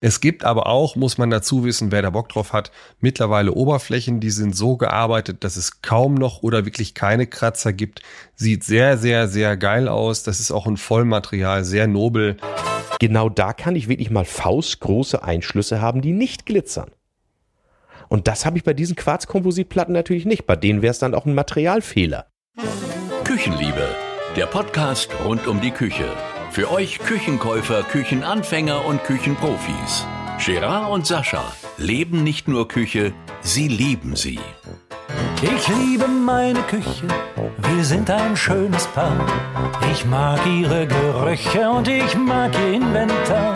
[0.00, 4.20] Es gibt aber auch, muss man dazu wissen, wer da Bock drauf hat, mittlerweile Oberflächen,
[4.20, 8.02] die sind so gearbeitet, dass es kaum noch oder wirklich keine Kratzer gibt.
[8.36, 10.22] Sieht sehr, sehr, sehr geil aus.
[10.22, 12.36] Das ist auch ein Vollmaterial, sehr nobel.
[13.00, 16.90] Genau da kann ich wirklich mal faustgroße Einschlüsse haben, die nicht glitzern.
[18.08, 20.46] Und das habe ich bei diesen Quarzkompositplatten natürlich nicht.
[20.46, 22.26] Bei denen wäre es dann auch ein Materialfehler.
[23.24, 23.88] Küchenliebe,
[24.36, 26.06] der Podcast rund um die Küche.
[26.50, 30.06] Für euch Küchenkäufer, Küchenanfänger und Küchenprofis.
[30.44, 31.44] Gerard und Sascha
[31.76, 33.12] leben nicht nur Küche,
[33.42, 34.40] sie lieben sie.
[35.42, 37.06] Ich liebe meine Küche,
[37.58, 39.24] wir sind ein schönes Paar.
[39.92, 43.54] Ich mag ihre Gerüche und ich mag ihr Inventar.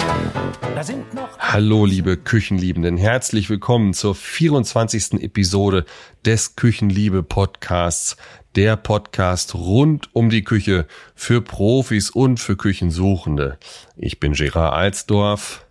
[0.74, 5.22] Da sind noch Hallo liebe Küchenliebenden, herzlich willkommen zur 24.
[5.22, 5.84] Episode
[6.24, 8.16] des Küchenliebe Podcasts
[8.56, 13.58] der Podcast rund um die Küche für Profis und für Küchensuchende.
[13.96, 15.66] Ich bin Gerard Alsdorf.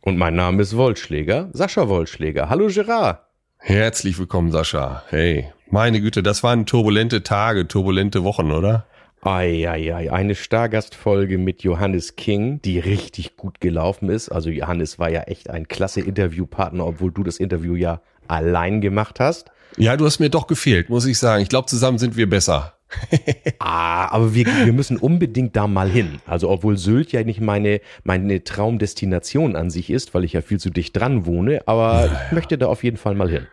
[0.00, 2.48] Und mein Name ist Wollschläger, Sascha Wollschläger.
[2.48, 3.20] Hallo Gerard.
[3.58, 5.04] Herzlich willkommen, Sascha.
[5.08, 8.86] Hey, meine Güte, das waren turbulente Tage, turbulente Wochen, oder?
[9.20, 14.30] Eieiei, eine Stargastfolge mit Johannes King, die richtig gut gelaufen ist.
[14.30, 19.20] Also Johannes war ja echt ein klasse Interviewpartner, obwohl du das Interview ja allein gemacht
[19.20, 19.52] hast.
[19.76, 21.42] Ja, du hast mir doch gefehlt, muss ich sagen.
[21.42, 22.74] Ich glaube, zusammen sind wir besser.
[23.58, 26.20] ah, aber wir, wir müssen unbedingt da mal hin.
[26.26, 30.60] Also obwohl Sylt ja nicht meine, meine Traumdestination an sich ist, weil ich ja viel
[30.60, 33.46] zu dicht dran wohne, aber ja, ich möchte da auf jeden Fall mal hin.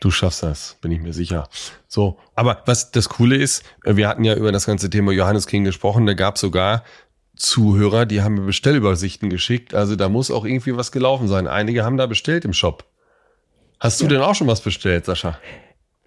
[0.00, 1.48] Du schaffst das, bin ich mir sicher.
[1.88, 5.64] So, aber was das Coole ist, wir hatten ja über das ganze Thema Johannes King
[5.64, 6.84] gesprochen, da gab sogar
[7.36, 9.74] Zuhörer, die haben mir Bestellübersichten geschickt.
[9.74, 11.48] Also da muss auch irgendwie was gelaufen sein.
[11.48, 12.84] Einige haben da bestellt im Shop.
[13.80, 14.10] Hast du ja.
[14.10, 15.38] denn auch schon was bestellt, Sascha?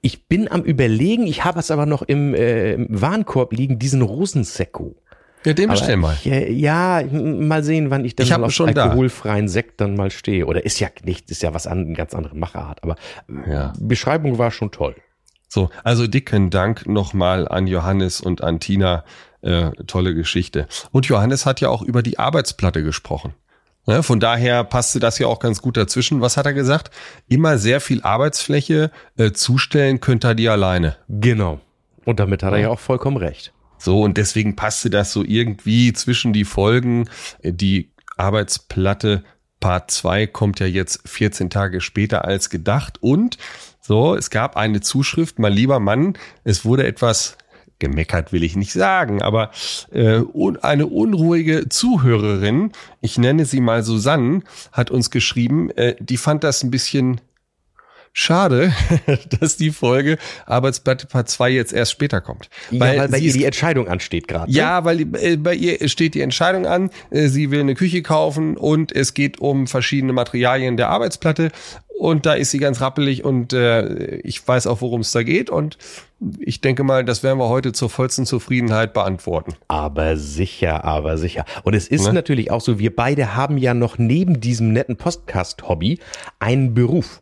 [0.07, 4.01] Ich bin am überlegen, ich habe es aber noch im, äh, im Warenkorb liegen, diesen
[4.01, 4.95] Rosensekko.
[5.43, 6.17] Ja, den bestell mal.
[6.23, 9.51] Ja, ja, mal sehen, wann ich dann ich mal auf schon alkoholfreien da.
[9.51, 10.45] Sekt dann mal stehe.
[10.45, 12.81] Oder ist ja nicht, ist ja was an, ganz andere Machart.
[12.83, 12.95] Aber
[13.49, 13.73] ja.
[13.81, 14.95] Beschreibung war schon toll.
[15.49, 19.03] So, also dicken Dank nochmal an Johannes und an Tina.
[19.41, 20.67] Äh, tolle Geschichte.
[20.91, 23.33] Und Johannes hat ja auch über die Arbeitsplatte gesprochen.
[23.87, 26.19] Ne, von daher passte das ja auch ganz gut dazwischen.
[26.19, 26.91] Was hat er gesagt?
[27.29, 30.97] Immer sehr viel Arbeitsfläche äh, zustellen könnte er die alleine.
[31.07, 31.61] Genau.
[32.03, 33.53] Und damit hat er ja auch vollkommen recht.
[33.77, 37.09] So, und deswegen passte das so irgendwie zwischen die Folgen.
[37.41, 39.23] Äh, die Arbeitsplatte
[39.61, 42.97] Part 2 kommt ja jetzt 14 Tage später als gedacht.
[42.99, 43.37] Und
[43.79, 47.37] so, es gab eine Zuschrift, mein lieber Mann, es wurde etwas
[47.79, 49.51] gemeckert will ich nicht sagen, aber
[49.91, 50.21] äh,
[50.61, 52.71] eine unruhige Zuhörerin,
[53.01, 57.21] ich nenne sie mal Susanne, hat uns geschrieben, äh, die fand das ein bisschen
[58.17, 58.73] schade,
[59.39, 62.49] dass die Folge Arbeitsblatt Part 2 jetzt erst später kommt.
[62.71, 64.51] Ja, weil, weil bei ihr die Entscheidung ansteht gerade.
[64.51, 64.57] Ne?
[64.57, 68.57] Ja, weil äh, bei ihr steht die Entscheidung an, äh, sie will eine Küche kaufen
[68.57, 71.51] und es geht um verschiedene Materialien der Arbeitsplatte
[71.97, 75.49] und da ist sie ganz rappelig und äh, ich weiß auch, worum es da geht.
[75.49, 75.79] Und
[76.39, 79.53] ich denke mal, das werden wir heute zur vollsten Zufriedenheit beantworten.
[79.67, 81.43] Aber sicher, aber sicher.
[81.63, 82.13] Und es ist ne?
[82.13, 85.99] natürlich auch so, wir beide haben ja noch neben diesem netten Podcast-Hobby
[86.39, 87.19] einen Beruf.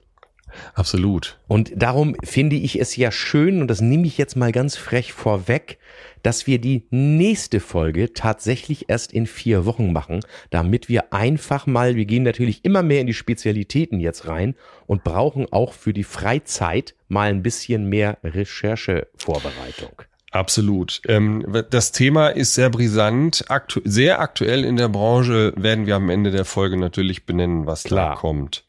[0.73, 1.39] Absolut.
[1.47, 5.13] Und darum finde ich es ja schön, und das nehme ich jetzt mal ganz frech
[5.13, 5.77] vorweg,
[6.23, 11.95] dass wir die nächste Folge tatsächlich erst in vier Wochen machen, damit wir einfach mal,
[11.95, 14.55] wir gehen natürlich immer mehr in die Spezialitäten jetzt rein
[14.87, 20.01] und brauchen auch für die Freizeit mal ein bisschen mehr Recherchevorbereitung.
[20.35, 21.01] Absolut.
[21.07, 26.09] Ähm, das Thema ist sehr brisant, aktu sehr aktuell in der Branche, werden wir am
[26.09, 28.15] Ende der Folge natürlich benennen, was Klar.
[28.15, 28.65] da kommt.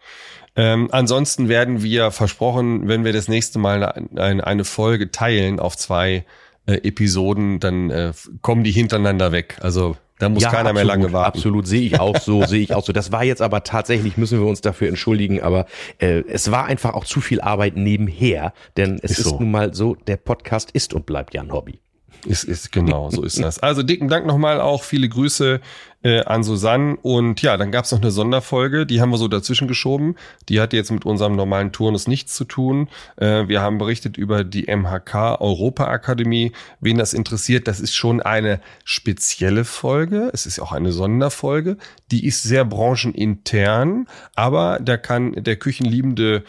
[0.56, 3.84] Ähm, ansonsten werden wir versprochen, wenn wir das nächste Mal
[4.16, 6.24] eine, eine Folge teilen auf zwei
[6.66, 9.58] äh, Episoden, dann äh, kommen die hintereinander weg.
[9.60, 11.36] Also da muss ja, keiner absolut, mehr lange warten.
[11.36, 12.92] Absolut, sehe ich auch so, sehe ich auch so.
[12.92, 15.66] Das war jetzt aber tatsächlich, müssen wir uns dafür entschuldigen, aber
[15.98, 19.38] äh, es war einfach auch zu viel Arbeit nebenher, denn es ist, ist so.
[19.38, 21.80] nun mal so, der Podcast ist und bleibt ja ein Hobby.
[22.24, 23.58] Ist, ist genau, so ist das.
[23.58, 25.60] Also dicken Dank nochmal auch, viele Grüße
[26.02, 26.96] äh, an Susanne.
[27.02, 30.14] Und ja, dann gab's noch eine Sonderfolge, die haben wir so dazwischen geschoben.
[30.48, 32.88] Die hat jetzt mit unserem normalen Turnus nichts zu tun.
[33.16, 36.52] Äh, wir haben berichtet über die MHK Europa Akademie.
[36.80, 40.30] Wen das interessiert, das ist schon eine spezielle Folge.
[40.32, 41.76] Es ist auch eine Sonderfolge.
[42.12, 44.06] Die ist sehr branchenintern,
[44.36, 46.44] aber da kann der Küchenliebende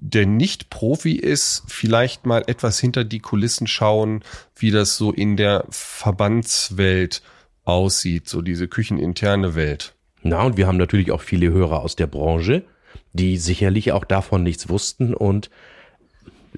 [0.00, 4.22] der nicht Profi ist, vielleicht mal etwas hinter die Kulissen schauen,
[4.56, 7.22] wie das so in der Verbandswelt
[7.64, 9.94] aussieht, so diese kücheninterne Welt.
[10.22, 12.64] Na, und wir haben natürlich auch viele Hörer aus der Branche,
[13.12, 15.50] die sicherlich auch davon nichts wussten und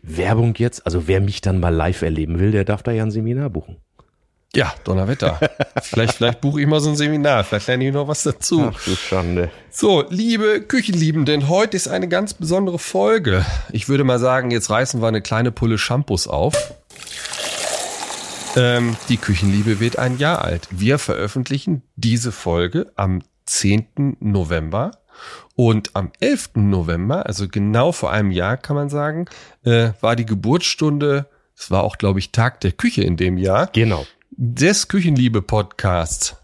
[0.02, 3.10] Werbung jetzt, also wer mich dann mal live erleben will, der darf da ja ein
[3.10, 3.76] Seminar buchen.
[4.54, 5.38] Ja, Donnerwetter.
[5.82, 7.44] vielleicht, vielleicht buche ich mal so ein Seminar.
[7.44, 8.72] Vielleicht lerne ich noch was dazu.
[8.74, 9.50] Ach du Schande.
[9.70, 13.46] So, liebe Küchenliebenden, heute ist eine ganz besondere Folge.
[13.70, 16.74] Ich würde mal sagen, jetzt reißen wir eine kleine Pulle Shampoos auf.
[18.56, 20.66] Ähm, die Küchenliebe wird ein Jahr alt.
[20.72, 24.16] Wir veröffentlichen diese Folge am 10.
[24.18, 24.90] November.
[25.54, 26.50] Und am 11.
[26.54, 29.26] November, also genau vor einem Jahr kann man sagen,
[29.62, 33.68] äh, war die Geburtsstunde, es war auch, glaube ich, Tag der Küche in dem Jahr.
[33.72, 34.06] Genau.
[34.36, 36.36] Des Küchenliebe-Podcasts.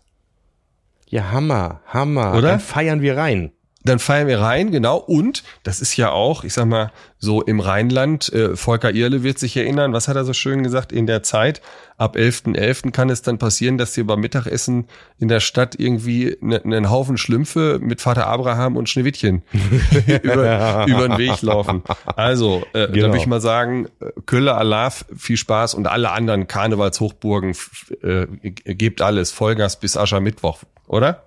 [1.08, 2.34] Ja, Hammer, Hammer.
[2.36, 2.48] Oder?
[2.48, 3.52] Dann feiern wir rein.
[3.86, 4.96] Dann feiern wir rein, genau.
[4.98, 9.38] Und das ist ja auch, ich sag mal, so im Rheinland, äh, Volker Irle wird
[9.38, 11.62] sich erinnern, was hat er so schön gesagt, in der Zeit,
[11.96, 12.54] ab 11.11.
[12.56, 12.90] .11.
[12.92, 14.86] kann es dann passieren, dass sie beim Mittagessen
[15.18, 19.42] in der Stadt irgendwie ne- einen Haufen Schlümpfe mit Vater Abraham und Schneewittchen
[20.22, 21.82] über, über den Weg laufen.
[22.16, 23.06] Also, äh, da Genau.
[23.08, 23.88] würde ich mal sagen,
[24.26, 27.54] Kölle Alaf, viel Spaß und alle anderen Karnevalshochburgen,
[28.02, 31.22] äh, gebt alles, Vollgas bis Aschermittwoch, oder?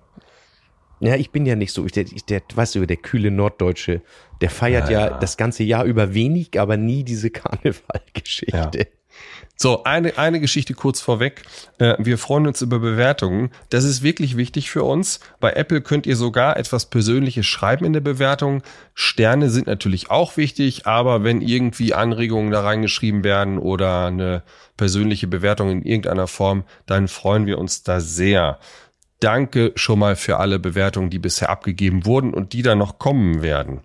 [1.00, 4.02] Ja, ich bin ja nicht so, ich, der, der, weißt du, der kühle Norddeutsche,
[4.40, 8.88] der feiert ja, das ganze Jahr über wenig, aber nie diese Karnevalgeschichte.
[9.56, 11.42] So, eine, eine Geschichte kurz vorweg.
[11.78, 13.50] Äh, wir freuen uns über Bewertungen.
[13.68, 15.20] Das ist wirklich wichtig für uns.
[15.38, 18.62] Bei Apple könnt ihr sogar etwas Persönliches schreiben in der Bewertung.
[18.94, 24.44] Sterne sind natürlich auch wichtig, aber wenn irgendwie Anregungen da reingeschrieben werden oder eine
[24.78, 28.58] persönliche Bewertung in irgendeiner Form, dann freuen wir uns da sehr.
[29.20, 33.42] Danke schon mal für alle Bewertungen, die bisher abgegeben wurden und die da noch kommen
[33.42, 33.80] werden.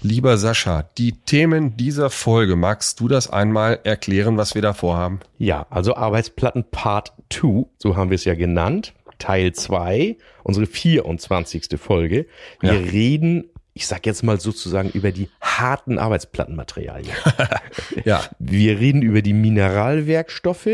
[0.00, 5.20] Lieber Sascha, die Themen dieser Folge, magst du das einmal erklären, was wir da vorhaben?
[5.38, 11.78] Ja, also Arbeitsplatten Part 2, so haben wir es ja genannt, Teil 2, unsere 24.
[11.78, 12.26] Folge.
[12.60, 12.90] Wir Ja.
[12.90, 17.14] reden, ich sag jetzt mal sozusagen über die harten Arbeitsplattenmaterialien.
[18.04, 20.68] Ja, Wir reden über die Mineralwerkstoffe.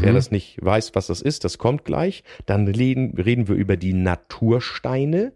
[0.00, 0.14] Wer Mhm.
[0.16, 2.24] das nicht weiß, was das ist, das kommt gleich.
[2.46, 5.32] Dann reden, reden wir über die Natursteine.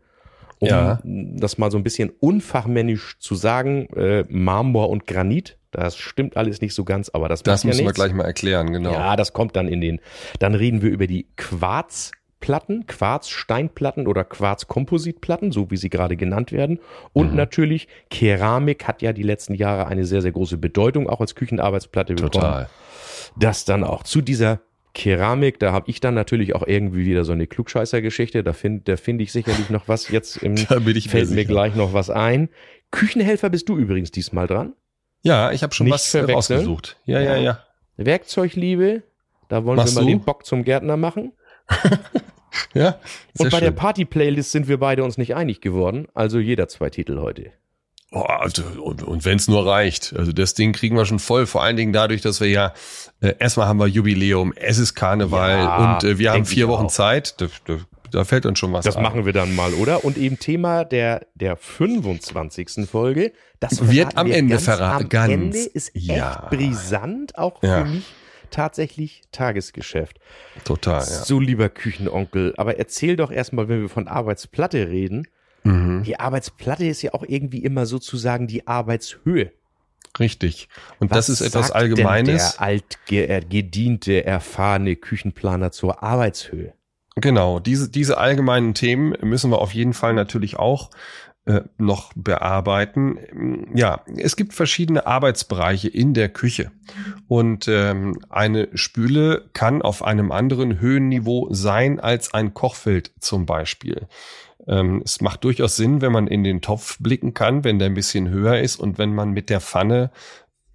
[0.60, 0.98] Um Ja.
[1.04, 6.60] das mal so ein bisschen unfachmännisch zu sagen, äh, Marmor und Granit, das stimmt alles
[6.60, 8.92] nicht so ganz, aber das, das macht ja müssen wir gleich mal erklären, genau.
[8.92, 10.00] Ja, das kommt dann in den.
[10.40, 16.80] Dann reden wir über die Quarzplatten, Quarzsteinplatten oder Quarzkompositplatten, so wie sie gerade genannt werden.
[17.12, 17.36] Und Mhm.
[17.36, 22.14] natürlich Keramik hat ja die letzten Jahre eine sehr, sehr große Bedeutung, auch als Küchenarbeitsplatte
[22.14, 22.32] bekommen.
[22.32, 22.68] Total.
[23.36, 24.60] Das dann auch zu dieser
[24.94, 28.42] Keramik, da habe ich dann natürlich auch irgendwie wieder so eine Klugscheißer-Geschichte.
[28.42, 30.08] Da finde da find ich sicherlich noch was.
[30.08, 31.48] Jetzt im, Da bin ich mir fällt mir sicher.
[31.48, 32.48] gleich noch was ein.
[32.90, 34.72] Küchenhelfer bist du übrigens diesmal dran.
[35.22, 36.34] Ja, ich habe schon Nicht was verwechseln.
[36.58, 36.96] rausgesucht.
[37.04, 37.62] Ja, ja, ja.
[37.96, 39.02] Werkzeugliebe,
[39.48, 40.16] da wollen Machst wir mal du?
[40.16, 41.32] den Bock zum Gärtner machen.
[42.74, 42.98] Ja,
[43.38, 43.74] Und bei der schön.
[43.76, 46.08] Party-Playlist sind wir beide uns nicht einig geworden.
[46.14, 47.52] Also jeder zwei Titel heute.
[48.10, 50.14] Also, und und wenn es nur reicht.
[50.16, 51.46] Also das Ding kriegen wir schon voll.
[51.46, 52.72] Vor allen Dingen dadurch, dass wir ja,
[53.20, 56.86] äh, erstmal haben wir Jubiläum, es ist Karneval Ja, und äh, wir haben vier Wochen
[56.86, 56.90] auch.
[56.90, 57.38] Zeit.
[57.40, 57.76] Da, da,
[58.10, 59.02] da fällt uns schon was Das ein.
[59.02, 60.04] machen wir dann mal, oder?
[60.06, 62.88] Und eben Thema der, der 25.
[62.90, 63.32] Folge.
[63.60, 65.02] Das Wird am wir Ende verraten.
[65.04, 65.32] Am Ganz.
[65.32, 66.46] Ende ist echt Ja.
[66.48, 67.84] brisant, auch Ja.
[67.84, 68.04] für mich
[68.50, 70.18] tatsächlich Tagesgeschäft.
[70.64, 71.04] Total, ja.
[71.04, 75.28] So, lieber Küchenonkel, aber erzähl doch erstmal, wenn wir von Arbeitsplatte reden.
[75.68, 76.02] Mhm.
[76.02, 79.52] Die Arbeitsplatte ist ja auch irgendwie immer sozusagen die Arbeitshöhe.
[80.18, 80.68] Richtig.
[80.98, 82.56] Und das Was ist etwas sagt Allgemeines.
[82.56, 86.72] Denn der altgediente, erfahrene Küchenplaner zur Arbeitshöhe.
[87.16, 90.90] Genau, diese, diese allgemeinen Themen müssen wir auf jeden Fall natürlich auch
[91.46, 93.70] äh, noch bearbeiten.
[93.74, 96.70] Ja, es gibt verschiedene Arbeitsbereiche in der Küche.
[97.26, 104.06] Und ähm, eine Spüle kann auf einem anderen Höhenniveau sein als ein Kochfeld zum Beispiel.
[104.68, 107.94] Ähm, es macht durchaus Sinn, wenn man in den Topf blicken kann, wenn der ein
[107.94, 110.10] bisschen höher ist und wenn man mit der Pfanne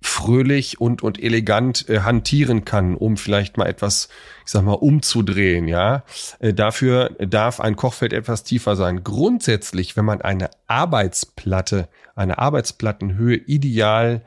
[0.01, 4.09] fröhlich und, und elegant äh, hantieren kann, um vielleicht mal etwas,
[4.45, 6.03] ich sag mal, umzudrehen, ja.
[6.39, 9.03] Äh, dafür darf ein Kochfeld etwas tiefer sein.
[9.03, 14.23] Grundsätzlich, wenn man eine Arbeitsplatte, eine Arbeitsplattenhöhe ideal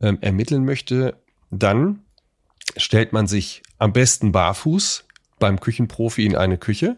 [0.00, 1.16] ähm, ermitteln möchte,
[1.50, 2.00] dann
[2.76, 5.04] stellt man sich am besten barfuß
[5.40, 6.96] beim Küchenprofi in eine Küche.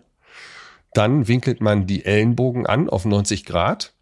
[0.93, 3.95] Dann winkelt man die Ellenbogen an auf 90 Grad.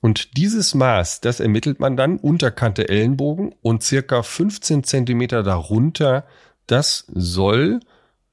[0.00, 6.24] Und dieses Maß, das ermittelt man dann Unterkante Ellenbogen und circa 15 Zentimeter darunter,
[6.66, 7.80] das soll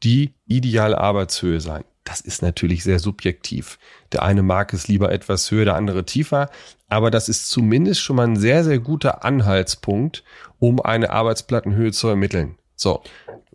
[0.04, 1.84] die ideale Arbeitshöhe sein.
[2.06, 3.78] Das ist natürlich sehr subjektiv.
[4.14, 6.50] Der eine mag es lieber etwas höher, der andere tiefer.
[6.88, 10.24] Aber das ist zumindest schon mal ein sehr, sehr guter Anhaltspunkt,
[10.58, 12.58] um eine Arbeitsplattenhöhe zu ermitteln.
[12.76, 13.04] So.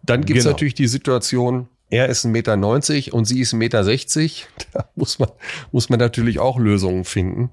[0.04, 0.52] Dann gibt es Genau.
[0.52, 3.84] natürlich die Situation, er ist 1,90 Meter und sie ist 1,60 Meter.
[4.72, 5.28] Da muss man,
[5.70, 7.50] muss man natürlich auch Lösungen finden.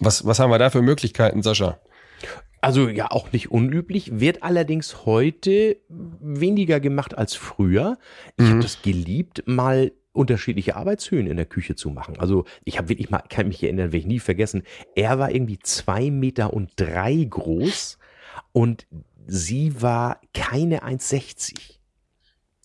[0.00, 1.78] Was, was haben wir da für Möglichkeiten, Sascha?
[2.60, 7.98] Also ja, auch nicht unüblich, wird allerdings heute weniger gemacht als früher.
[8.36, 8.50] Ich Mhm.
[8.50, 12.18] habe das geliebt, mal unterschiedliche Arbeitshöhen in der Küche zu machen.
[12.18, 14.64] Also ich habe wirklich mal, kann mich erinnern, werde ich nie vergessen,
[14.96, 17.98] er war irgendwie zwei Meter und drei groß
[18.50, 18.88] und
[19.28, 21.77] sie war keine 1,60.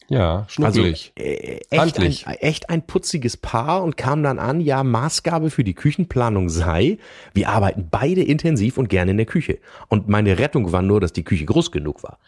[0.10, 1.14] Ja, schnuckelig.
[1.18, 2.26] Also, äh, echt, ein, Handlich.
[2.28, 6.98] echt ein putziges Paar und kam dann an, ja, Maßgabe für die Küchenplanung sei,
[7.34, 9.60] wir arbeiten beide intensiv und gerne in der Küche.
[9.88, 12.20] Und meine Rettung war nur, dass die Küche groß genug war.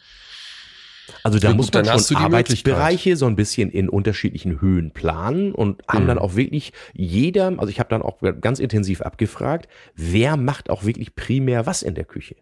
[1.21, 5.83] Also da Ja, muss man schon Arbeitsbereiche so ein bisschen in unterschiedlichen Höhen planen und
[5.87, 6.07] haben Mhm.
[6.07, 10.83] dann auch wirklich jeder, also ich habe dann auch ganz intensiv abgefragt, wer macht auch
[10.83, 12.35] wirklich primär was in der Küche.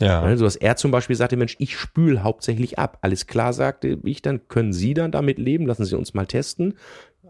[0.00, 0.20] Ja.
[0.20, 2.98] Also dass er zum Beispiel sagte, Mensch, ich spül hauptsächlich ab.
[3.02, 6.74] Alles klar, sagte ich, dann können Sie dann damit leben, lassen Sie uns mal testen.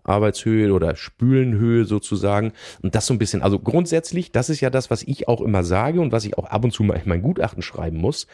[0.05, 2.53] Arbeitshöhe oder Spülenhöhe sozusagen.
[2.81, 5.62] Und das so ein bisschen, also grundsätzlich, das ist ja das, was ich auch immer
[5.62, 8.27] sage und was ich auch ab und zu mal in mein Gutachten schreiben muss.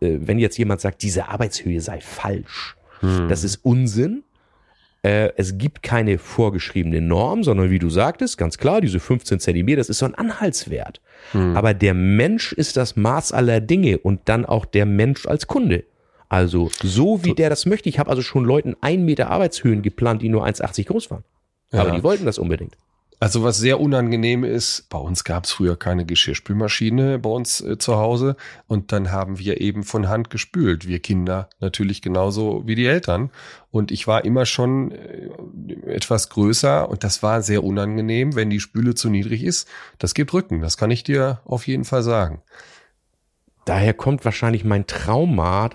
[0.00, 2.76] Äh, wenn jetzt jemand sagt, diese Arbeitshöhe sei falsch,
[3.28, 4.22] das ist Unsinn.
[5.02, 9.78] Äh, es gibt keine vorgeschriebene Norm, sondern wie du sagtest, ganz klar, diese 15 Zentimeter,
[9.78, 11.00] das ist so ein Anhaltswert.
[11.34, 15.84] Aber der Mensch ist das Maß aller Dinge und dann auch der Mensch als Kunde.
[16.28, 17.88] Also so wie der das möchte.
[17.88, 21.24] Ich habe also schon Leuten ein Meter Arbeitshöhen geplant, die nur 1,80 groß waren.
[21.72, 21.96] Aber Ja.
[21.96, 22.76] die wollten das unbedingt.
[23.22, 27.78] Also was sehr unangenehm ist, bei uns gab es früher keine Geschirrspülmaschine bei uns äh,
[27.78, 28.34] zu Hause
[28.66, 30.88] und dann haben wir eben von Hand gespült.
[30.88, 33.30] Wir Kinder natürlich genauso wie die Eltern.
[33.70, 35.28] Und ich war immer schon äh,
[35.86, 39.68] etwas größer und das war sehr unangenehm, wenn die Spüle zu niedrig ist.
[40.00, 42.42] Das gibt Rücken, das kann ich dir auf jeden Fall sagen.
[43.64, 45.70] Daher kommt wahrscheinlich mein Trauma,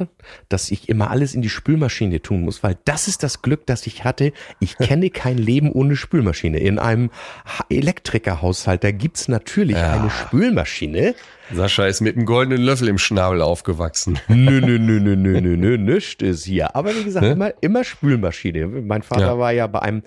[0.49, 3.87] dass ich immer alles in die Spülmaschine tun muss, weil das ist das Glück, das
[3.87, 4.33] ich hatte.
[4.59, 6.59] Ich kenne kein Leben ohne Spülmaschine.
[6.59, 7.09] In einem
[7.45, 9.93] Ha- Elektrikerhaushalt, da gibt's natürlich Ja.
[9.93, 11.15] eine Spülmaschine.
[11.53, 14.19] Sascha ist mit einem goldenen Löffel im Schnabel aufgewachsen.
[14.27, 16.75] Nö, nö, nö, nö, nö, nö, nö, nichts ist hier.
[16.75, 17.31] Aber wie gesagt, Ne?
[17.31, 18.67] immer, immer Spülmaschine.
[18.67, 19.39] Mein Vater Ja.
[19.39, 20.03] war ja bei einem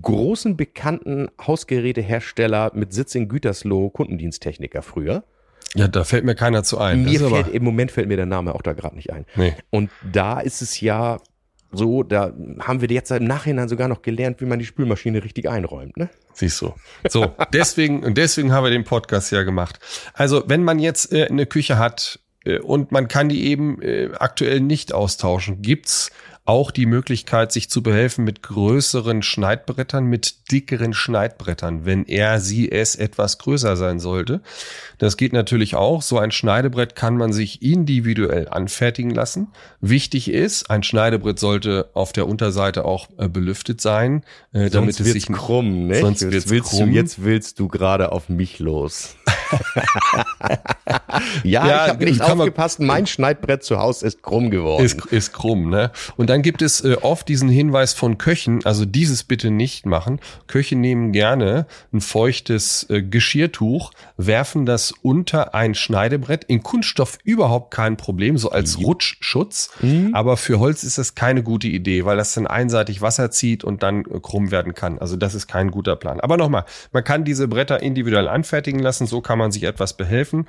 [0.00, 5.24] großen bekannten Hausgerätehersteller mit Sitz in Gütersloh Kundendiensttechniker früher.
[5.74, 7.04] Ja, da fällt mir keiner zu ein.
[7.04, 9.24] Mir fällt, im Moment fällt mir der Name auch da gerade nicht ein.
[9.36, 9.54] Nee.
[9.70, 11.18] Und da ist es ja
[11.72, 15.48] so, da haben wir jetzt im Nachhinein sogar noch gelernt, wie man die Spülmaschine richtig
[15.48, 15.96] einräumt.
[15.96, 16.10] Ne?
[16.32, 16.74] Siehst du.
[17.08, 19.78] So, deswegen, und deswegen haben wir den Podcast ja gemacht.
[20.12, 24.10] Also, wenn man jetzt äh, eine Küche hat äh, und man kann die eben äh,
[24.18, 26.10] aktuell nicht austauschen, gibt's
[26.50, 32.72] auch die Möglichkeit, sich zu behelfen mit größeren Schneidbrettern, mit dickeren Schneidbrettern, wenn er, sie,
[32.72, 34.40] es etwas größer sein sollte.
[34.98, 36.02] Das geht natürlich auch.
[36.02, 39.52] So ein Schneidebrett kann man sich individuell anfertigen lassen.
[39.80, 45.06] Wichtig ist, ein Schneidebrett sollte auf der Unterseite auch äh, belüftet sein, äh, damit es
[45.06, 46.00] sich krumm, ne?
[46.00, 46.90] sonst jetzt wird's willst krumm.
[46.90, 49.14] du jetzt willst du gerade auf mich los.
[51.44, 52.80] ja, Ja, ich habe nicht aufgepasst.
[52.80, 54.84] Mein Schneidbrett zu Hause ist krumm geworden.
[54.84, 55.92] Ist, ist krumm, ne?
[56.16, 60.20] Und dann gibt es äh, oft diesen Hinweis von Köchen, also dieses bitte nicht machen.
[60.46, 66.44] Köche nehmen gerne ein feuchtes äh, Geschirrtuch, werfen das unter ein Schneidebrett.
[66.44, 69.70] In Kunststoff überhaupt kein Problem, so als Rutschschutz.
[70.12, 73.82] Aber für Holz ist das keine gute Idee, weil das dann einseitig Wasser zieht und
[73.82, 74.98] dann äh, krumm werden kann.
[74.98, 76.20] Also das ist kein guter Plan.
[76.20, 80.46] Aber nochmal, man kann diese Bretter individuell anfertigen lassen, so kann man sich etwas behelfen.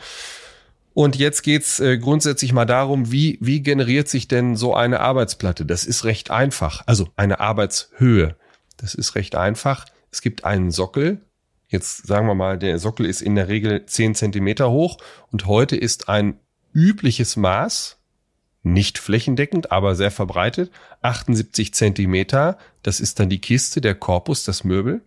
[0.94, 5.66] Und jetzt geht's äh, grundsätzlich mal darum, wie, wie generiert sich denn so eine Arbeitsplatte?
[5.66, 6.84] Das ist recht einfach.
[6.86, 8.36] Also eine Arbeitshöhe.
[8.78, 9.86] Das ist recht einfach.
[10.12, 11.22] Es gibt einen Sockel.
[11.70, 14.98] Jetzt sagen wir mal, der Sockel ist in der Regel 10 Zentimeter hoch
[15.32, 16.38] und heute ist ein
[16.74, 17.98] übliches Maß,
[18.64, 20.72] nicht flächendeckend, aber sehr verbreitet,
[21.02, 22.58] 78 Zentimeter.
[22.84, 25.02] Das ist dann die Kiste, der Korpus, das Möbel.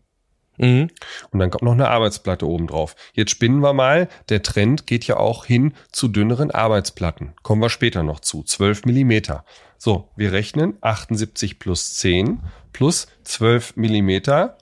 [0.56, 0.88] Mhm.
[1.30, 2.96] Und dann kommt noch eine Arbeitsplatte oben drauf.
[3.12, 4.08] Jetzt spinnen wir mal.
[4.28, 7.32] Der Trend geht ja auch hin zu dünneren Arbeitsplatten.
[7.42, 8.42] Kommen wir später noch zu.
[8.42, 9.44] 12 Millimeter.
[9.78, 12.40] So, wir rechnen 78 plus 10
[12.72, 14.58] plus 12 Millimeter.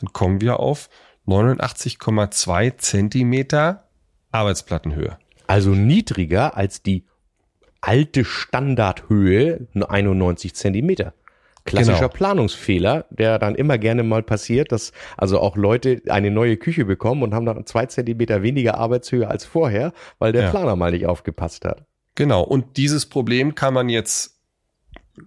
[0.00, 0.88] Dann kommen wir auf
[1.26, 3.84] 89,2 Zentimeter
[4.30, 5.18] Arbeitsplattenhöhe.
[5.46, 7.04] Also niedriger als die
[7.80, 11.14] alte Standardhöhe, nur 91 Zentimeter.
[11.64, 12.08] Klassischer Genau.
[12.08, 17.22] Planungsfehler, der dann immer gerne mal passiert, dass also auch Leute eine neue Küche bekommen
[17.22, 20.50] und haben dann zwei Zentimeter weniger Arbeitshöhe als vorher, weil der Ja.
[20.50, 21.84] Planer mal nicht aufgepasst hat.
[22.14, 22.42] Genau.
[22.42, 24.38] Und dieses Problem kann man jetzt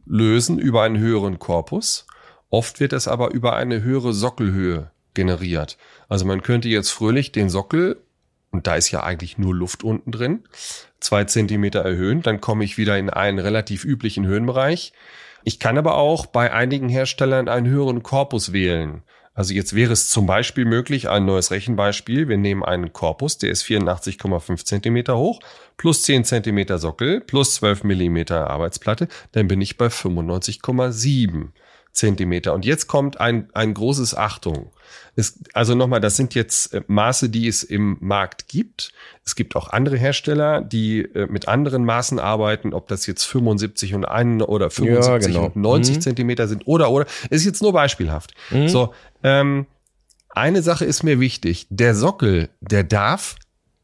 [0.05, 2.07] lösen über einen höheren Korpus.
[2.49, 5.77] Oft wird es aber über eine höhere Sockelhöhe generiert.
[6.09, 8.01] Also man könnte jetzt fröhlich den Sockel,
[8.51, 10.43] und da ist ja eigentlich nur Luft unten drin,
[10.99, 12.21] zwei Zentimeter erhöhen.
[12.21, 14.91] Dann komme ich wieder in einen relativ üblichen Höhenbereich.
[15.43, 19.03] Ich kann aber auch bei einigen Herstellern einen höheren Korpus wählen.
[19.33, 22.27] Also jetzt wäre es zum Beispiel möglich, ein neues Rechenbeispiel.
[22.27, 25.39] Wir nehmen einen Korpus, der ist 84,5 Zentimeter hoch,
[25.77, 29.07] plus 10 Zentimeter Sockel, plus 12 Millimeter Arbeitsplatte.
[29.31, 31.49] Dann bin ich bei 95,7
[31.93, 32.53] Zentimeter.
[32.53, 34.71] Und jetzt kommt ein, ein großes Achtung.
[35.15, 38.91] Es, also nochmal, das sind jetzt äh, Maße, die es im Markt gibt.
[39.25, 43.93] Es gibt auch andere Hersteller, die äh, mit anderen Maßen arbeiten, ob das jetzt 75
[43.93, 45.45] und 1 oder 75 genau.
[45.47, 46.01] und 90 Mhm.
[46.01, 47.05] Zentimeter sind oder oder.
[47.29, 48.33] Ist jetzt nur beispielhaft.
[48.49, 48.67] Mhm.
[48.67, 48.93] So,
[49.23, 49.65] ähm,
[50.29, 51.67] eine Sache ist mir wichtig.
[51.69, 53.35] Der Sockel, der darf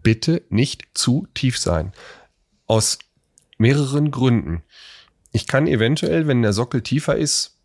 [0.01, 1.91] bitte nicht zu tief sein.
[2.65, 2.99] Aus
[3.57, 4.63] mehreren Gründen.
[5.33, 7.56] Ich kann eventuell, wenn der Sockel tiefer ist,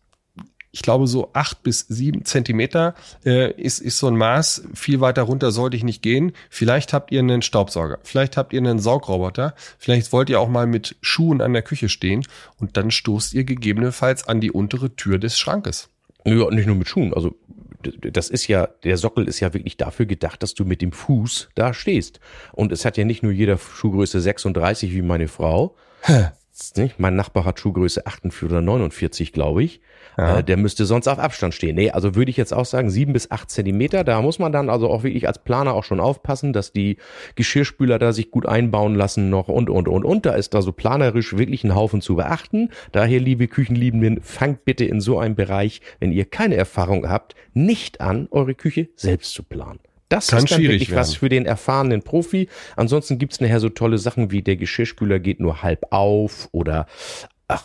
[0.73, 4.63] ich glaube so acht bis sieben Zentimeter äh, ist, ist so ein Maß.
[4.73, 6.33] Viel weiter runter sollte ich nicht gehen.
[6.49, 10.65] Vielleicht habt ihr einen Staubsauger, vielleicht habt ihr einen Saugroboter, vielleicht wollt ihr auch mal
[10.65, 12.25] mit Schuhen an der Küche stehen
[12.59, 15.89] und dann stoßt ihr gegebenenfalls an die untere Tür des Schrankes.
[16.25, 17.13] Ja, nicht nur mit Schuhen.
[17.13, 17.35] Also
[17.83, 21.49] das ist ja, der Sockel ist ja wirklich dafür gedacht, dass du mit dem Fuß
[21.53, 22.19] da stehst.
[22.51, 25.75] Und es hat ja nicht nur jeder Schuhgröße 36 wie meine Frau.
[26.77, 26.99] Nicht?
[26.99, 29.81] Mein Nachbar hat Schuhgröße 48 oder 49, glaube ich.
[30.17, 30.39] Ja.
[30.39, 31.75] Äh, der müsste sonst auf Abstand stehen.
[31.75, 34.03] Nee, also würde ich jetzt auch sagen, sieben bis acht Zentimeter.
[34.03, 36.97] Da muss man dann also auch wirklich als Planer auch schon aufpassen, dass die
[37.35, 40.25] Geschirrspüler da sich gut einbauen lassen noch und, und, und, und.
[40.27, 42.69] Da ist da so planerisch wirklich ein Haufen zu beachten.
[42.91, 47.99] Daher, liebe Küchenliebenden, fangt bitte in so einem Bereich, wenn ihr keine Erfahrung habt, nicht
[47.99, 49.79] an, eure Küche selbst zu planen.
[50.15, 51.19] Das Kann ist dann wirklich was werden.
[51.19, 52.47] für den erfahrenen Profi.
[52.75, 56.87] Ansonsten gibt's nachher so tolle Sachen wie der Geschirrspüler geht nur halb auf oder
[57.47, 57.63] ach,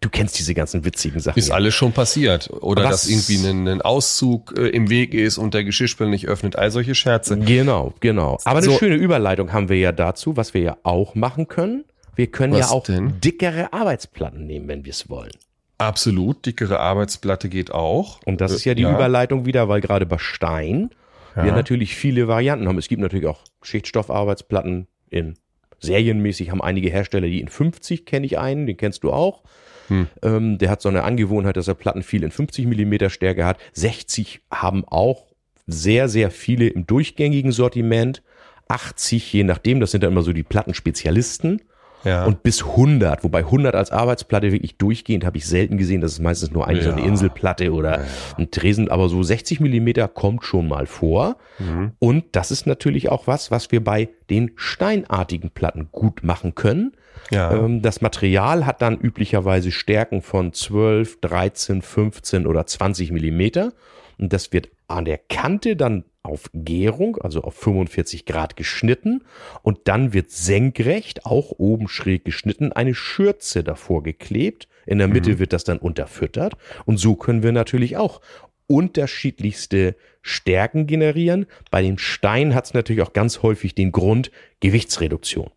[0.00, 1.38] du kennst diese ganzen witzigen Sachen.
[1.38, 1.54] Ist ja.
[1.54, 2.50] alles schon passiert.
[2.50, 6.26] Oder Was- dass irgendwie ein, ein Auszug äh, im Weg ist und der Geschirrspüler nicht
[6.28, 6.56] öffnet.
[6.56, 7.36] All solche Scherze.
[7.38, 8.38] Genau, genau.
[8.44, 8.78] Aber eine So.
[8.78, 11.84] schöne Überleitung haben wir ja dazu, was wir ja auch machen können.
[12.16, 13.20] Wir können Was ja auch denn?
[13.20, 15.30] dickere Arbeitsplatten nehmen, wenn wir es wollen.
[15.78, 16.44] Absolut.
[16.46, 18.20] Dickere Arbeitsplatte geht auch.
[18.24, 18.92] Und das ist ja die Ja.
[18.92, 20.90] Überleitung wieder, weil gerade bei Stein
[21.38, 21.54] wir Ja.
[21.54, 22.78] natürlich viele Varianten haben.
[22.78, 25.34] Es gibt natürlich auch Schichtstoffarbeitsplatten in
[25.80, 29.42] serienmäßig haben einige Hersteller, die in 50 kenne ich einen, den kennst du auch.
[29.88, 30.08] Hm.
[30.22, 33.58] Ähm, der hat so eine Angewohnheit, dass er Platten viel in 50 Millimeter Stärke hat.
[33.72, 35.26] 60 haben auch
[35.66, 38.22] sehr, sehr viele im durchgängigen Sortiment.
[38.68, 41.62] 80, je nachdem, das sind dann immer so die Plattenspezialisten.
[42.04, 42.24] Ja.
[42.26, 46.00] Und bis 100, wobei 100 als Arbeitsplatte wirklich durchgehend habe ich selten gesehen.
[46.00, 47.06] Das ist meistens nur eine so eine Ja.
[47.06, 48.04] Inselplatte oder
[48.36, 51.36] ein Tresen, aber so 60 Millimeter kommt schon mal vor.
[51.58, 51.92] Mhm.
[51.98, 56.92] Und das ist natürlich auch was, was wir bei den steinartigen Platten gut machen können.
[57.30, 57.52] ja.
[57.52, 63.72] Ähm, das Material hat dann üblicherweise Stärken von 12, 13, 15 oder 20 Millimeter.
[64.18, 69.24] Und das wird an der Kante dann auf Gärung, also auf 45 Grad geschnitten.
[69.62, 74.68] Und dann wird senkrecht, auch oben schräg geschnitten, eine Schürze davor geklebt.
[74.86, 76.56] In der Mitte wird das dann unterfüttert.
[76.84, 78.20] Und so können wir natürlich auch
[78.66, 81.46] unterschiedlichste Stärken generieren.
[81.70, 85.50] Bei dem Stein hat es natürlich auch ganz häufig den Grund Gewichtsreduktion.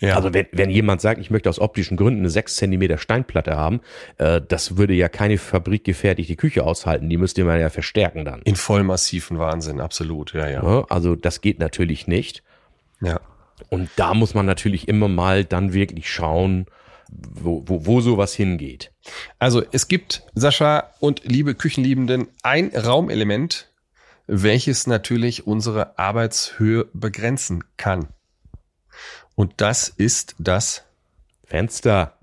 [0.00, 0.16] Ja.
[0.16, 3.80] Also wenn, wenn jemand sagt, ich möchte aus optischen Gründen eine 6 Zentimeter Steinplatte haben,
[4.18, 7.08] äh, das würde ja keine fabrikgefertigte Küche aushalten.
[7.08, 8.42] Die müsste man ja verstärken dann.
[8.42, 10.34] in vollmassiven Wahnsinn, absolut.
[10.34, 10.62] Ja, ja.
[10.62, 12.42] Ja, also das geht natürlich nicht.
[13.00, 13.20] ja.
[13.70, 16.66] Und da muss man natürlich immer mal dann wirklich schauen,
[17.08, 18.92] wo, wo, wo sowas hingeht.
[19.38, 23.70] Also es gibt, Sascha und liebe Küchenliebenden, ein Raumelement,
[24.26, 28.08] welches natürlich unsere Arbeitshöhe begrenzen kann.
[29.34, 30.84] Und das ist das,
[31.44, 32.14] Fenster.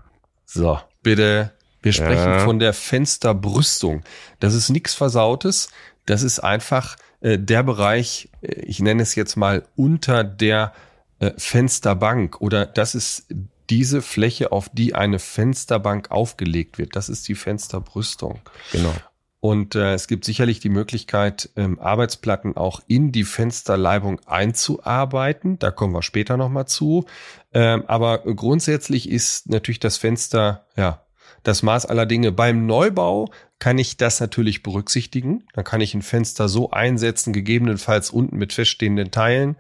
[0.45, 2.39] so, bitte, wir sprechen Ja.
[2.45, 4.04] von der Fensterbrüstung.
[4.39, 5.69] Das ist nichts Versautes,
[6.06, 10.74] das ist einfach äh, der Bereich, äh, ich nenne es jetzt mal unter der
[11.19, 13.28] äh, Fensterbank oder das ist
[13.69, 16.95] diese Fläche, auf die eine Fensterbank aufgelegt wird.
[16.95, 18.41] Das ist die Fensterbrüstung.
[18.71, 18.93] Genau.
[19.41, 25.58] Und äh, es gibt sicherlich die Möglichkeit, ähm, Arbeitsplatten auch in die Fensterleibung einzuarbeiten.
[25.58, 27.06] Da kommen wir später nochmal zu.
[27.51, 31.04] Ähm, aber grundsätzlich ist natürlich das Fenster, ja,
[31.41, 32.32] das Maß aller Dinge.
[32.32, 35.43] Beim Neubau kann ich das natürlich berücksichtigen.
[35.54, 39.56] Dann kann ich ein Fenster so einsetzen, gegebenenfalls unten mit feststehenden Teilen,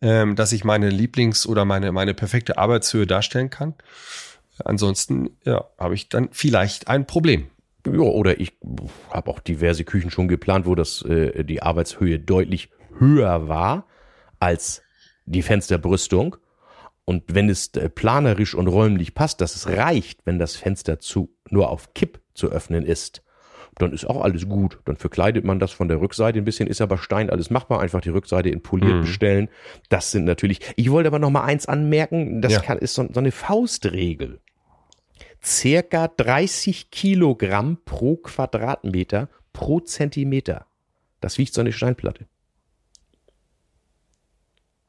[0.00, 3.74] ähm, dass ich meine Lieblings- oder meine, meine perfekte Arbeitshöhe darstellen kann.
[4.64, 7.50] Ansonsten ja, habe ich dann vielleicht ein Problem.
[7.86, 8.52] Ja, oder ich
[9.10, 13.86] habe auch diverse Küchen schon geplant, wo das äh, die Arbeitshöhe deutlich höher war
[14.40, 14.82] als
[15.24, 16.36] die Fensterbrüstung.
[17.04, 21.30] Und wenn es äh, planerisch und räumlich passt, dass es reicht, wenn das Fenster zu
[21.48, 23.22] nur auf Kipp zu öffnen ist,
[23.78, 24.78] dann ist auch alles gut.
[24.86, 28.00] Dann verkleidet man das von der Rückseite ein bisschen, ist aber Stein alles machbar, einfach
[28.00, 29.00] die Rückseite in poliert Mhm.
[29.02, 29.48] bestellen.
[29.90, 30.60] Das sind natürlich.
[30.76, 32.60] Ich wollte aber noch mal eins anmerken, das Ja.
[32.62, 34.40] kann, ist so, so eine Faustregel
[35.42, 40.66] circa 30 Kilogramm pro Quadratmeter pro Zentimeter.
[41.20, 42.26] Das wiegt so eine Steinplatte.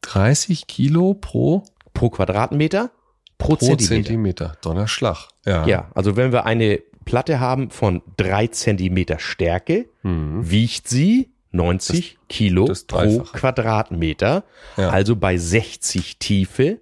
[0.01, 2.91] 30 Kilo pro, Pro Quadratmeter,
[3.37, 3.87] pro, pro Zentimeter.
[4.05, 4.57] Zentimeter.
[4.61, 5.29] Donnerschlag.
[5.45, 5.65] Ja.
[5.65, 10.49] Ja, also wenn wir eine Platte haben von drei Zentimeter Stärke, Mhm.
[10.49, 13.19] wiegt sie 90 Kilo das pro.
[13.19, 14.43] Quadratmeter.
[14.75, 14.89] Ja.
[14.89, 16.79] Also bei 60 Tiefe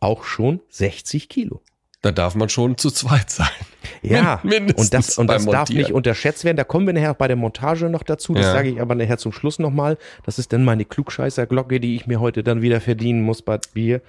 [0.00, 1.62] auch schon 60 Kilo.
[2.04, 3.48] Da darf man schon zu zweit sein.
[4.02, 6.58] Ja, Min- mindestens und das, und das darf nicht unterschätzt werden.
[6.58, 8.34] Da kommen wir nachher auch bei der Montage noch dazu.
[8.34, 8.52] Das Ja.
[8.52, 9.96] sage ich aber nachher zum Schluss nochmal.
[10.26, 14.02] Das ist dann meine Klugscheißer-Glocke, die ich mir heute dann wieder verdienen muss bei Bier.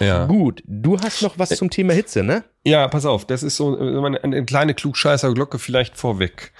[0.00, 0.24] Ja.
[0.24, 2.44] Gut, du hast noch was zum Thema Hitze, ne?
[2.64, 6.52] Ja, pass auf, das ist so eine, eine kleine Klugscheißer-Glocke vielleicht vorweg.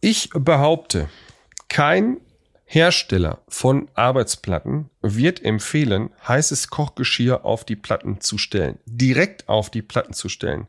[0.00, 1.08] Ich behaupte,
[1.68, 2.18] kein
[2.72, 8.78] Hersteller von Arbeitsplatten wird empfehlen, heißes Kochgeschirr auf die Platten zu stellen.
[8.86, 10.68] Direkt auf die Platten zu stellen.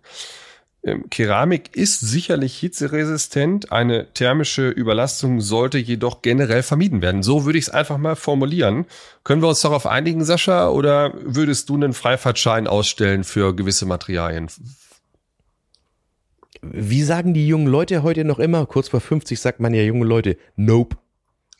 [0.82, 3.72] Ähm, Keramik ist sicherlich hitzeresistent.
[3.72, 7.22] Eine thermische Überlastung sollte jedoch generell vermieden werden.
[7.22, 8.88] So würde ich es einfach mal formulieren.
[9.24, 14.48] Können wir uns darauf einigen, Sascha, oder würdest du einen Freifahrtschein ausstellen für gewisse Materialien?
[16.64, 18.66] Wie sagen die jungen Leute heute noch immer?
[18.66, 20.98] Kurz vor 50 sagt man ja junge Leute, nope.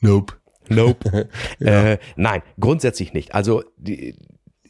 [0.02, 0.34] Nope.
[0.70, 1.30] Nope.
[1.60, 3.34] äh, nein, grundsätzlich nicht.
[3.34, 4.16] Also die,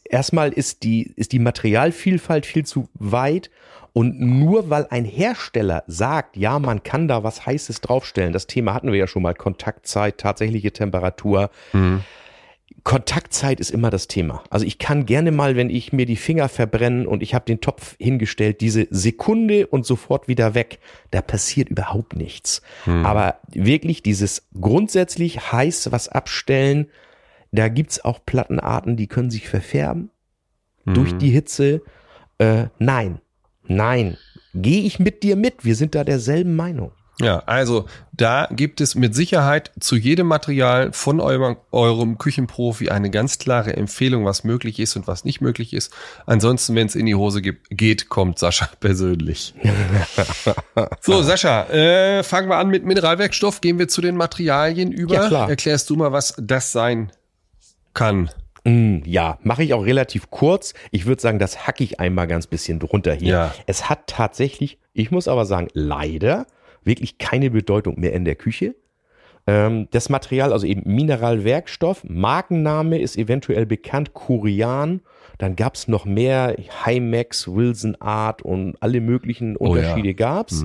[0.05, 3.49] erstmal ist die, ist die Materialvielfalt viel zu weit.
[3.93, 8.73] Und nur weil ein Hersteller sagt, ja, man kann da was Heißes draufstellen, das Thema
[8.73, 11.49] hatten wir ja schon mal, Kontaktzeit, tatsächliche Temperatur.
[12.83, 14.43] Kontaktzeit ist immer das Thema.
[14.49, 17.61] Also ich kann gerne mal, wenn ich mir die Finger verbrennen und ich habe den
[17.61, 20.79] Topf hingestellt, diese Sekunde und sofort wieder weg,
[21.11, 22.61] da passiert überhaupt nichts.
[23.03, 26.87] Aber wirklich dieses grundsätzlich heiß was abstellen,
[27.51, 30.09] da gibt's auch Plattenarten, die können sich verfärben
[30.85, 31.81] durch die Hitze.
[32.37, 33.19] Äh, nein,
[33.67, 34.17] nein,
[34.55, 35.65] gehe ich mit dir mit.
[35.65, 36.91] Wir sind da derselben Meinung.
[37.23, 43.09] Ja, also da gibt es mit Sicherheit zu jedem Material von eurem, eurem Küchenprofi eine
[43.09, 45.93] ganz klare Empfehlung, was möglich ist und was nicht möglich ist.
[46.25, 49.53] Ansonsten, wenn es in die Hose geht, kommt Sascha persönlich.
[51.01, 53.61] so, Sascha, äh, fangen wir an mit Mineralwerkstoff.
[53.61, 55.15] Gehen wir zu den Materialien über.
[55.15, 55.49] Ja, klar.
[55.49, 57.11] Erklärst du mal, was das sein
[57.93, 58.29] kann?
[58.63, 60.73] Mm, Ja, mache ich auch relativ kurz.
[60.91, 63.29] Ich würde sagen, das hacke ich einmal ganz bisschen drunter hier.
[63.29, 63.55] Ja.
[63.65, 66.45] Es hat tatsächlich, ich muss aber sagen, leider
[66.83, 68.75] wirklich keine Bedeutung mehr in der Küche.
[69.47, 75.01] Ähm, das Material, also eben Mineralwerkstoff, Markenname ist eventuell bekannt, Kurian.
[75.39, 79.81] Dann gab's noch mehr, Hymax, Wilson Art und alle möglichen Oh ja.
[79.81, 80.63] Unterschiede gab's.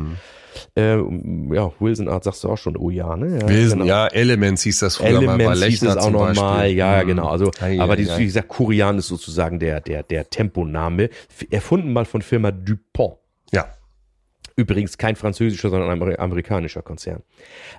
[0.75, 3.39] Ähm, ja, Wilson Art sagst du auch schon, oh ja, ne?
[3.41, 3.85] Ja, Wesen, genau.
[3.89, 7.07] ja, Elements hieß das früher mal bei Elements hieß Lechner es auch nochmal, ja, Mhm.
[7.09, 7.29] genau.
[7.29, 11.11] Also, Ei, aber dieses, wie gesagt, Kurian ist sozusagen der, der, der Temponame,
[11.51, 13.17] erfunden mal von Firma Dupont.
[14.57, 17.23] Übrigens kein französischer, sondern ein Amer- amerikanischer Konzern.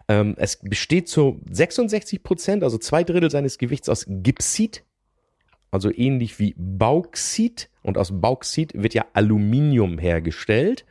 [0.07, 4.83] Ähm, es besteht zu 66 Prozent, also zwei Drittel seines Gewichts aus Gipsit,
[5.71, 7.69] also ähnlich wie Bauxit.
[7.81, 10.85] Und aus Bauxit wird ja Aluminium hergestellt.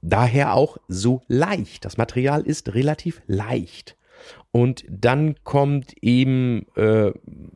[0.00, 1.84] Daher auch so leicht.
[1.84, 3.96] Das Material ist relativ leicht.
[4.50, 7.12] Und dann kommt eben, äh,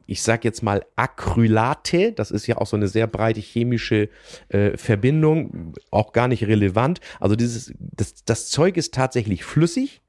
[0.07, 4.11] ich sag jetzt mal Acrylate, das ist ja auch so eine sehr breite chemische
[4.50, 7.00] äh, Verbindung, auch gar nicht relevant.
[7.18, 10.02] Also dieses, das, das Zeug ist tatsächlich flüssig,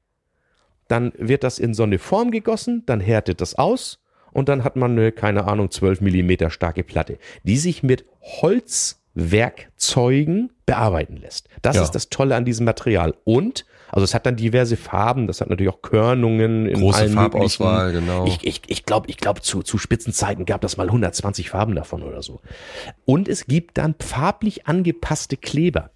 [0.88, 4.76] dann wird das in so eine Form gegossen, dann härtet das aus und dann hat
[4.76, 11.48] man eine, keine Ahnung, 12 Millimeter starke Platte, die sich mit Holzwerkzeugen bearbeiten lässt.
[11.62, 11.82] Das Ja.
[11.82, 13.14] ist das Tolle an diesem Material.
[13.24, 17.12] Und, also es hat dann diverse Farben, das hat natürlich auch Körnungen in Große allen
[17.12, 18.26] Farbauswahl, möglichen- genau.
[18.26, 22.02] Ich, ich, ich glaube, ich glaub, zu, zu Spitzenzeiten gab das mal 120 Farben davon
[22.02, 22.40] oder so.
[23.04, 25.90] Und es gibt dann farblich angepasste Kleber.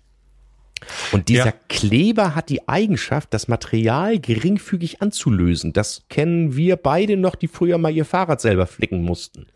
[1.11, 1.55] Und dieser Ja.
[1.69, 5.73] Kleber hat die Eigenschaft, das Material geringfügig anzulösen.
[5.73, 9.47] Das kennen wir beide noch, die früher mal ihr Fahrrad selber flicken mussten.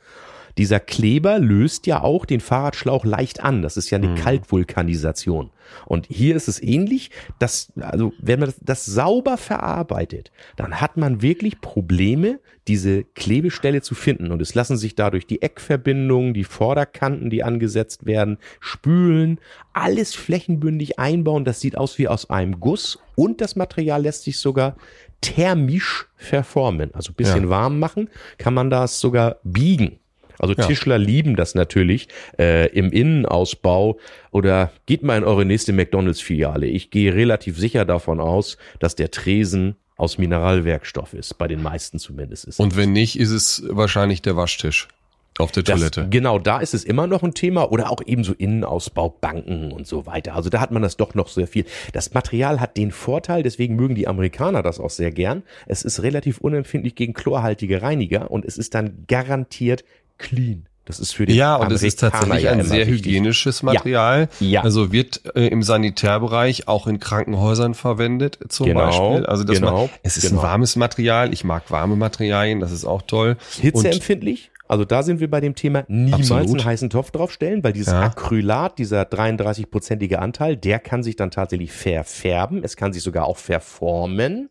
[0.58, 3.62] Dieser Kleber löst ja auch den Fahrradschlauch leicht an.
[3.62, 5.50] Das ist ja eine Kaltvulkanisation.
[5.86, 10.96] Und hier ist es ähnlich, dass, also, wenn man das, das sauber verarbeitet, dann hat
[10.96, 14.30] man wirklich Probleme, diese Klebestelle zu finden.
[14.30, 19.38] Und es lassen sich dadurch die Eckverbindungen, die Vorderkanten, die angesetzt werden, spülen,
[19.72, 21.44] alles flächenbündig einbauen.
[21.44, 22.98] Das sieht aus wie aus einem Guss.
[23.14, 24.76] Und das Material lässt sich sogar
[25.22, 26.90] thermisch verformen.
[26.94, 27.50] Also ein bisschen Ja.
[27.50, 29.98] warm machen, kann man das sogar biegen.
[30.42, 30.66] Also Ja.
[30.66, 33.98] Tischler lieben das natürlich äh, im Innenausbau
[34.30, 36.66] oder geht mal in eure nächste McDonalds-Filiale.
[36.66, 41.98] Ich gehe relativ sicher davon aus, dass der Tresen aus Mineralwerkstoff ist, bei den meisten
[41.98, 42.58] zumindest ist.
[42.60, 44.88] Und wenn nicht, ist es wahrscheinlich der Waschtisch.
[45.38, 46.08] Auf der Das, Toilette.
[46.10, 50.04] genau, da ist es immer noch ein Thema oder auch eben so Innenausbaubanken und so
[50.04, 50.34] weiter.
[50.34, 51.64] Also da hat man das doch noch sehr viel.
[51.94, 55.42] Das Material hat den Vorteil, deswegen mögen die Amerikaner das auch sehr gern.
[55.66, 59.84] Es ist relativ unempfindlich gegen chlorhaltige Reiniger und es ist dann garantiert
[60.18, 60.66] clean.
[60.84, 63.06] Das ist für den Ja, und es ist tatsächlich ja ein sehr wichtig.
[63.06, 64.28] hygienisches Material.
[64.40, 64.62] Ja.
[64.62, 69.26] Also wird äh, im Sanitärbereich auch in Krankenhäusern verwendet, zum Genau, Beispiel.
[69.26, 70.40] Also das genau, man, es ist genau.
[70.40, 71.32] ein warmes Material.
[71.32, 73.36] Ich mag warme Materialien, das ist auch toll.
[73.56, 74.50] Und Hitzeempfindlich?
[74.66, 76.50] Also da sind wir bei dem Thema niemals Absolut.
[76.60, 78.00] einen heißen Topf draufstellen, weil dieses Ja.
[78.02, 82.64] Acrylat, dieser 33-prozentige Anteil, der kann sich dann tatsächlich verfärben.
[82.64, 84.48] Es kann sich sogar auch verformen.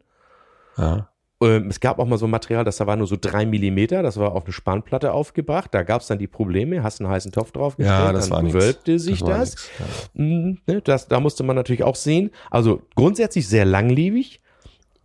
[0.78, 1.08] ja.
[1.42, 4.04] Ähm, es gab auch mal so ein Material, das da war nur so drei Millimeter,
[4.04, 5.74] das war auf eine Spannplatte aufgebracht.
[5.74, 9.00] Da gab es dann die Probleme, hast einen heißen Topf draufgestellt, Ja, das dann wölbte
[9.00, 9.50] sich Das das.
[9.50, 9.70] nix,
[10.14, 10.24] ja.
[10.24, 11.08] Mm, ne, das.
[11.08, 12.30] Da musste man natürlich auch sehen.
[12.52, 14.40] Also grundsätzlich sehr langlebig.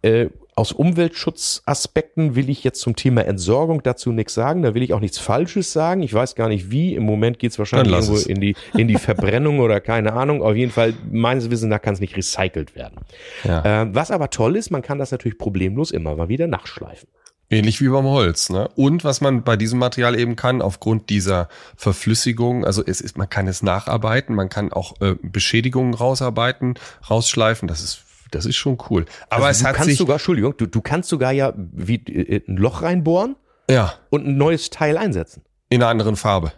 [0.03, 4.63] Äh, aus Umweltschutzaspekten will ich jetzt zum Thema Entsorgung dazu nichts sagen.
[4.63, 6.03] Da will ich auch nichts Falsches sagen.
[6.03, 6.95] Ich weiß gar nicht wie.
[6.95, 8.27] Im Moment geht's wahrscheinlich Dann lass irgendwo es.
[8.27, 10.43] in die, in die Verbrennung oder keine Ahnung.
[10.43, 13.01] Auf jeden Fall, meines Wissens nach kann es nicht recycelt werden.
[13.45, 13.83] Ja.
[13.83, 17.09] Ähm, was aber toll ist, man kann das natürlich problemlos immer mal wieder nachschleifen.
[17.49, 18.69] Ähnlich wie beim Holz, ne?
[18.75, 23.29] Und was man bei diesem Material eben kann, aufgrund dieser Verflüssigung, also es ist, man
[23.29, 26.75] kann es nacharbeiten, man kann auch äh, Beschädigungen rausarbeiten,
[27.09, 29.05] rausschleifen, das ist, das ist schon cool.
[29.31, 31.97] Aber also es du hat kannst sich, sogar, Entschuldigung, du, du kannst sogar ja wie,
[31.97, 33.37] äh, ein Loch reinbohren
[33.71, 35.43] ja, und ein neues Teil einsetzen.
[35.69, 36.53] in einer anderen Farbe.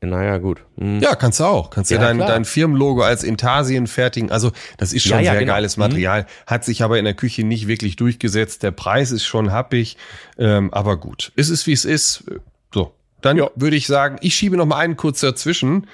[0.00, 0.64] Naja, gut.
[0.76, 1.00] Hm.
[1.00, 1.70] Ja, kannst du auch.
[1.70, 2.28] Kannst ja, Ja, dein, klar.
[2.28, 4.30] dein Firmenlogo als Intarsien fertigen.
[4.30, 5.54] Also das ist schon Ja, ja, sehr genau.
[5.54, 5.82] geiles Mhm.
[5.82, 6.26] Material.
[6.46, 8.62] Hat sich aber in der Küche nicht wirklich durchgesetzt.
[8.62, 9.96] Der Preis ist schon happig.
[10.38, 12.22] Ähm, aber gut, es ist wie es ist.
[12.72, 13.50] So, dann Ja.
[13.56, 15.88] würde ich sagen, ich schiebe noch mal einen kurz dazwischen.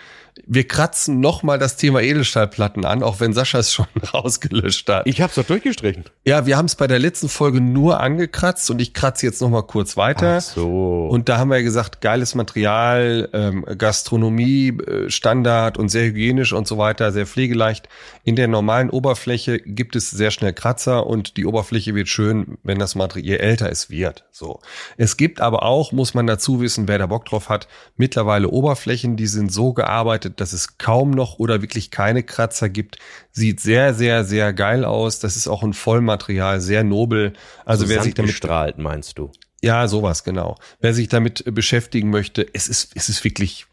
[0.47, 5.07] Wir kratzen noch mal das Thema Edelstahlplatten an, auch wenn Sascha es schon rausgelöscht hat.
[5.07, 6.05] Ich hab's doch durchgestrichen.
[6.25, 9.49] ja, wir haben es bei der letzten Folge nur angekratzt und ich kratze jetzt noch
[9.49, 10.39] mal kurz weiter.
[10.39, 11.07] Ach so.
[11.09, 16.53] Und da haben wir ja gesagt, geiles Material, ähm, Gastronomie, äh, Standard und sehr hygienisch
[16.53, 17.89] und so weiter, sehr pflegeleicht.
[18.25, 22.79] In der normalen Oberfläche gibt es sehr schnell Kratzer und die Oberfläche wird schön, wenn
[22.79, 24.25] das Material älter es wird.
[24.31, 24.61] So.
[24.97, 29.17] Es gibt aber auch, muss man dazu wissen, wer da Bock drauf hat, mittlerweile Oberflächen,
[29.17, 32.99] die sind so gearbeitet, dass es kaum noch oder wirklich keine Kratzer gibt.
[33.33, 35.19] Sieht sehr, sehr, sehr geil aus.
[35.21, 37.33] Das ist auch ein Vollmaterial, sehr nobel.
[37.65, 39.31] Also so wer sich damit gestrahlt, meinst du?
[39.65, 40.57] ja, sowas, genau.
[40.81, 43.67] Wer sich damit äh, beschäftigen möchte, es ist, es ist wirklich,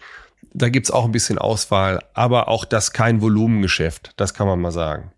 [0.53, 4.71] da gibt's auch ein bisschen Auswahl, aber auch das kein Volumengeschäft, das kann man mal
[4.71, 5.11] sagen.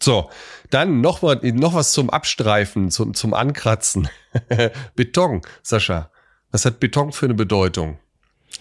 [0.00, 0.30] So,
[0.70, 4.08] dann noch, mal, noch was zum Abstreifen, zum, zum Ankratzen.
[4.94, 6.10] Beton, Sascha.
[6.52, 7.98] Was hat Beton für eine Bedeutung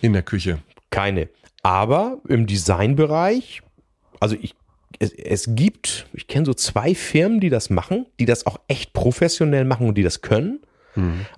[0.01, 0.59] in der Küche?
[0.89, 1.29] Keine.
[1.63, 3.61] Aber im Designbereich,
[4.19, 4.55] also ich,
[4.99, 8.93] es, es gibt, ich kenne so zwei Firmen, die das machen, die das auch echt
[8.93, 10.59] professionell machen und die das können.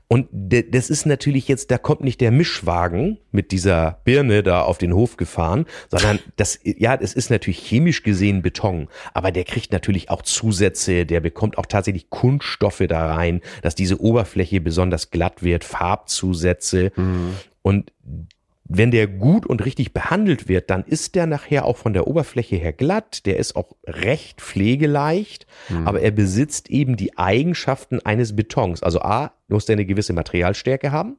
[0.08, 4.62] Und de- das ist natürlich jetzt, da kommt nicht der Mischwagen mit dieser Birne da
[4.64, 9.44] auf den Hof gefahren, sondern das, ja, das ist natürlich chemisch gesehen Beton, aber der
[9.44, 15.12] kriegt natürlich auch Zusätze, der bekommt auch tatsächlich Kunststoffe da rein, dass diese Oberfläche besonders
[15.12, 16.92] glatt wird, Farbzusätze.
[17.62, 17.92] Und
[18.74, 22.56] wenn der gut und richtig behandelt wird, dann ist der nachher auch von der Oberfläche
[22.56, 25.46] her glatt, der ist auch recht pflegeleicht,
[25.86, 28.82] aber er besitzt eben die Eigenschaften eines Betons.
[28.82, 31.18] Also A, muss der eine gewisse Materialstärke haben.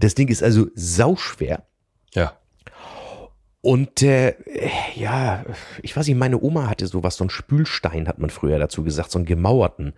[0.00, 1.62] Das Ding ist also sauschwer.
[2.14, 2.38] Ja.
[3.64, 4.34] Und äh,
[4.96, 5.44] ja,
[5.82, 9.12] ich weiß nicht, meine Oma hatte sowas, so einen Spülstein, hat man früher dazu gesagt,
[9.12, 9.92] so einen gemauerten.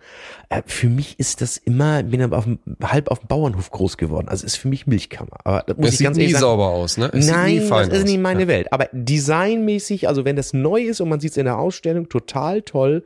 [0.49, 3.97] Äh, für mich ist das immer, bin aber auf dem, halb auf dem Bauernhof groß
[3.97, 4.27] geworden.
[4.29, 5.39] Also ist für mich Milchkammer.
[5.43, 6.41] Aber das muss Es ich sieht ganz nie sagen.
[6.41, 7.09] sauber aus, ne?
[7.11, 8.71] Es Nein, das ist nicht meine Welt.
[8.71, 12.61] Aber designmäßig, also wenn das neu ist und man sieht es in der Ausstellung, total
[12.61, 13.03] toll.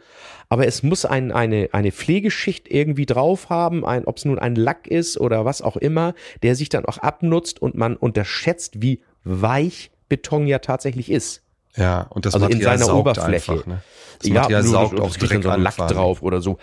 [0.49, 4.87] Aber es muss ein, eine, eine Pflegeschicht irgendwie drauf haben, ob es nun ein Lack
[4.87, 9.91] ist oder was auch immer, der sich dann auch abnutzt und man unterschätzt, wie weich
[10.09, 11.43] Beton ja tatsächlich ist.
[11.75, 13.51] Ja, und das Also in Material seiner saugt Oberfläche.
[13.53, 13.81] einfach, ne?
[14.19, 16.57] Das Material nur, saugt auch direkt so Lack drauf oder so.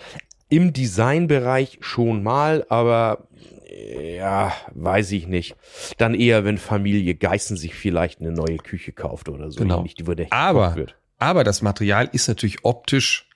[0.49, 3.27] Im Designbereich schon mal, aber
[4.15, 5.55] ja, weiß ich nicht.
[5.97, 9.59] Dann eher, wenn Familie Geißen sich vielleicht eine neue Küche kauft oder so.
[9.59, 9.83] Genau.
[9.83, 10.75] Die würde echt Aber,
[11.17, 13.27] aber das Material ist natürlich optisch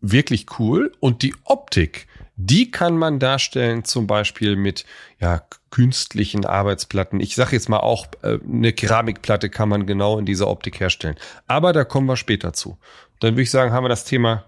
[0.00, 4.84] wirklich cool und die Optik, die kann man darstellen zum Beispiel mit
[5.20, 7.20] ja, künstlichen Arbeitsplatten.
[7.20, 11.16] Ich sage jetzt mal auch, äh, eine Keramikplatte kann man genau in dieser Optik herstellen.
[11.46, 12.78] Aber da kommen wir später zu.
[13.20, 14.44] Dann würde ich sagen, haben wir das Thema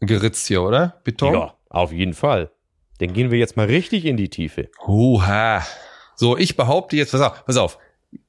[0.00, 1.00] geritzt hier, oder?
[1.04, 1.34] Beton?
[1.34, 2.50] Ja, auf jeden Fall.
[2.98, 4.70] Dann gehen wir jetzt mal richtig in die Tiefe.
[4.86, 5.62] Huha.
[6.14, 7.78] So, ich behaupte jetzt, pass auf, pass auf.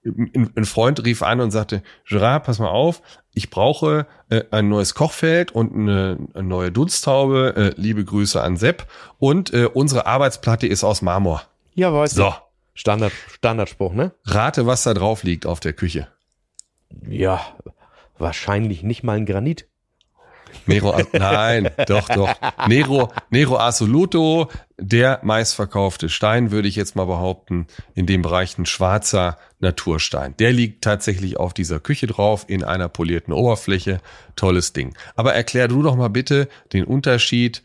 [0.07, 3.01] Ein, ein Freund rief an und sagte, Gerard, pass mal auf,
[3.33, 7.53] ich brauche äh, ein neues Kochfeld und eine, eine neue Dunsttaube.
[7.55, 8.87] Äh, liebe Grüße an Sepp.
[9.19, 11.43] Und äh, unsere Arbeitsplatte ist aus Marmor.
[11.75, 12.33] Ja, weißt So,
[12.73, 14.11] Standard, Standardspruch, ne?
[14.25, 16.07] Rate, was da drauf liegt auf der Küche.
[17.07, 17.41] Ja,
[18.17, 19.67] wahrscheinlich nicht mal ein Granit.
[20.65, 22.33] Nero, nein, doch, doch.
[22.67, 28.65] Nero, Nero Assoluto, der meistverkaufte Stein, würde ich jetzt mal behaupten, in dem Bereich ein
[28.65, 30.35] schwarzer Naturstein.
[30.37, 34.01] Der liegt tatsächlich auf dieser Küche drauf, in einer polierten Oberfläche.
[34.35, 34.95] Tolles Ding.
[35.15, 37.63] Aber erklär du doch mal bitte den Unterschied,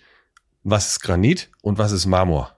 [0.65, 2.57] was ist Granit und was ist Marmor?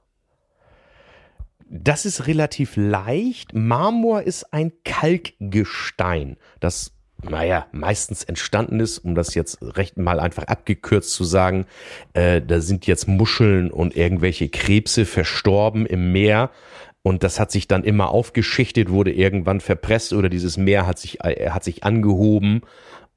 [1.68, 3.55] Das ist relativ leicht.
[3.55, 6.92] Marmor ist ein Kalkgestein, das
[7.31, 11.66] naja, meistens entstanden ist, um das jetzt recht mal einfach abgekürzt zu sagen,
[12.12, 16.51] äh, da sind jetzt Muscheln und irgendwelche Krebse verstorben im Meer
[17.04, 21.22] und das hat sich dann immer aufgeschichtet, wurde irgendwann verpresst oder dieses Meer hat sich,
[21.22, 22.62] äh, hat sich angehoben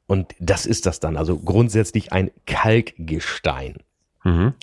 [0.08, 1.16] und das ist das dann.
[1.16, 3.78] Also grundsätzlich ein Kalkgestein.
[4.26, 4.54] Mhm.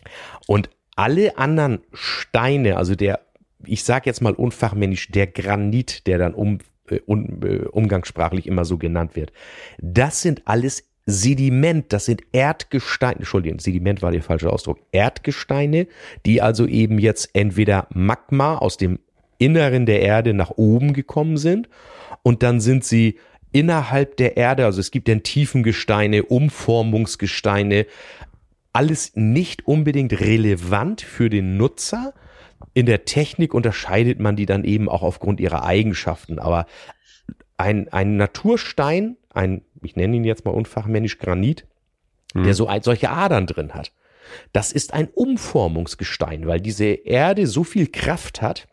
[0.46, 3.20] Und alle anderen Steine, also der,
[3.64, 6.58] ich sag jetzt mal unfachmännisch, der Granit, der dann um
[6.90, 9.32] äh, um, äh, umgangssprachlich immer so genannt wird.
[9.78, 15.86] Das sind alles Sediment, das sind Erdgesteine, Entschuldigung, Sediment war der falsche Ausdruck, Erdgesteine,
[16.26, 18.98] die also eben jetzt entweder Magma aus dem
[19.38, 21.68] Inneren der Erde nach oben gekommen sind
[22.22, 23.18] und dann sind sie
[23.52, 27.86] innerhalb der Erde, also es gibt dann Tiefengesteine, Umformungsgesteine,
[28.72, 32.12] alles nicht unbedingt relevant für den Nutzer,
[32.72, 36.38] in der Technik unterscheidet man die dann eben auch aufgrund ihrer Eigenschaften.
[36.40, 36.66] Aber
[37.56, 41.66] ein, ein Naturstein, ein, ich nenne ihn jetzt mal unfachmännisch Granit,
[42.34, 42.44] mhm.
[42.44, 43.92] der so ein, solche Adern drin hat,
[44.52, 48.66] das ist ein Umformungsgestein, weil diese Erde so viel Kraft hat,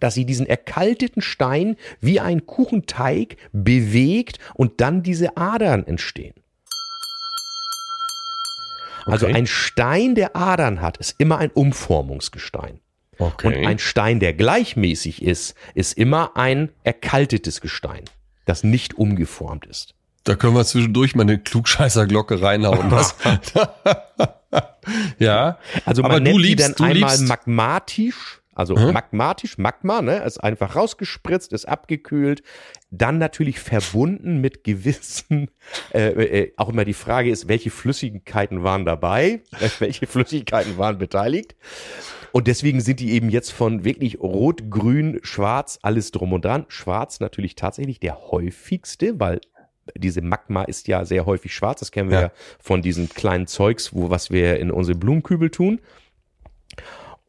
[0.00, 6.34] dass sie diesen erkalteten Stein wie ein Kuchenteig bewegt und dann diese Adern entstehen.
[9.06, 9.34] Also okay.
[9.34, 12.80] Also ein Stein, der Adern hat, ist immer ein Umformungsgestein.
[13.18, 13.46] Okay.
[13.46, 18.04] Und ein Stein, der gleichmäßig ist, ist immer ein erkaltetes Gestein,
[18.46, 19.94] das nicht umgeformt ist.
[20.24, 22.90] Da können wir zwischendurch mal eine Klugscheißerglocke reinhauen.
[25.18, 25.58] Ja.
[25.84, 28.92] Also man Aber nennt du liebst, die dann einmal magmatisch, also hm?
[28.92, 32.42] magmatisch, Magma, ne, ist einfach rausgespritzt, ist abgekühlt,
[32.90, 35.50] dann natürlich verbunden mit gewissen,
[35.94, 39.40] äh, äh, auch immer die Frage ist, welche Flüssigkeiten waren dabei,
[39.78, 41.56] welche Flüssigkeiten waren beteiligt.
[42.32, 46.66] Und deswegen sind die eben jetzt von wirklich rot, grün, schwarz, alles drum und dran.
[46.68, 49.40] Schwarz natürlich tatsächlich der häufigste, weil
[49.96, 51.80] diese Magma ist ja sehr häufig schwarz.
[51.80, 55.50] Das kennen wir ja, ja von diesen kleinen Zeugs, wo was wir in unsere Blumenkübel
[55.50, 55.80] tun.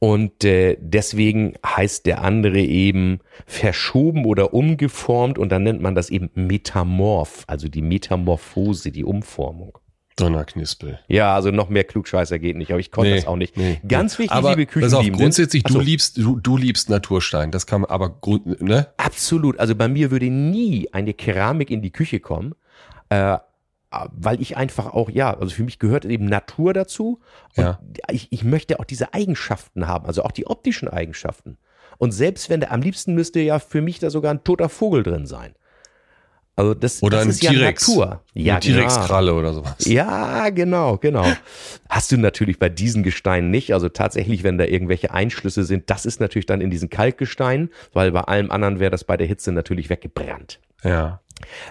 [0.03, 6.09] Und äh, deswegen heißt der andere eben verschoben oder umgeformt und dann nennt man das
[6.09, 9.77] eben Metamorph, also die Metamorphose, die Umformung.
[10.15, 10.97] Donnerknispel.
[11.07, 13.55] Ja, also noch mehr Klugscheißer geht nicht, aber ich konnte nee, das auch nicht.
[13.57, 15.19] Nee, Ganz wichtig, aber, liebe Küchenliebenden.
[15.19, 17.51] Grundsätzlich, du liebst, du, du liebst Naturstein.
[17.51, 18.19] Das kann man aber,
[18.59, 18.87] ne?
[18.97, 19.59] Absolut.
[19.59, 22.55] Also bei mir würde nie eine Keramik in die Küche kommen,
[23.09, 23.37] äh,
[24.11, 27.19] weil ich einfach auch, ja, also für mich gehört eben Natur dazu.
[27.57, 27.79] Und ja.
[28.09, 31.57] ich, ich möchte auch diese Eigenschaften haben, also auch die optischen Eigenschaften.
[31.97, 35.03] Und selbst wenn der, am liebsten müsste ja für mich da sogar ein toter Vogel
[35.03, 35.53] drin sein.
[36.55, 38.21] Also das, oder das ist ja Natur.
[38.33, 39.85] Ja, eine T-Rex-Kralle oder sowas.
[39.85, 41.25] Ja, genau, genau.
[41.89, 43.73] Hast du natürlich bei diesen Gesteinen nicht.
[43.73, 48.11] Also tatsächlich, wenn da irgendwelche Einschlüsse sind, das ist natürlich dann in diesen Kalkgesteinen, weil
[48.11, 50.59] bei allem anderen wäre das bei der Hitze natürlich weggebrannt.
[50.83, 51.21] Ja.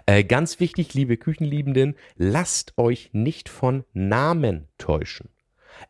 [0.07, 5.31] Äh, ganz wichtig, liebe Küchenliebenden, lasst euch nicht von Namen täuschen.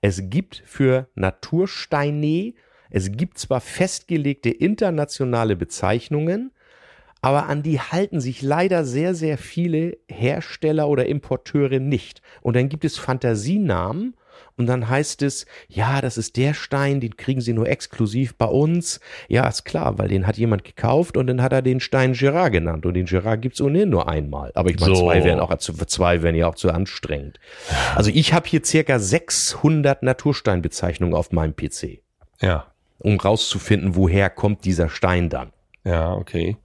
[0.01, 2.55] Es gibt für Natursteine,
[2.91, 6.53] es gibt zwar festgelegte internationale Bezeichnungen,
[7.23, 12.23] aber an die halten sich leider sehr, sehr viele Hersteller oder Importeure nicht.
[12.41, 14.17] Und dann gibt es Fantasienamen
[14.61, 18.45] und dann heißt es, ja, das ist der Stein, den kriegen Sie nur exklusiv bei
[18.45, 19.01] uns.
[19.27, 22.53] Ja, ist klar, weil den hat jemand gekauft und dann hat er den Stein Gerard
[22.53, 22.85] genannt.
[22.85, 24.53] Und den Gerard gibt's ohnehin nur einmal.
[24.55, 25.05] Aber ich meine, so.
[25.07, 27.41] zwei wären auch zwei wären ja auch zu anstrengend.
[27.95, 32.03] Also ich habe hier circa 600 Natursteinbezeichnungen auf meinem PC.
[32.43, 32.67] Ja.
[32.99, 35.53] Um rauszufinden, woher kommt dieser Stein dann.
[35.85, 36.59] Ja, okay.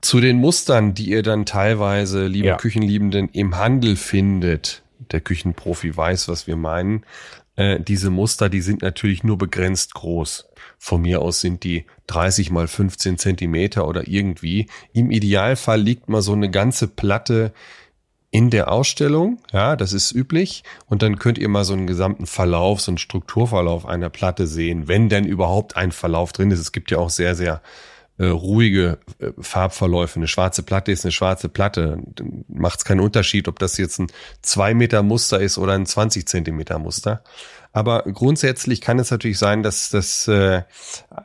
[0.00, 2.56] Zu den Mustern, die ihr dann teilweise, liebe ja.
[2.56, 7.04] Küchenliebenden, im Handel findet, der Küchenprofi weiß, was wir meinen.
[7.56, 10.48] Äh, diese Muster, die sind natürlich nur begrenzt groß.
[10.78, 14.68] Von mir aus sind die 30 mal 15 Zentimeter oder irgendwie.
[14.92, 17.52] Im Idealfall liegt mal so eine ganze Platte
[18.30, 19.38] in der Ausstellung.
[19.52, 20.64] Ja, das ist üblich.
[20.86, 24.88] Und dann könnt ihr mal so einen gesamten Verlauf, so einen Strukturverlauf einer Platte sehen,
[24.88, 26.58] wenn denn überhaupt ein Verlauf drin ist.
[26.58, 27.60] Es gibt ja auch sehr, sehr
[28.18, 30.16] äh, ruhige äh, Farbverläufe.
[30.16, 31.98] Eine schwarze Platte ist eine schwarze Platte.
[32.48, 34.08] Macht es keinen Unterschied, ob das jetzt ein
[34.42, 37.22] 2 Meter Muster ist oder ein 20 Zentimeter Muster.
[37.72, 40.62] Aber grundsätzlich kann es natürlich sein, dass, dass, äh,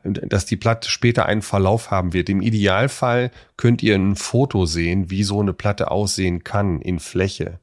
[0.04, 2.30] dass die Platte später einen Verlauf haben wird.
[2.30, 7.60] Im Idealfall könnt ihr ein Foto sehen, wie so eine Platte aussehen kann in Fläche.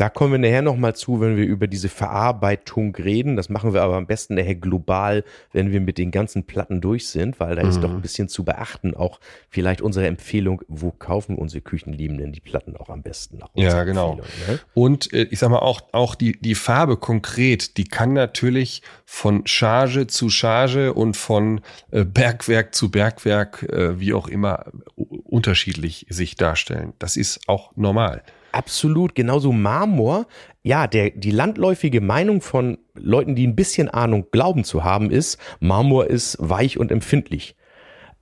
[0.00, 3.36] Da kommen wir nachher nochmal zu, wenn wir über diese Verarbeitung reden.
[3.36, 7.10] Das machen wir aber am besten nachher global, wenn wir mit den ganzen Platten durch
[7.10, 7.68] sind, weil da mhm.
[7.68, 8.94] ist doch ein bisschen zu beachten.
[8.94, 9.20] Auch
[9.50, 13.40] vielleicht unsere Empfehlung, wo kaufen unsere Küchenliebenden die Platten auch am besten?
[13.52, 14.14] Ja, genau.
[14.48, 14.58] Ne?
[14.72, 19.46] Und äh, ich sag mal auch, auch die, die Farbe konkret, die kann natürlich von
[19.46, 24.64] Charge zu Charge und von äh, Bergwerk zu Bergwerk, äh, wie auch immer,
[24.96, 26.94] unterschiedlich sich darstellen.
[26.98, 28.22] Das ist auch normal.
[28.52, 30.26] Absolut, genauso Marmor.
[30.62, 35.38] Ja, der, die landläufige Meinung von Leuten, die ein bisschen Ahnung glauben zu haben, ist,
[35.60, 37.56] Marmor ist weich und empfindlich.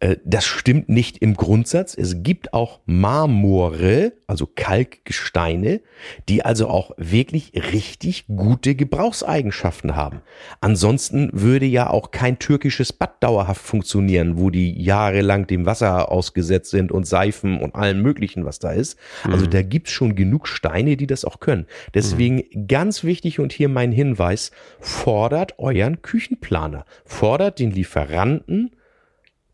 [0.01, 1.95] Äh, das stimmt nicht im Grundsatz.
[1.95, 5.81] Es gibt auch Marmore, also Kalkgesteine,
[6.29, 10.21] die also auch wirklich richtig gute Gebrauchseigenschaften haben.
[10.61, 16.71] Ansonsten würde ja auch kein türkisches Bad dauerhaft funktionieren, wo die jahrelang dem Wasser ausgesetzt
[16.71, 18.99] sind und Seifen und allem möglichen, was da ist.
[19.25, 19.51] Also mhm.
[19.51, 21.67] da gibt's schon genug Steine, die das auch können.
[21.95, 22.69] Deswegen mhm.
[22.69, 28.71] ganz wichtig und hier mein Hinweis, fordert euren Küchenplaner, fordert den Lieferanten,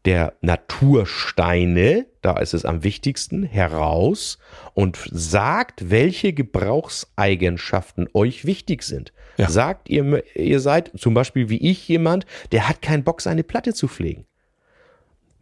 [0.05, 4.38] der Natursteine, da ist es am wichtigsten, heraus
[4.74, 9.12] und sagt, welche Gebrauchseigenschaften euch wichtig sind.
[9.36, 9.48] Ja.
[9.48, 13.72] Sagt ihr, ihr seid zum Beispiel wie ich jemand, der hat keinen Bock, seine Platte
[13.72, 14.26] zu pflegen.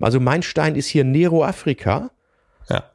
[0.01, 2.11] Also mein Stein ist hier Nero Afrika.
[2.69, 2.91] Ja.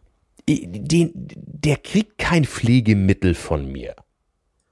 [0.47, 3.95] Den, der kriegt kein Pflegemittel von mir.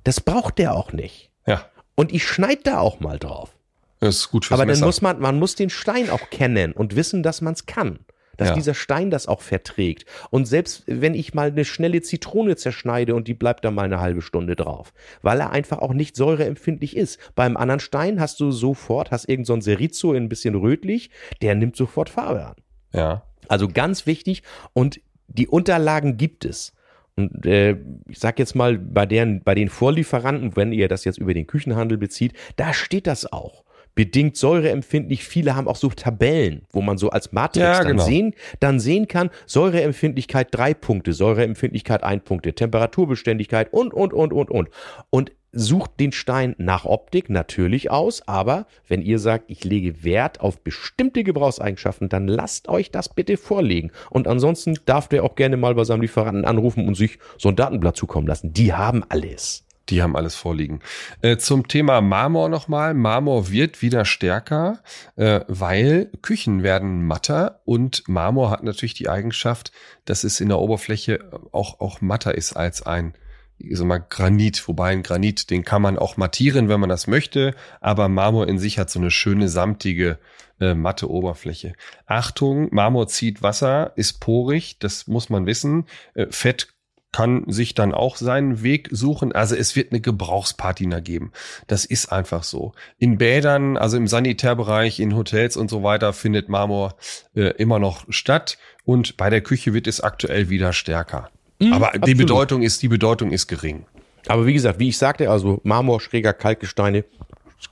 [0.03, 1.31] Das braucht der auch nicht.
[1.45, 1.65] Ja.
[1.95, 3.54] Und ich schneide da auch mal drauf.
[3.99, 6.95] Das ist gut fürs Aber dann muss man, man muss den Stein auch kennen und
[6.95, 7.99] wissen, dass man es kann.
[8.37, 8.55] Dass ja.
[8.55, 10.05] dieser Stein das auch verträgt.
[10.29, 14.01] Und selbst wenn ich mal eine schnelle Zitrone zerschneide und die bleibt da mal eine
[14.01, 17.17] halbe Stunde drauf, weil er einfach auch nicht säureempfindlich ist.
[17.35, 21.11] Beim anderen Stein hast du sofort, hast irgend so ein Serizo in ein bisschen rötlich,
[21.41, 22.55] der nimmt sofort Farbe an.
[22.91, 23.23] Ja.
[23.47, 24.43] Also ganz wichtig
[24.73, 26.73] und die Unterlagen gibt es.
[27.15, 27.77] Und äh,
[28.09, 31.47] ich sag jetzt mal, bei, deren, bei den Vorlieferanten, wenn ihr das jetzt über den
[31.47, 33.64] Küchenhandel bezieht, da steht das auch
[33.95, 35.23] bedingt säureempfindlich.
[35.23, 38.03] Viele haben auch so Tabellen, wo man so als Matrix ja, dann, genau.
[38.03, 44.51] sehen, dann sehen kann, Säureempfindlichkeit drei Punkte, Säureempfindlichkeit ein Punkte, Temperaturbeständigkeit und, und, und, und,
[44.51, 44.69] und.
[45.09, 50.41] Und sucht den Stein nach Optik natürlich aus, aber wenn ihr sagt, ich lege Wert
[50.41, 53.91] auf bestimmte Gebrauchseigenschaften, dann lasst euch das bitte vorlegen.
[54.09, 57.55] Und ansonsten darf der auch gerne mal bei seinem Lieferanten anrufen und sich so ein
[57.55, 58.51] Datenblatt zukommen lassen.
[58.51, 59.64] Die haben alles.
[59.89, 60.79] Die haben alles vorliegen.
[61.21, 62.93] Äh, zum Thema Marmor nochmal.
[62.93, 64.79] Marmor wird wieder stärker,
[65.15, 69.71] äh, weil Küchen werden matter und Marmor hat natürlich die Eigenschaft,
[70.05, 71.19] dass es in der Oberfläche
[71.51, 73.13] auch, auch matter ist als ein
[73.57, 77.07] ich sag mal, Granit, wobei ein Granit, den kann man auch mattieren, wenn man das
[77.07, 80.19] möchte, aber Marmor in sich hat so eine schöne samtige
[80.59, 81.73] äh, matte Oberfläche.
[82.05, 85.85] Achtung, Marmor zieht Wasser, ist porig, das muss man wissen.
[86.13, 86.74] Äh, Fett
[87.15, 89.31] kann sich dann auch seinen Weg suchen.
[89.31, 91.31] Also es wird eine Gebrauchspatina geben.
[91.67, 92.73] Das ist einfach so.
[92.99, 96.95] In Bädern, also im Sanitärbereich, in Hotels und so weiter findet Marmor
[97.33, 98.57] äh, immer noch statt.
[98.83, 101.29] Und bei der Küche wird es aktuell wieder stärker.
[101.59, 102.07] Mhm, Aber absolut.
[102.09, 103.85] die Bedeutung ist, die Bedeutung ist gering.
[104.27, 107.05] Aber wie gesagt, wie ich sagte, also Marmor, schräger Kalkgesteine, es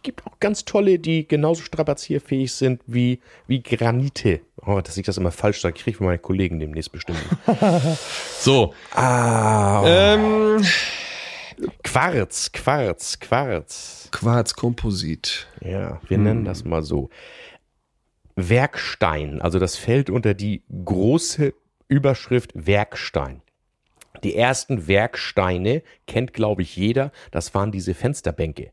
[0.02, 4.42] gibt auch ganz tolle, die genauso strapazierfähig sind wie, wie Granite.
[4.66, 7.20] Oh, dass ich das immer falsch sage, kriege ich von meinen Kollegen demnächst bestimmt.
[8.40, 8.74] so.
[8.92, 9.84] Ah.
[9.86, 10.64] Ähm.
[11.84, 14.10] Quarz, Quarz, Quarz.
[14.12, 15.48] Quarzkomposit.
[15.62, 16.24] Ja, wir hm.
[16.24, 17.10] nennen das mal so.
[18.36, 21.54] Werkstein, also das fällt unter die große
[21.88, 23.42] Überschrift Werkstein.
[24.24, 27.12] Die ersten Werksteine kennt, glaube ich, jeder.
[27.32, 28.72] Das waren diese Fensterbänke.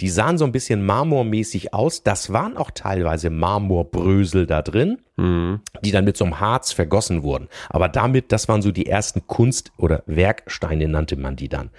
[0.00, 2.02] Die sahen so ein bisschen marmormäßig aus.
[2.02, 5.60] Das waren auch teilweise Marmorbrösel da drin, mhm.
[5.82, 7.48] die dann mit so einem Harz vergossen wurden.
[7.68, 11.70] Aber damit, das waren so die ersten Kunst- oder Werksteine nannte man die dann.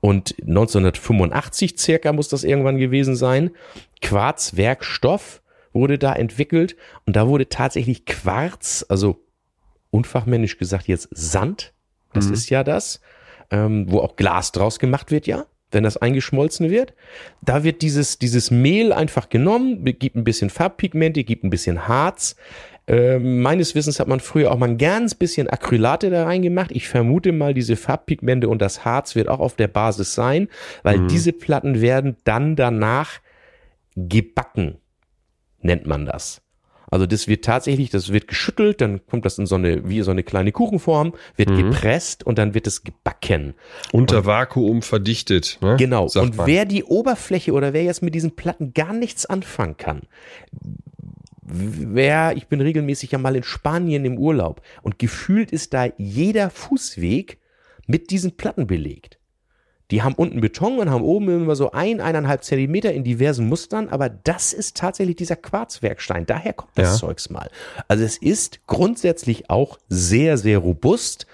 [0.00, 3.50] Und 1985 circa muss das irgendwann gewesen sein.
[4.02, 5.42] Quarzwerkstoff
[5.72, 9.24] wurde da entwickelt und da wurde tatsächlich Quarz, also
[9.90, 11.72] unfachmännisch gesagt jetzt Sand,
[12.12, 12.34] das mhm.
[12.34, 13.00] ist ja das,
[13.50, 16.94] ähm, wo auch Glas draus gemacht wird, ja wenn das eingeschmolzen wird.
[17.42, 22.36] Da wird dieses, dieses Mehl einfach genommen, gibt ein bisschen Farbpigmente, gibt ein bisschen Harz.
[22.86, 26.72] Äh, meines Wissens hat man früher auch mal ein ganz bisschen Acrylate da reingemacht.
[26.72, 30.48] Ich vermute mal, diese Farbpigmente und das Harz wird auch auf der Basis sein,
[30.82, 31.08] weil mhm.
[31.08, 33.20] diese Platten werden dann danach
[33.94, 34.78] gebacken,
[35.60, 36.42] nennt man das.
[36.90, 40.10] Also das wird tatsächlich, das wird geschüttelt, dann kommt das in so eine, wie so
[40.10, 41.70] eine kleine Kuchenform, wird Mhm.
[41.70, 43.54] gepresst und dann wird es gebacken.
[43.92, 45.58] Unter Vakuum verdichtet.
[45.60, 45.76] Ne?
[45.78, 46.08] Genau.
[46.08, 46.46] sagt und man.
[46.48, 50.02] wer die Oberfläche oder wer jetzt mit diesen Platten gar nichts anfangen kann,
[51.42, 56.50] wer, ich bin regelmäßig ja mal in Spanien im Urlaub und gefühlt ist da jeder
[56.50, 57.38] Fußweg
[57.86, 59.18] mit diesen Platten belegt.
[59.90, 63.88] Die haben unten Beton und haben oben immer so ein, eineinhalb Zentimeter in diversen Mustern,
[63.88, 66.26] aber das ist tatsächlich dieser Quarzwerkstein.
[66.26, 67.08] Daher kommt das Ja.
[67.08, 67.50] Zeugs mal.
[67.88, 71.26] Also es ist grundsätzlich auch sehr, sehr robust.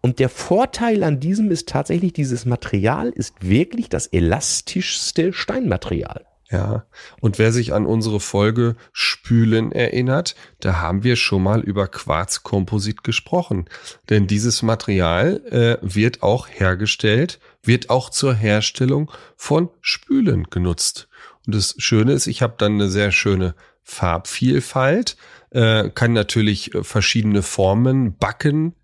[0.00, 6.24] Und der Vorteil an diesem ist tatsächlich, dieses Material ist wirklich das elastischste Steinmaterial.
[6.50, 6.86] Ja,
[7.20, 13.04] und wer sich an unsere Folge Spülen erinnert, da haben wir schon mal über Quarzkomposit
[13.04, 13.66] gesprochen.
[14.08, 17.38] Denn dieses Material äh, wird auch hergestellt,
[17.68, 21.08] wird auch zur Herstellung von Spülen genutzt.
[21.46, 23.54] Und das Schöne ist, ich habe dann eine sehr schöne
[23.84, 25.16] Farbvielfalt,
[25.50, 28.74] äh, kann natürlich äh, verschiedene Formen backen,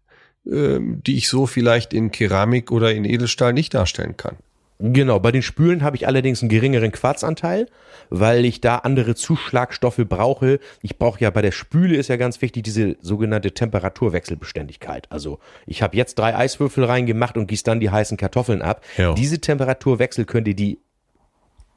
[0.47, 4.37] äh, die ich so vielleicht in Keramik oder in Edelstahl nicht darstellen kann.
[4.87, 7.69] Genau, bei den Spülen habe ich allerdings einen geringeren Quarzanteil,
[8.11, 10.61] weil ich da andere Zuschlagstoffe brauche.
[10.83, 15.11] Ich brauche ja bei der Spüle ist ja ganz wichtig diese sogenannte Temperaturwechselbeständigkeit.
[15.11, 18.85] Also ich habe jetzt drei Eiswürfel reingemacht und gieße dann die heißen Kartoffeln ab.
[18.99, 19.15] Ja.
[19.15, 20.81] Diese Temperaturwechsel könnte die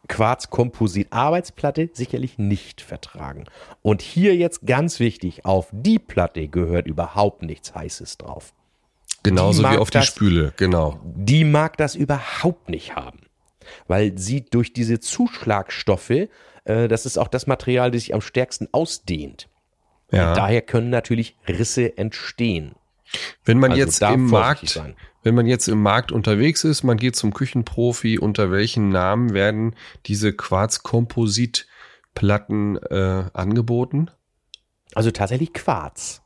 [0.10, 3.45] Quarzkomposit-Arbeitsplatte sicherlich nicht vertragen.
[3.84, 8.53] Und hier jetzt ganz wichtig, auf die Platte gehört überhaupt nichts Heißes drauf.
[9.30, 11.00] Genauso wie auf die das- Spüle, genau.
[11.04, 13.20] die mag das überhaupt nicht haben.
[13.88, 16.30] Weil sie durch diese Zuschlagstoffe, äh,
[16.88, 19.50] das ist auch das Material, das sich am stärksten ausdehnt.
[20.12, 20.34] Ja.
[20.34, 22.76] Daher können natürlich Risse entstehen.
[23.44, 24.96] Wenn man Also jetzt im Markt, sein.
[25.24, 29.76] wenn man jetzt im Markt unterwegs ist, man geht zum Küchenprofi, unter welchen Namen werden
[30.06, 34.10] diese Quarzkompositplatten äh, angeboten?
[34.94, 36.22] Also tatsächlich Quarz.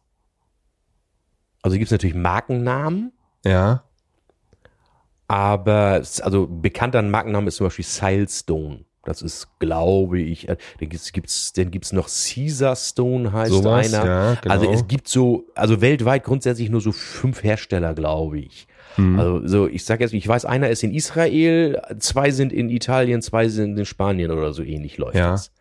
[1.62, 3.12] Also gibt es natürlich Markennamen,
[3.45, 3.84] Ja,
[5.28, 8.86] aber es- also bekannter Markenname ist zum Beispiel Silestone.
[9.03, 13.93] Das ist, glaube ich, äh, dann gibt's, gibt's, dann gibt's noch Caesar Stone heißt Sowas,
[13.93, 14.05] einer.
[14.05, 14.53] ja, genau.
[14.53, 18.68] Also es gibt so, also weltweit grundsätzlich nur so fünf Hersteller, glaube ich.
[18.97, 19.18] Mhm.
[19.20, 23.22] Also so, ich sage jetzt, ich weiß, einer ist in Israel, zwei sind in Italien,
[23.24, 25.32] zwei sind in Spanien oder so ähnlich läuft Ja.
[25.32, 25.51] das.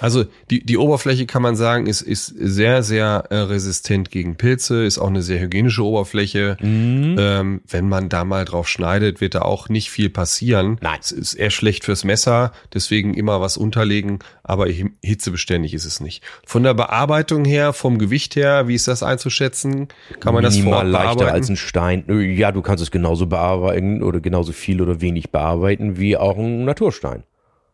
[0.00, 4.84] Also die, die Oberfläche kann man sagen, ist, ist sehr, sehr äh, resistent gegen Pilze,
[4.84, 6.56] ist auch eine sehr hygienische Oberfläche.
[6.60, 7.16] Mhm.
[7.18, 10.78] Ähm, wenn man da mal drauf schneidet, wird da auch nicht viel passieren.
[10.80, 10.98] Nein.
[11.00, 16.00] Es ist eher schlecht fürs Messer, deswegen immer was unterlegen, aber hi- hitzebeständig ist es
[16.00, 16.22] nicht.
[16.46, 19.88] Von der Bearbeitung her, vom Gewicht her, wie ist das einzuschätzen?
[20.20, 22.04] Kann man das vor Minimal leichter als ein Stein.
[22.36, 26.64] Ja, du kannst es genauso bearbeiten oder genauso viel oder wenig bearbeiten wie auch ein
[26.64, 27.24] Naturstein.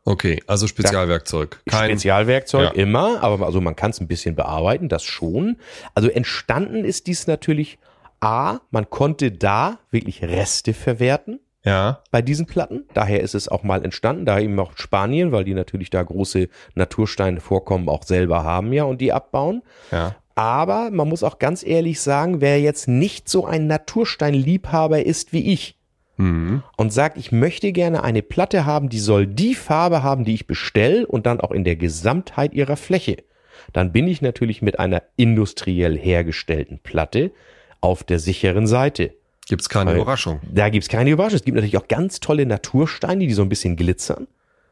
[0.05, 1.61] Okay, also Spezialwerkzeug.
[1.67, 2.83] Kein, Spezialwerkzeug Ja.
[2.83, 5.57] immer, aber also man kann es ein bisschen bearbeiten, das schon.
[5.95, 7.79] Also entstanden ist dies natürlich
[8.21, 12.85] A, man konnte da wirklich Reste verwerten ja, bei diesen Platten.
[12.95, 16.49] Daher ist es auch mal entstanden, da eben auch Spanien, weil die natürlich da große
[16.75, 19.63] Natursteinvorkommen auch selber haben ja und die abbauen.
[19.91, 25.33] ja, Aber man muss auch ganz ehrlich sagen, wer jetzt nicht so ein Natursteinliebhaber ist
[25.33, 25.77] wie ich
[26.21, 26.63] mhm.
[26.77, 30.47] und sagt, ich möchte gerne eine Platte haben, die soll die Farbe haben, die ich
[30.47, 33.25] bestelle und dann auch in der Gesamtheit ihrer Fläche,
[33.73, 37.33] dann bin ich natürlich mit einer industriell hergestellten Platte
[37.81, 39.15] auf der sicheren Seite.
[39.49, 40.39] gibt's keine Weil- Überraschung.
[40.49, 41.37] Da gibt's keine Überraschung.
[41.37, 44.29] Es gibt natürlich auch ganz tolle Natursteine, die so ein bisschen glitzern.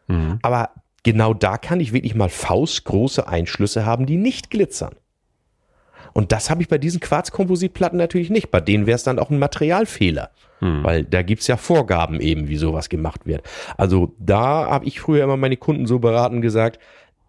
[0.07, 0.39] Mhm.
[0.43, 0.71] Aber
[1.03, 4.95] genau da kann ich wirklich mal faustgroße Einschlüsse haben, die nicht glitzern.
[6.13, 8.51] Und das habe ich bei diesen Quarzkompositplatten natürlich nicht.
[8.51, 10.31] Bei denen wäre es dann auch ein Materialfehler.
[10.61, 10.85] Hm.
[10.85, 13.43] Weil da gibt's ja Vorgaben eben, wie sowas gemacht wird.
[13.77, 16.79] Also da habe ich früher immer meine Kunden so beraten gesagt,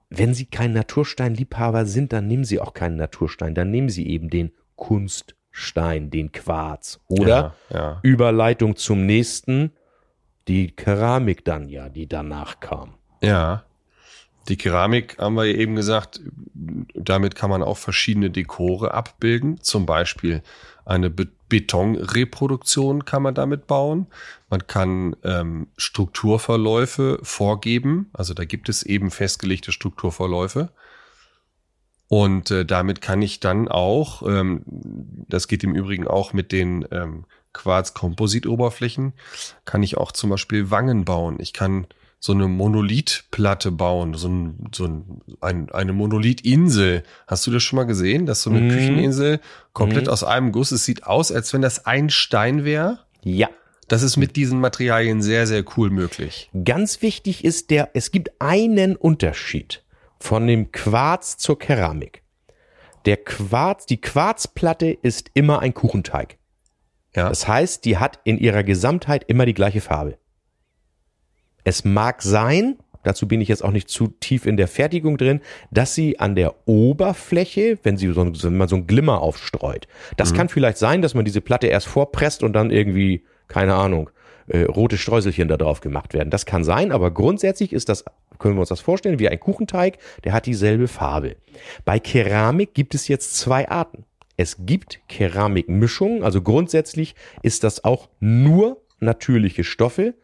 [0.09, 3.53] wenn sie kein Natursteinliebhaber sind, dann nehmen sie auch keinen Naturstein.
[3.53, 6.99] Dann nehmen sie eben den Kunststein, den Quarz.
[7.07, 7.99] Oder Ja, ja.
[8.01, 9.71] Überleitung zum nächsten,
[10.47, 12.95] die Keramik dann ja, die danach kam.
[13.21, 13.65] Ja.
[14.47, 16.21] Die Keramik haben wir ja eben gesagt,
[16.95, 19.61] damit kann man auch verschiedene Dekore abbilden.
[19.61, 20.41] Zum Beispiel
[20.89, 24.05] eine Be Betonreproduktion kann man damit bauen.
[24.51, 28.11] Man kann ähm, Strukturverläufe vorgeben.
[28.13, 30.69] Also da gibt es eben festgelegte Strukturverläufe.
[32.07, 34.61] Und äh, damit kann ich dann auch, ähm,
[35.27, 39.13] das geht im Übrigen auch mit den ähm, Quarz-Kompositoberflächen,
[39.65, 41.37] kann ich auch zum Beispiel Wangen bauen.
[41.39, 41.87] Ich kann
[42.19, 47.03] so eine Monolithplatte bauen, so, ein, so ein, ein, eine Monolithinsel.
[47.27, 48.25] Hast du das schon mal gesehen?
[48.25, 48.69] Das ist so eine Mhm.
[48.69, 49.39] Kücheninsel
[49.73, 50.71] komplett aus einem Guss.
[50.71, 52.99] Es sieht aus, als wenn das ein Stein wäre.
[53.23, 53.49] Ja.
[53.87, 56.51] Das ist mit diesen Materialien sehr, sehr cool möglich.
[56.63, 59.83] Ganz wichtig ist der, es gibt einen Unterschied
[60.19, 62.21] von dem Quarz zur Keramik.
[63.05, 66.37] Der Quarz, die Quarzplatte ist immer ein Kuchenteig.
[67.15, 67.29] Ja.
[67.29, 70.18] Das heißt, die hat in ihrer Gesamtheit immer die gleiche Farbe.
[71.69, 75.39] Es mag sein, dazu bin ich jetzt auch nicht zu tief in der Fertigung drin,
[75.69, 80.33] dass sie an der Oberfläche, wenn sie so, wenn man so ein Glimmer aufstreut, das
[80.33, 84.09] kann vielleicht sein, dass man diese Platte erst vorpresst und dann irgendwie, keine Ahnung,
[84.47, 86.31] äh, rote Streuselchen da drauf gemacht werden.
[86.31, 88.03] Das kann sein, aber grundsätzlich ist das,
[88.39, 91.35] können wir uns das vorstellen, wie ein Kuchenteig, der hat dieselbe Farbe.
[91.85, 94.05] Bei Keramik gibt es jetzt zwei Arten.
[94.37, 97.13] Es gibt Keramikmischungen, also grundsätzlich
[97.43, 100.15] ist das auch nur natürliche Stoffe.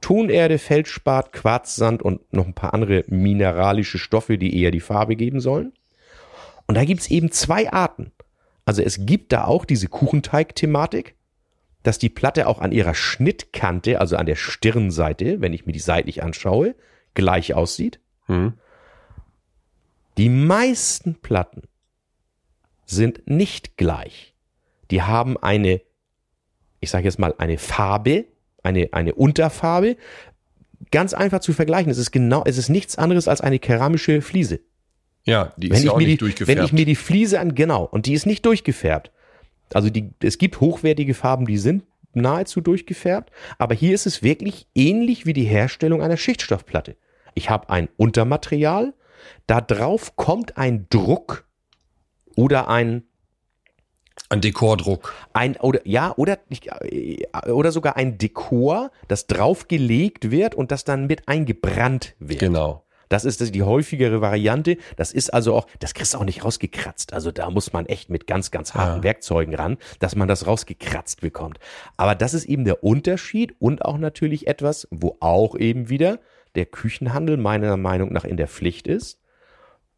[0.00, 5.40] Tonerde, Feldspat, Quarzsand und noch ein paar andere mineralische Stoffe, die eher die Farbe geben
[5.40, 5.72] sollen.
[6.66, 8.12] Und da gibt's eben zwei Arten.
[8.64, 11.14] Also es gibt da auch diese Kuchenteig-Thematik,
[11.82, 15.78] dass die Platte auch an ihrer Schnittkante, also an der Stirnseite, wenn ich mir die
[15.78, 16.74] seitlich anschaue,
[17.14, 18.00] gleich aussieht.
[18.26, 18.54] Hm.
[20.18, 21.62] Die meisten Platten
[22.86, 24.34] sind nicht gleich.
[24.90, 25.80] Die haben eine,
[26.80, 28.24] ich sage jetzt mal, eine Farbe,
[28.66, 29.96] eine, eine Unterfarbe.
[30.90, 31.90] Ganz einfach zu vergleichen.
[31.90, 34.60] Es ist genau, es ist nichts anderes als eine keramische Fliese.
[35.24, 36.58] Ja, die Wenn ist ja ich, auch nicht die, durchgefärbt.
[36.58, 39.10] wenn ich mir die Fliese an, genau, und die ist nicht durchgefärbt.
[39.74, 44.68] Also die, es gibt hochwertige Farben, die sind nahezu durchgefärbt, aber hier ist es wirklich
[44.74, 46.96] ähnlich wie die Herstellung einer Schichtstoffplatte.
[47.34, 48.94] Ich habe ein Untermaterial,
[49.46, 51.46] da drauf kommt ein Druck
[52.36, 53.02] oder ein
[54.28, 55.14] Ein Dekordruck.
[55.32, 61.06] ein oder ja oder äh, oder sogar ein Dekor, das draufgelegt wird und das dann
[61.06, 62.40] mit eingebrannt wird.
[62.40, 62.82] Genau.
[63.08, 64.78] Das ist die häufigere Variante.
[64.96, 67.12] Das ist also auch, das kriegst du auch nicht rausgekratzt.
[67.12, 69.02] Also da muss man echt mit ganz, ganz harten Ja.
[69.04, 71.58] Werkzeugen ran, dass man das rausgekratzt bekommt.
[71.96, 76.18] Aber das ist eben der Unterschied und auch natürlich etwas, wo auch eben wieder
[76.56, 79.20] der Küchenhandel meiner Meinung nach in der Pflicht ist,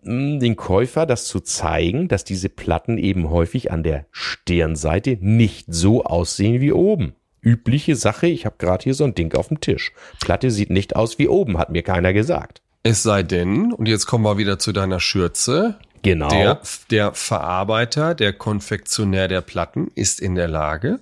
[0.03, 6.05] den Käufer das zu zeigen, dass diese Platten eben häufig an der Stirnseite nicht so
[6.05, 7.15] aussehen wie oben.
[7.41, 9.93] Übliche Sache, ich habe gerade hier so ein Ding auf dem Tisch.
[10.21, 12.63] Platte sieht nicht aus wie oben, hat mir keiner gesagt.
[12.83, 16.29] Es sei denn, und jetzt kommen wir wieder zu deiner Schürze, Genau.
[16.29, 21.01] der, der Verarbeiter, der Konfektionär der Platten ist in der Lage,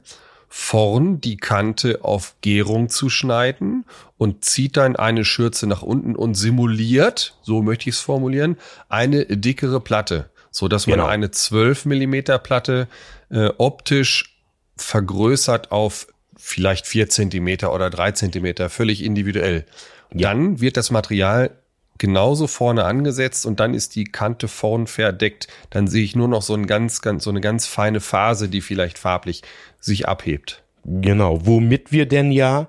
[0.49, 3.85] vorn die Kante auf Gärung zu schneiden
[4.17, 8.57] und zieht dann eine Schürze nach unten und simuliert, so möchte ich es formulieren,
[8.89, 11.09] eine dickere Platte, so dass man Genau.
[11.09, 12.89] eine 12 Millimeter Platte
[13.31, 14.39] äh, optisch
[14.77, 19.67] vergrößert auf vielleicht 4 Zentimeter oder 3 Zentimeter, völlig individuell.
[20.13, 21.51] Dann wird das Material
[21.99, 25.49] genauso vorne angesetzt und dann ist die Kante vorn verdeckt.
[25.71, 28.61] Dann sehe ich nur noch so, ein ganz, ganz, so eine ganz feine Phase, die
[28.61, 29.43] vielleicht farblich
[29.81, 30.63] sich abhebt.
[30.85, 32.69] Genau, womit wir denn ja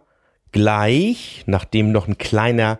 [0.52, 2.80] gleich, nachdem noch ein kleiner,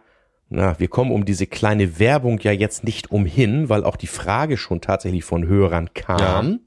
[0.50, 4.58] na, wir kommen um diese kleine Werbung ja jetzt nicht umhin, weil auch die Frage
[4.58, 6.62] schon tatsächlich von Hörern kam.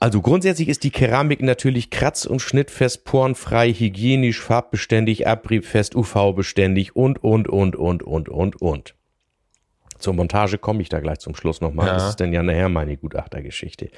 [0.00, 7.22] Also grundsätzlich ist die Keramik natürlich kratz- und schnittfest, porenfrei, hygienisch, farbbeständig, abriebfest, UV-beständig und,
[7.22, 8.94] und, und, und, und, und, und.
[9.98, 11.88] Zur Montage komme ich da gleich zum Schluss nochmal.
[11.88, 11.92] Ja.
[11.92, 13.90] Das ist dann ja nachher meine Gutachtergeschichte.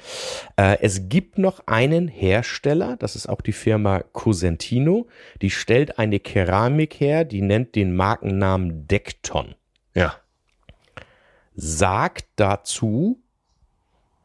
[0.57, 5.07] Äh, es gibt noch einen Hersteller, das ist auch die Firma Cosentino,
[5.41, 9.55] die stellt eine Keramik her, die nennt den Markennamen Dekton.
[9.95, 10.15] Ja.
[11.55, 13.22] Sagt dazu,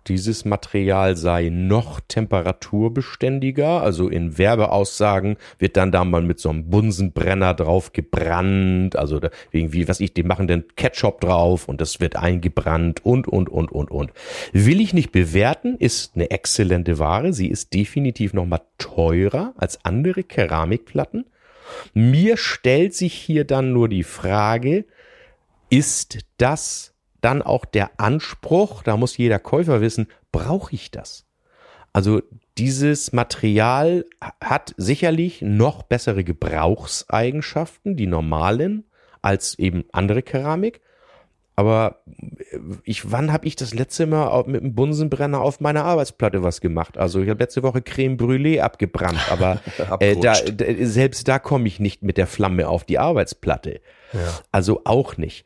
[0.09, 6.71] dieses Material sei noch temperaturbeständiger, also in Werbeaussagen wird dann da mal mit so einem
[6.71, 9.21] Bunsenbrenner drauf gebrannt, also
[9.53, 13.71] irgendwie, was ich, die machen dann Ketchup drauf und das wird eingebrannt und, und, und,
[13.71, 14.13] und, und.
[14.53, 20.23] Will ich nicht bewerten, ist eine exzellente Ware, sie ist definitiv nochmal teurer als andere
[20.23, 21.27] Keramikplatten.
[21.95, 24.87] Mir stellt sich hier dann nur die Frage,
[25.71, 31.27] ist das dann auch der Anspruch, da muss jeder Käufer wissen, brauche ich das?
[31.93, 32.23] Also
[32.59, 34.05] dieses Material
[34.43, 38.85] hat sicherlich noch bessere Gebrauchseigenschaften, die normalen,
[39.23, 40.81] als eben andere Keramik.
[41.57, 46.45] Aber äh, ich, wann habe ich das letzte Mal mit einem Bunsenbrenner auf meiner Arbeitsplatte
[46.45, 46.97] was gemacht?
[46.97, 49.61] Also ich habe letzte Woche Creme Brûlée abgebrannt, aber
[49.99, 53.81] äh, da, selbst da komme ich nicht mit der Flamme auf die Arbeitsplatte.
[54.53, 55.45] Also auch nicht.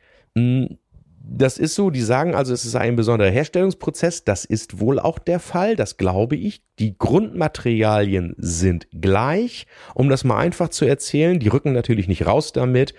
[1.25, 4.25] Das ist so, die sagen also, es ist ein besonderer Herstellungsprozess.
[4.25, 6.61] Das ist wohl auch der Fall, das glaube ich.
[6.79, 9.65] Die Grundmaterialien sind gleich.
[9.95, 12.93] Um das mal einfach zu erzählen, die rücken natürlich nicht raus damit.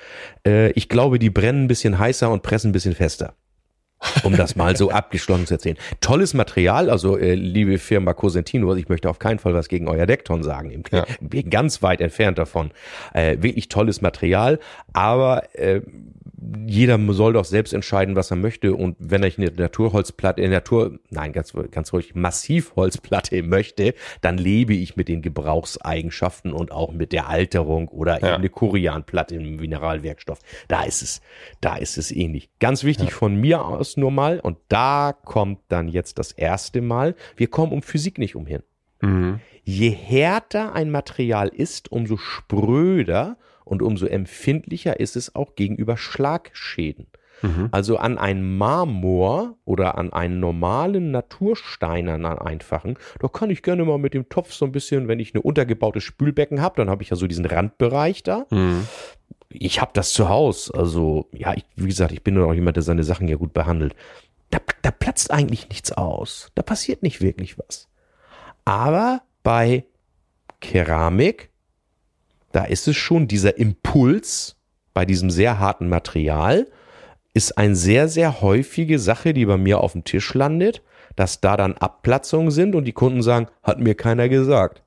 [0.47, 3.35] Äh, Ich glaube, die brennen ein bisschen heißer und pressen ein bisschen fester.
[4.22, 5.77] Um das mal so abgeschlossen zu erzählen.
[6.01, 10.07] Tolles Material, also äh, liebe Firma Cosentino, ich möchte auf keinen Fall was gegen euer
[10.07, 10.70] Deckton sagen.
[10.70, 11.05] Im, Ja.
[11.51, 12.70] Ganz weit entfernt davon.
[13.12, 14.59] Äh, wirklich tolles Material,
[14.95, 15.83] aber äh,
[16.66, 18.74] jeder soll doch selbst entscheiden, was er möchte.
[18.74, 24.74] Und wenn ich eine Naturholzplatte, eine Natur, nein, ganz, ganz ruhig, Massivholzplatte möchte, dann lebe
[24.74, 28.28] ich mit den Gebrauchseigenschaften und auch mit der Alterung oder ja.
[28.28, 30.38] eben eine Kurianplatte im Mineralwerkstoff.
[30.68, 31.20] Da ist es,
[31.61, 32.51] da ist es ähnlich.
[32.61, 33.14] Ganz wichtig ja.
[33.14, 37.72] von mir aus nur mal, und da kommt dann jetzt das erste Mal, wir kommen
[37.72, 38.62] um Physik nicht umhin.
[39.01, 39.40] Mhm.
[39.62, 47.06] Je härter ein Material ist, umso spröder und umso empfindlicher ist es auch gegenüber Schlagschäden.
[47.42, 47.68] Mhm.
[47.72, 53.62] Also an einen Marmor oder an einen normalen Naturstein, an einen einfachen, da kann ich
[53.62, 56.90] gerne mal mit dem Topf so ein bisschen, wenn ich eine untergebaute Spülbecken habe, dann
[56.90, 58.46] habe ich ja so diesen Randbereich da.
[58.50, 58.86] Mhm.
[59.50, 60.74] Ich habe das zu Hause.
[60.74, 63.52] Also, ja, ich, wie gesagt, ich bin nur auch jemand, der seine Sachen ja gut
[63.52, 63.94] behandelt.
[64.50, 66.50] Da, da platzt eigentlich nichts aus.
[66.54, 67.88] Da passiert nicht wirklich was.
[68.64, 69.84] Aber bei
[70.60, 71.50] Keramik
[72.55, 74.57] da ist es schon dieser Impuls
[74.92, 76.68] bei diesem sehr harten Material,
[77.32, 80.80] ist eine sehr, sehr häufige Sache, die bei mir auf dem Tisch landet,
[81.16, 84.84] dass da dann Abplatzungen sind und die Kunden sagen, hat mir keiner gesagt.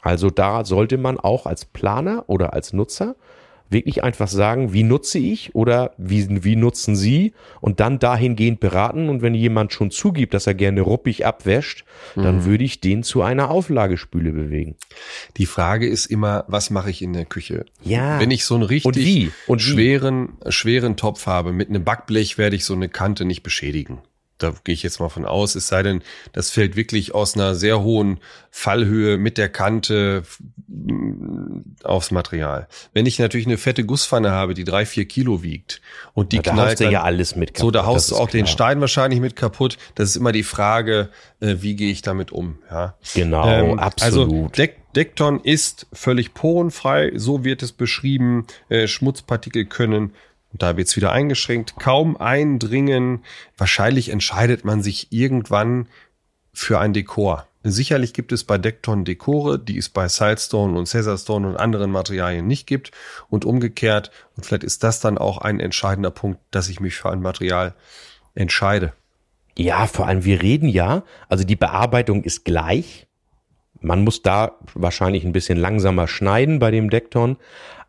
[0.00, 3.14] Also da sollte man auch als Planer oder als Nutzer
[3.70, 9.08] wirklich einfach sagen, wie nutze ich oder wie, wie nutzen Sie und dann dahingehend beraten.
[9.08, 11.84] Und wenn jemand schon zugibt, dass er gerne ruppig abwäscht,
[12.14, 12.44] dann mhm.
[12.44, 14.76] würde ich den zu einer Auflagespüle bewegen.
[15.36, 17.64] Die Frage ist immer, was mache ich in der Küche?
[17.82, 18.20] Ja.
[18.20, 19.32] Wenn ich so einen richtig und wie?
[19.46, 23.98] Und schweren, schweren Topf habe, mit einem Backblech werde ich so eine Kante nicht beschädigen.
[24.38, 27.54] Da gehe ich jetzt mal von aus, es sei denn, das fällt wirklich aus einer
[27.54, 28.18] sehr hohen
[28.50, 30.24] Fallhöhe mit der Kante
[30.66, 32.66] mm, aufs Material.
[32.92, 35.80] Wenn ich natürlich eine fette Gusspfanne habe, die drei, vier Kilo wiegt
[36.14, 37.60] und die ja, da knallt haust du ja alles mit kaputt.
[37.60, 38.42] So, da haust du auch klar.
[38.42, 39.78] den Stein wahrscheinlich mit kaputt.
[39.94, 41.10] Das ist immer die Frage,
[41.40, 42.58] äh, wie gehe ich damit um?
[42.70, 42.96] Ja.
[43.14, 44.32] Genau, ähm, also absolut.
[44.32, 48.46] Also Deck, Deckton ist völlig porenfrei, so wird es beschrieben.
[48.68, 50.12] Äh, Schmutzpartikel können
[50.54, 53.24] und da wird's wieder eingeschränkt, kaum eindringen.
[53.58, 55.88] Wahrscheinlich entscheidet man sich irgendwann
[56.52, 57.48] für ein Dekor.
[57.64, 62.46] Sicherlich gibt es bei Dekton Dekore, die es bei Silestone und Caesarstone und anderen Materialien
[62.46, 62.92] nicht gibt
[63.28, 64.12] und umgekehrt.
[64.36, 67.74] Und vielleicht ist das dann auch ein entscheidender Punkt, dass ich mich für ein Material
[68.36, 68.92] entscheide.
[69.58, 73.08] Ja, vor allem wir reden ja, also die Bearbeitung ist gleich.
[73.80, 77.38] Man muss da wahrscheinlich ein bisschen langsamer schneiden bei dem Dekton,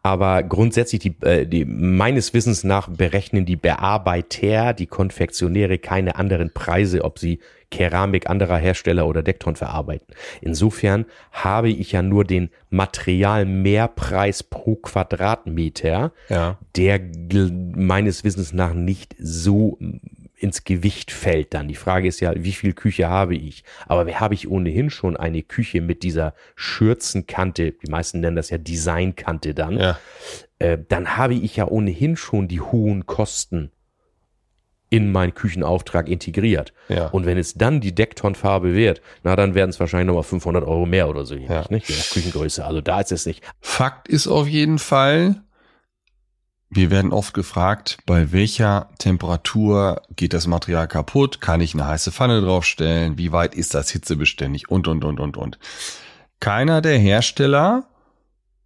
[0.05, 6.53] aber grundsätzlich die, äh, die meines Wissens nach berechnen die Bearbeiter, die Konfektionäre keine anderen
[6.53, 7.39] Preise, ob sie
[7.71, 10.13] Keramik anderer Hersteller oder Deckton verarbeiten.
[10.41, 16.59] Insofern habe ich ja nur den Materialmehrpreis pro Quadratmeter, ja.
[16.75, 16.99] der
[17.75, 19.79] meines Wissens nach nicht so
[20.45, 21.67] ins Gewicht fällt dann.
[21.67, 23.63] Die Frage ist ja, wie viel Küche habe ich?
[23.87, 28.57] Aber habe ich ohnehin schon eine Küche mit dieser Schürzenkante, die meisten nennen das ja
[28.57, 29.99] Designkante dann, ja.
[30.59, 33.71] äh, dann habe ich ja ohnehin schon die hohen Kosten
[34.89, 36.71] in meinen Küchenauftrag integriert.
[36.89, 37.07] Ja.
[37.07, 40.85] Und wenn es dann die Decktonfarbe wird, na dann werden es wahrscheinlich nochmal 500 Euro
[40.85, 41.65] mehr oder so, ja.
[41.69, 41.87] nicht?
[41.87, 42.63] Küchengröße.
[42.63, 43.43] Also da ist es nicht.
[43.59, 45.41] Fakt ist auf jeden Fall,
[46.75, 51.41] wir werden oft gefragt, bei welcher Temperatur geht das Material kaputt?
[51.41, 53.17] Kann ich eine heiße Pfanne draufstellen?
[53.17, 54.69] Wie weit ist das hitzebeständig?
[54.69, 55.57] Und, und, und, und, und.
[56.39, 57.85] Keiner der Hersteller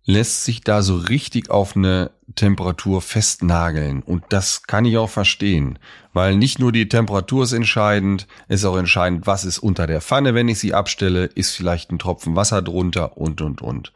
[0.06, 4.02] lässt sich da so richtig auf eine Temperatur festnageln.
[4.02, 5.78] Und das kann ich auch verstehen,
[6.14, 10.34] weil nicht nur die Temperatur ist entscheidend, ist auch entscheidend, was ist unter der Pfanne,
[10.34, 13.94] wenn ich sie abstelle, ist vielleicht ein Tropfen Wasser drunter und, und, und.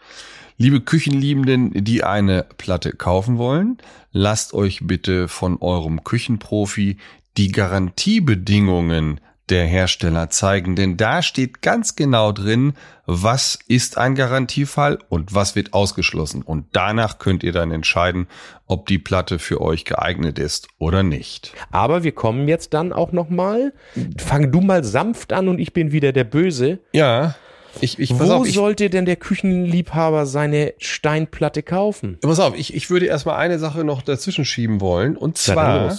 [0.58, 3.80] Liebe Küchenliebenden, die eine Platte kaufen wollen,
[4.14, 6.98] lasst euch bitte von eurem Küchenprofi
[7.36, 12.74] die Garantiebedingungen der Hersteller zeigen, denn da steht ganz genau drin,
[13.06, 16.42] was ist ein Garantiefall und was wird ausgeschlossen.
[16.42, 18.28] Und danach könnt ihr dann entscheiden,
[18.68, 21.54] ob die Platte für euch geeignet ist oder nicht.
[21.72, 23.74] Aber wir kommen jetzt dann auch noch mal.
[24.18, 26.80] Fang du mal sanft an und ich bin wieder der Böse.
[26.94, 27.36] Ja.
[27.82, 32.18] Ich, ich, Wo auf, ich, sollte denn der Küchenliebhaber seine Steinplatte kaufen?
[32.22, 35.18] Pass auf, ich, ich würde erstmal eine Sache noch dazwischen schieben wollen.
[35.18, 35.98] Und zwar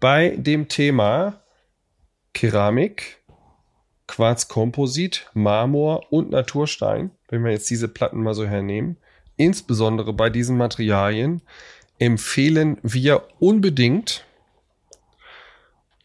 [0.00, 1.40] bei dem Thema
[2.32, 3.18] Keramik,
[4.06, 8.96] Quarzkomposit, Marmor und Naturstein, wenn wir jetzt diese Platten mal so hernehmen,
[9.36, 11.42] insbesondere bei diesen Materialien,
[11.98, 14.24] empfehlen wir unbedingt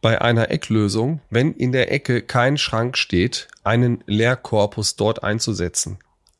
[0.05, 5.97] bei einer Ecklösung, wenn in der Ecke kein Schrank steht, einen Leerkorpus dort einzusetzen.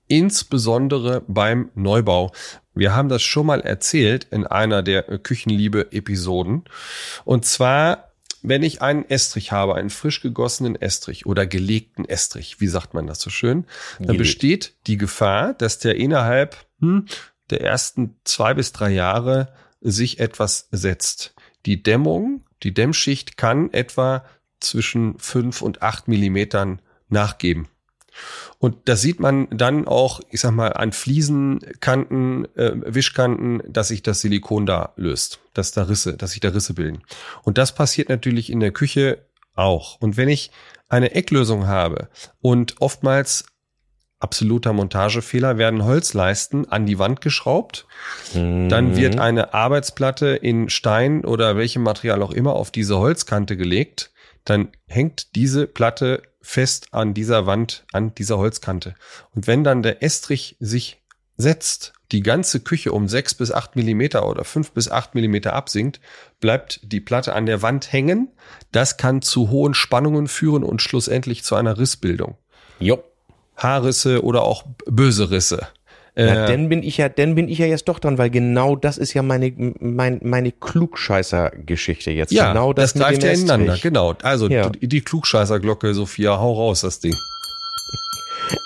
[0.08, 2.32] Insbesondere beim Neubau.
[2.76, 6.66] Wir haben das schon mal erzählt in einer der Küchenliebe-Episoden.
[7.24, 8.12] Und zwar,
[8.44, 13.08] wenn ich einen Estrich habe, einen frisch gegossenen Estrich oder gelegten Estrich, wie sagt man
[13.08, 13.66] das so schön,
[13.98, 14.20] dann Gelegt.
[14.20, 17.08] besteht die Gefahr, dass der innerhalb hm,
[17.50, 19.52] der ersten zwei bis drei Jahre
[19.82, 21.34] sich etwas setzt.
[21.66, 24.26] Die Dämmung, die Dämmschicht kann etwa
[24.60, 27.68] zwischen fünf und acht Millimetern nachgeben.
[28.60, 34.04] Und das sieht man dann auch, ich sag mal, an Fliesenkanten, äh, Wischkanten, dass sich
[34.04, 37.04] das Silikon da löst, dass da Risse, dass sich da Risse bilden.
[37.44, 40.00] Und das passiert natürlich in der Küche auch.
[40.00, 40.52] Und wenn ich
[40.88, 42.10] eine Ecklösung habe
[42.42, 43.46] und oftmals
[44.20, 47.86] absoluter Montagefehler werden Holzleisten an die Wand geschraubt.
[48.34, 48.70] Mhm.
[48.70, 54.12] Dann wird eine Arbeitsplatte in Stein oder welchem Material auch immer auf diese Holzkante gelegt.
[54.46, 58.96] Dann hängt diese Platte fest an dieser Wand, an dieser Holzkante.
[59.34, 61.02] Und wenn dann der Estrich sich
[61.38, 66.00] setzt, die ganze Küche um sechs bis acht Millimeter oder fünf bis acht Millimeter absinkt,
[66.40, 68.32] bleibt die Platte an der Wand hängen.
[68.72, 72.38] Das kann zu hohen Spannungen führen und schlussendlich zu einer Rissbildung.
[72.80, 73.04] Jo.
[73.56, 75.68] Haarrisse oder auch böse Risse.
[76.18, 78.78] Ja, äh, dann bin ich ja, dann bin ich ja jetzt doch dran, weil genau
[78.78, 82.32] das ist ja meine, mein, meine Klugscheißer-Geschichte jetzt.
[82.32, 84.14] Ja, genau das, das greift ja ineinander, genau.
[84.24, 84.70] Also ja.
[84.70, 87.16] die, die Klugscheißer-Glocke, Sophia, hau raus, das Ding.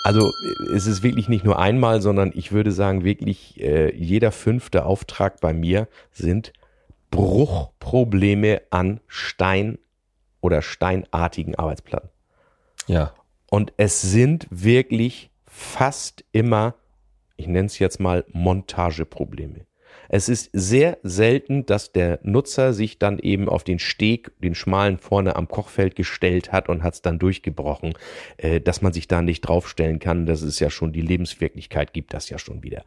[0.04, 0.30] Also
[0.74, 5.40] es ist wirklich nicht nur einmal, sondern ich würde sagen, wirklich äh, jeder fünfte Auftrag
[5.40, 6.52] bei mir sind
[7.10, 9.78] Bruchprobleme an Stein
[10.40, 12.10] oder steinartigen Arbeitsplatten.
[12.86, 13.12] Ja.
[13.50, 16.74] Und es sind wirklich fast immer
[17.40, 19.66] ich nenne es jetzt mal Montageprobleme.
[20.08, 24.98] Es ist sehr selten, dass der Nutzer sich dann eben auf den Steg, den schmalen
[24.98, 27.94] vorne am Kochfeld gestellt hat und hat es dann durchgebrochen,
[28.36, 30.26] äh, dass man sich da nicht draufstellen kann.
[30.26, 32.84] Das ist ja schon die Lebenswirklichkeit, gibt das ja schon wieder.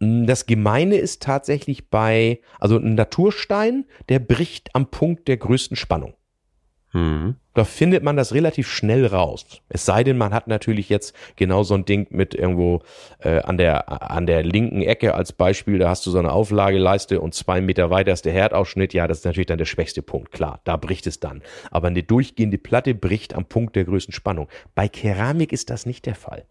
[0.00, 5.76] Hm, das Gemeine ist tatsächlich bei, also ein Naturstein, der bricht am Punkt der größten
[5.76, 6.14] Spannung.
[6.94, 7.34] Mhm.
[7.54, 9.46] Da findet man das relativ schnell raus.
[9.68, 12.82] Es sei denn, man hat natürlich jetzt genau so ein Ding mit irgendwo
[13.18, 15.78] äh, an der an der linken Ecke als Beispiel.
[15.78, 18.94] Da hast du so eine Auflageleiste und zwei Meter weiter ist der Herdausschnitt.
[18.94, 20.32] Ja, das ist natürlich dann der schwächste Punkt.
[20.32, 21.42] Klar, da bricht es dann.
[21.70, 24.48] Aber eine durchgehende Platte bricht am Punkt der größten Spannung.
[24.74, 26.44] Bei Keramik ist das nicht der Fall.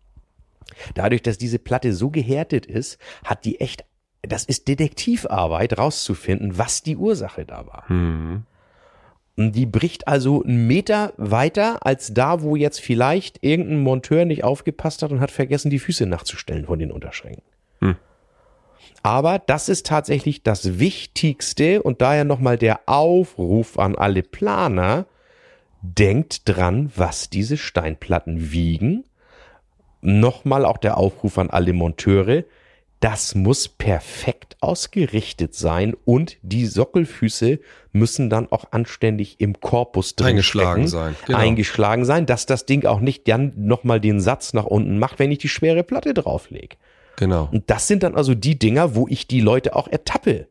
[0.94, 3.86] Dadurch, dass diese Platte so gehärtet ist, hat die echt
[4.26, 7.84] das ist Detektivarbeit, rauszufinden, was die Ursache da war.
[7.90, 8.44] Mhm.
[9.36, 15.02] Die bricht also einen Meter weiter als da, wo jetzt vielleicht irgendein Monteur nicht aufgepasst
[15.02, 17.44] hat und hat vergessen, die Füße nachzustellen von den Unterschränken.
[17.80, 17.96] Hm.
[19.02, 25.08] Aber das ist tatsächlich das Wichtigste und daher nochmal der Aufruf an alle Planer.
[25.82, 29.04] Denkt dran, was diese Steinplatten wiegen.
[30.02, 32.44] Nochmal auch der Aufruf an alle Monteure
[33.04, 37.60] das muss perfekt ausgerichtet sein und die Sockelfüße
[37.92, 41.14] müssen dann auch anständig im Korpus drin eingeschlagen sein.
[41.26, 41.38] Genau.
[41.38, 45.34] Eingeschlagen sein, dass das Ding auch nicht dann nochmal den Satz nach unten macht, wenn
[45.34, 46.78] ich die schwere Platte drauflege.
[47.18, 47.50] Genau.
[47.52, 50.48] Und das sind dann also die Dinger, wo ich die Leute auch ertappe.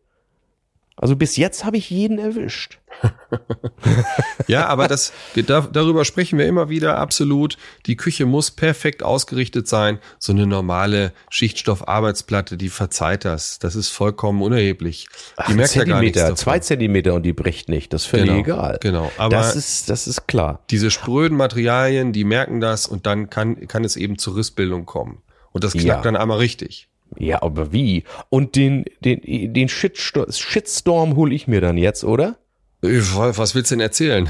[0.96, 2.78] Also bis jetzt habe ich jeden erwischt.
[4.46, 5.12] ja, aber das,
[5.46, 7.56] da, darüber sprechen wir immer wieder absolut.
[7.86, 9.98] Die Küche muss perfekt ausgerichtet sein.
[10.18, 13.58] So eine normale Schichtstoffarbeitsplatte, die verzeiht das.
[13.58, 15.08] Das ist vollkommen unerheblich.
[15.08, 16.36] Die Ach, merkt ja gar nichts davon.
[16.36, 17.92] Zwei Zentimeter und die bricht nicht.
[17.92, 18.78] Das ist völlig genau, egal.
[18.80, 19.12] Genau.
[19.16, 20.60] Aber das ist, das ist klar.
[20.70, 25.22] Diese spröden Materialien, die merken das und dann kann, kann es eben zur Rissbildung kommen.
[25.52, 26.00] Und das knackt ja.
[26.02, 26.88] dann einmal richtig.
[27.18, 28.04] Ja, aber wie?
[28.28, 32.36] Und den, den, den Shitstorm, Shitstorm hole ich mir dann jetzt, oder?
[32.84, 34.28] Was willst du denn erzählen?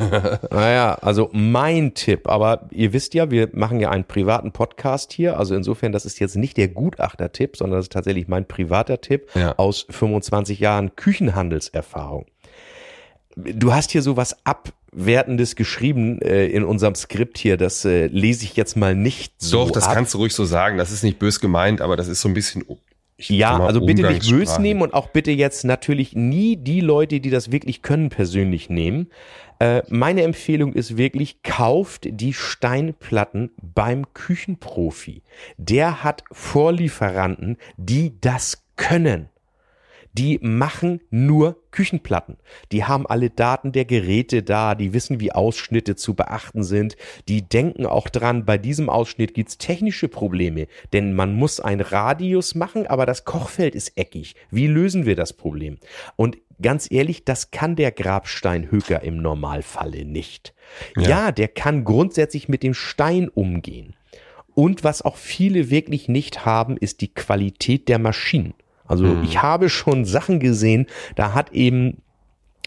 [0.50, 5.38] naja, also mein Tipp, aber ihr wisst ja, wir machen ja einen privaten Podcast hier,
[5.38, 9.28] also insofern, das ist jetzt nicht der Gutachter-Tipp, sondern das ist tatsächlich mein privater Tipp
[9.34, 9.54] ja.
[9.58, 12.24] aus 25 Jahren Küchenhandelserfahrung.
[13.36, 18.56] Du hast hier sowas Abwertendes geschrieben äh, in unserem Skript hier, das äh, lese ich
[18.56, 19.64] jetzt mal nicht so.
[19.64, 19.94] Doch, das ab.
[19.94, 20.78] kannst du ruhig so sagen.
[20.78, 22.64] Das ist nicht bös gemeint, aber das ist so ein bisschen
[23.28, 27.30] ja, also bitte nicht böse nehmen und auch bitte jetzt natürlich nie die Leute, die
[27.30, 29.10] das wirklich können, persönlich nehmen.
[29.58, 35.22] Äh, meine Empfehlung ist wirklich, kauft die Steinplatten beim Küchenprofi.
[35.58, 39.28] Der hat Vorlieferanten, die das können
[40.12, 42.36] die machen nur Küchenplatten.
[42.72, 46.96] Die haben alle Daten der Geräte da, die wissen, wie Ausschnitte zu beachten sind.
[47.28, 52.54] Die denken auch dran, bei diesem Ausschnitt gibt's technische Probleme, denn man muss ein Radius
[52.54, 54.34] machen, aber das Kochfeld ist eckig.
[54.50, 55.78] Wie lösen wir das Problem?
[56.16, 60.54] Und ganz ehrlich, das kann der Grabsteinhöker im Normalfalle nicht.
[60.96, 61.08] Ja.
[61.08, 63.94] ja, der kann grundsätzlich mit dem Stein umgehen.
[64.54, 68.54] Und was auch viele wirklich nicht haben, ist die Qualität der Maschinen.
[68.90, 69.22] Also mhm.
[69.22, 72.02] ich habe schon Sachen gesehen, da hat eben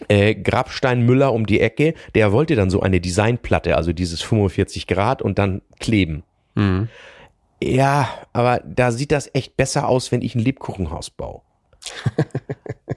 [0.08, 4.86] äh, Grabstein Müller um die Ecke, der wollte dann so eine Designplatte, also dieses 45
[4.86, 6.24] Grad und dann kleben.
[6.54, 6.88] Mhm.
[7.62, 11.42] Ja, aber da sieht das echt besser aus, wenn ich ein Lebkuchenhaus baue.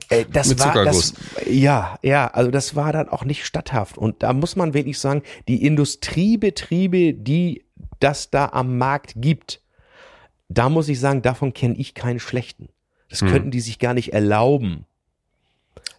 [0.10, 1.14] Äh, das Mit war Zuckerguss.
[1.14, 3.98] das, ja, ja, also das war dann auch nicht statthaft.
[3.98, 7.66] Und da muss man wirklich sagen, die Industriebetriebe, die
[8.00, 9.62] das da am Markt gibt,
[10.48, 12.70] da muss ich sagen, davon kenne ich keinen schlechten.
[13.10, 13.30] Das Hm.
[13.30, 14.86] könnten die sich gar nicht erlauben.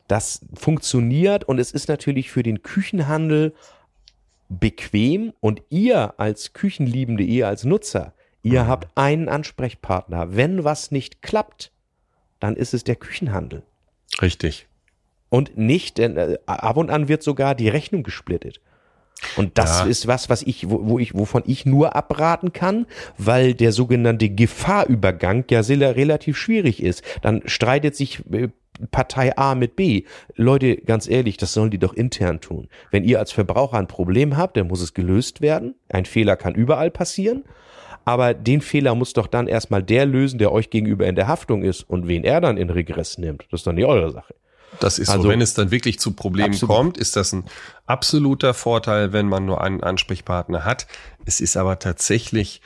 [0.09, 3.55] Das funktioniert und es ist natürlich für den Küchenhandel
[4.49, 10.35] bequem und ihr als Küchenliebende, ihr als Nutzer, ihr habt einen Ansprechpartner.
[10.35, 11.71] Wenn was nicht klappt,
[12.41, 13.63] dann ist es der Küchenhandel.
[14.23, 14.67] Richtig.
[15.29, 18.61] Und nicht, denn äh, ab und an wird sogar die Rechnung gesplittet.
[19.37, 19.87] Und das Ja.
[19.87, 24.29] ist was, was ich, wo, wo ich, wovon ich nur abraten kann, weil der sogenannte
[24.29, 27.03] Gefahrübergang ja sehr, relativ schwierig ist.
[27.23, 28.49] Dann streitet sich äh,
[28.93, 30.05] Partei A mit B.
[30.37, 32.69] Leute, ganz ehrlich, das sollen die doch intern tun.
[32.93, 35.75] Wenn ihr als Verbraucher ein Problem habt, dann muss es gelöst werden.
[35.89, 37.45] Ein Fehler kann überall passieren.
[38.05, 41.63] Aber den Fehler muss doch dann erstmal der lösen, der euch gegenüber in der Haftung
[41.63, 41.83] ist.
[41.83, 44.35] Und wen er dann in Regress nimmt, das ist dann nicht eure Sache.
[44.81, 46.77] Das ist Also- so, wenn es dann wirklich zu Problemen Absolut.
[46.77, 47.45] kommt, ist das ein
[47.87, 50.87] absoluter Vorteil, wenn man nur einen Ansprechpartner hat.
[51.25, 52.61] Es ist aber tatsächlich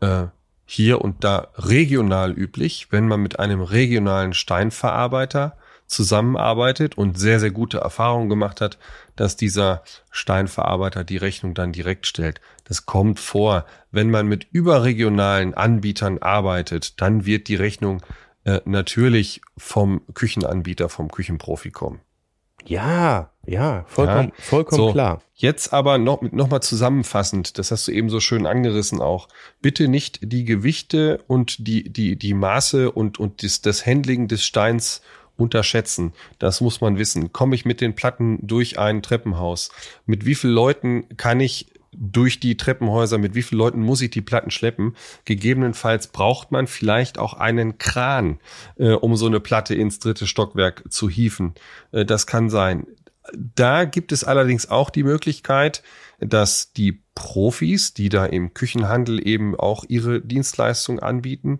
[0.00, 0.26] äh,
[0.64, 5.56] hier und da regional üblich, wenn man mit einem regionalen Steinverarbeiter
[5.86, 8.78] zusammenarbeitet und sehr, sehr gute Erfahrungen gemacht hat,
[9.16, 12.40] dass dieser Steinverarbeiter die Rechnung dann direkt stellt.
[12.64, 13.64] Das kommt vor.
[13.90, 18.02] Wenn man mit überregionalen Anbietern arbeitet, dann wird die Rechnung
[18.48, 22.00] äh, natürlich vom Küchenanbieter, vom Küchenprofi kommen.
[22.64, 25.22] Ja, ja, vollkommen, Ja, vollkommen so, klar.
[25.34, 29.28] Jetzt aber noch, noch mal zusammenfassend, das hast du eben so schön angerissen auch.
[29.60, 34.44] Bitte nicht die Gewichte und die, die, die Maße und, und das, das Handling des
[34.44, 35.02] Steins
[35.36, 36.14] unterschätzen.
[36.38, 37.32] Das muss man wissen.
[37.34, 39.70] Komme ich mit den Platten durch ein Treppenhaus?
[40.06, 44.10] Mit wie vielen Leuten kann ich durch die Treppenhäuser, mit wie vielen Leuten muss ich
[44.10, 44.96] die Platten schleppen?
[45.24, 48.38] Gegebenenfalls braucht man vielleicht auch einen Kran,
[48.76, 51.54] äh, um so eine Platte ins dritte Stockwerk zu hieven.
[51.92, 52.86] Äh, das kann sein.
[53.32, 55.82] Da gibt es allerdings auch die Möglichkeit,
[56.18, 61.58] dass die Profis, die da im Küchenhandel eben auch ihre Dienstleistung anbieten,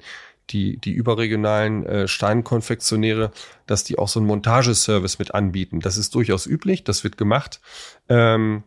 [0.50, 3.32] die, die überregionalen äh, Steinkonfektionäre,
[3.66, 5.80] dass die auch so einen Montageservice mit anbieten.
[5.80, 7.60] Das ist durchaus üblich, das wird gemacht.
[8.08, 8.62] Ähm,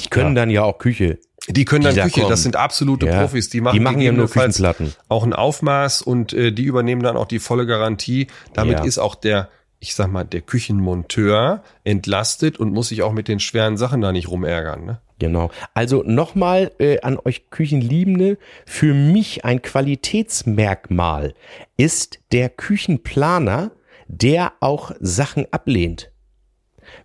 [0.00, 1.18] Die können dann ja auch Küche.
[1.48, 2.30] die können dann Die da Küche, kommen.
[2.30, 4.94] das sind absolute Ja, Profis, die machen, die machen ja nur Küchenplatten.
[5.08, 8.26] auch ein Aufmaß und äh, die übernehmen dann auch die volle Garantie.
[8.52, 8.84] Damit Ja.
[8.84, 9.48] ist auch der,
[9.80, 14.12] ich sag mal, der Küchenmonteur entlastet und muss sich auch mit den schweren Sachen da
[14.12, 14.84] nicht rumärgern.
[14.84, 15.00] Ne?
[15.18, 15.50] Genau.
[15.74, 18.38] Also nochmal äh, an euch Küchenliebende.
[18.66, 21.34] Für mich ein Qualitätsmerkmal
[21.76, 23.70] ist der Küchenplaner,
[24.06, 26.10] der auch Sachen ablehnt.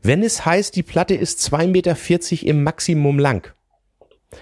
[0.01, 3.51] Wenn es heißt, die Platte ist 2,40 Meter im Maximum lang,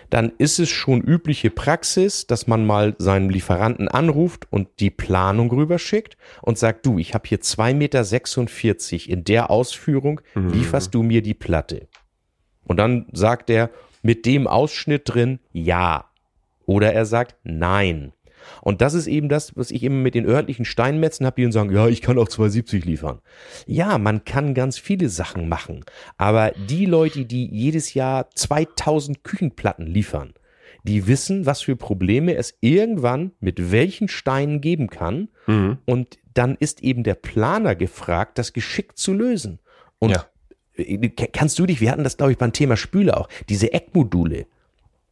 [0.10, 5.52] dann ist es schon übliche Praxis, dass man mal seinen Lieferanten anruft und die Planung
[5.52, 11.22] rüberschickt und sagt, du, ich habe hier 2,46 Meter in der Ausführung, lieferst du mir
[11.22, 11.88] die Platte?
[12.64, 13.70] Und dann sagt er
[14.02, 16.06] mit dem Ausschnitt drin ja.
[16.66, 18.14] Oder er sagt nein.
[18.62, 21.52] Und das ist eben das, was ich eben mit den örtlichen Steinmetzen habe, die dann
[21.52, 23.20] sagen, ja, ich kann auch 270 liefern.
[23.66, 25.84] Ja, man kann ganz viele Sachen machen.
[26.18, 30.34] Aber die Leute, die jedes Jahr 2000 Küchenplatten liefern,
[30.84, 35.30] die wissen, was für Probleme es irgendwann mit welchen Steinen geben kann.
[35.86, 39.60] Und dann ist eben der Planer gefragt, das geschickt zu lösen.
[40.00, 40.26] Und Ja.
[40.78, 44.48] äh, kannst du dich, wir hatten das, glaube ich, beim Thema Spüle auch, diese Eckmodule.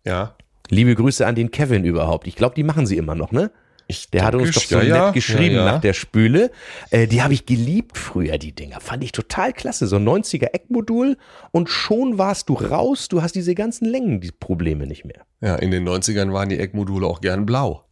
[0.06, 0.36] Ja.
[0.70, 2.28] Liebe Grüße an den Kevin überhaupt.
[2.28, 3.52] Ich glaube, die machen sie immer noch, ne?
[3.92, 5.72] Ich Der hatte uns doch so nett ja, geschrieben ja, ja.
[5.72, 6.52] nach der Spüle.
[6.92, 8.80] Äh, die habe ich geliebt früher, die Dinger.
[8.82, 9.88] Fand ich total klasse.
[9.88, 11.18] So ein 90er Eckmodul
[11.50, 13.08] und schon warst du raus.
[13.08, 15.26] Du hast diese ganzen Längen, die Probleme nicht mehr.
[15.42, 17.84] Ja, in den 90ern waren die Eckmodule auch gern blau.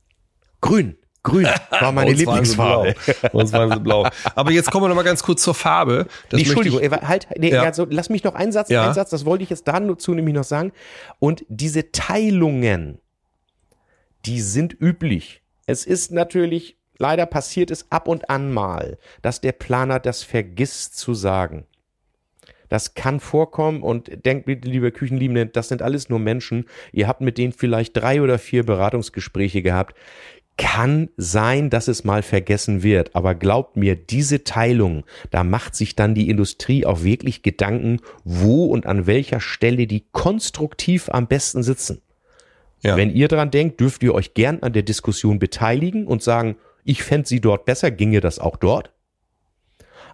[0.61, 0.96] Grün.
[1.23, 2.95] Grün war meine Lieblingsfarbe.
[3.33, 4.07] uns waren sie blau.
[4.35, 6.07] Aber jetzt kommen wir noch mal ganz kurz zur Farbe.
[6.29, 7.63] Das Nee, Entschuldigung, äh, halt, nee, Ja.
[7.63, 8.85] also, lass mich noch einen Satz, Ja.
[8.85, 10.71] einen Satz, das wollte ich jetzt dazu nämlich noch sagen.
[11.19, 12.99] Und diese Teilungen,
[14.25, 15.41] die sind üblich.
[15.65, 20.97] Es ist natürlich, leider passiert es ab und an mal, dass der Planer das vergisst
[20.97, 21.65] zu sagen.
[22.69, 26.65] Das kann vorkommen und denkt bitte, liebe Küchenliebende, das sind alles nur Menschen.
[26.91, 29.95] Ihr habt mit denen vielleicht drei oder vier Beratungsgespräche gehabt.
[30.57, 35.95] Kann sein, dass es mal vergessen wird, aber glaubt mir, diese Teilung, da macht sich
[35.95, 41.61] dann die Industrie auch wirklich Gedanken, wo und an welcher Stelle die konstruktiv am besten
[41.61, 42.01] sitzen.
[42.81, 42.97] Ja.
[42.97, 47.03] Wenn ihr dran denkt, dürft ihr euch gern an der Diskussion beteiligen und sagen, ich
[47.03, 48.91] fände sie dort besser, ginge das auch dort.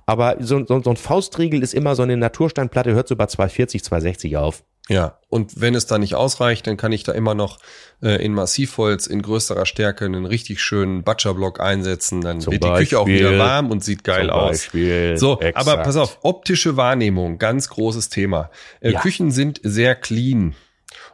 [0.05, 3.83] Aber so, so, so ein Faustregel ist immer so eine Natursteinplatte, hört so bei 240,
[3.83, 4.63] 260 auf.
[4.89, 7.57] Ja, und wenn es da nicht ausreicht, dann kann ich da immer noch
[8.01, 12.19] äh, in Massivholz in größerer Stärke einen richtig schönen Butcherblock einsetzen.
[12.19, 14.49] Dann Zum wird die Küche auch Beispiel- wieder warm und sieht geil Zum aus.
[14.49, 15.83] Beispiel, So, aber exakt.
[15.83, 18.51] pass auf, optische Wahrnehmung, ganz großes Thema.
[18.81, 18.99] Äh, Ja.
[18.99, 20.53] Küchen sind sehr clean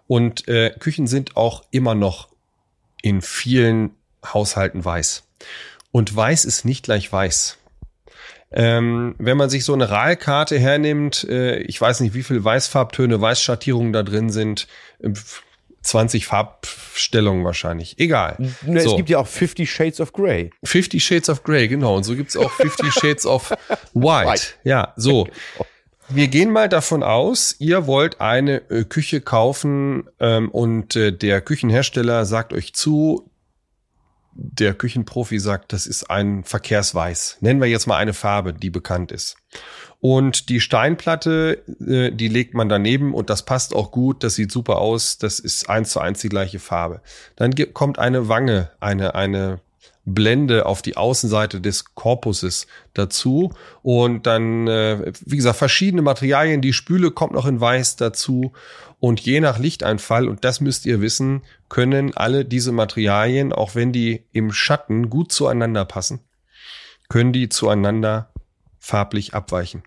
[0.08, 2.30] und äh, Küchen sind auch immer noch
[3.04, 3.92] in vielen
[4.26, 5.26] Haushalten weiß.
[5.92, 7.59] Und weiß ist nicht gleich weiß.
[8.52, 13.22] Ähm, wenn man sich so eine RAL-Karte hernimmt, äh, ich weiß nicht, wie viel Weißfarbtöne,
[13.22, 14.68] Weißschattierungen da drin sind,
[15.02, 15.12] äh,
[15.82, 18.00] 20 Farbstellungen wahrscheinlich.
[18.00, 18.36] Egal.
[18.62, 18.92] Ne, So.
[18.92, 20.52] Es gibt ja auch Fifty Shades of Grey.
[20.64, 21.96] Fifty Shades of Grey, genau.
[21.96, 23.52] Und so gibt's auch Fifty Shades of
[23.94, 24.30] White.
[24.30, 24.44] White.
[24.64, 25.28] Ja, so.
[26.12, 31.40] Wir gehen mal davon aus, ihr wollt eine äh, Küche kaufen ähm, und äh, der
[31.40, 33.29] Küchenhersteller sagt euch zu,
[34.42, 37.38] der Küchenprofi sagt, das ist ein Verkehrsweiß.
[37.42, 39.38] Nennen wir jetzt mal eine Farbe, die bekannt ist.
[40.00, 44.52] Und die Steinplatte, äh, die legt man daneben und das passt auch gut, das sieht
[44.52, 47.02] super aus, das ist eins zu eins die gleiche Farbe.
[47.36, 49.60] Dann kommt eine Wange, eine, eine
[50.06, 56.62] Blende auf die Außenseite des Korpuses dazu und dann, äh, wie gesagt, verschiedene Materialien.
[56.62, 58.54] Die Spüle kommt noch in Weiß dazu
[59.00, 63.94] und je nach Lichteinfall, und das müsst ihr wissen, können alle diese Materialien, auch wenn
[63.94, 66.20] die im Schatten gut zueinander passen,
[67.08, 68.32] können die zueinander
[68.80, 69.84] farblich abweichen.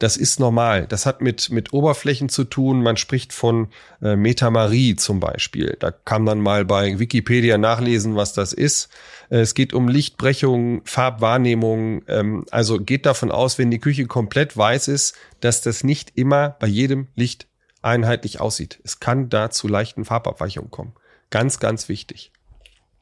[0.00, 0.86] Das ist normal.
[0.86, 2.82] Das hat mit, mit Oberflächen zu tun.
[2.82, 3.68] Man spricht von
[4.00, 5.76] äh, Metamarie zum Beispiel.
[5.78, 8.88] Da kann man mal bei Wikipedia nachlesen, was das ist.
[9.28, 12.00] Äh, es geht um Lichtbrechung, Farbwahrnehmung.
[12.08, 16.56] Ähm, also geht davon aus, wenn die Küche komplett weiß ist, dass das nicht immer
[16.60, 17.49] bei jedem Licht
[17.82, 18.80] einheitlich aussieht.
[18.84, 20.92] Es kann da zu leichten Farbabweichungen kommen.
[21.30, 22.32] Ganz, ganz wichtig.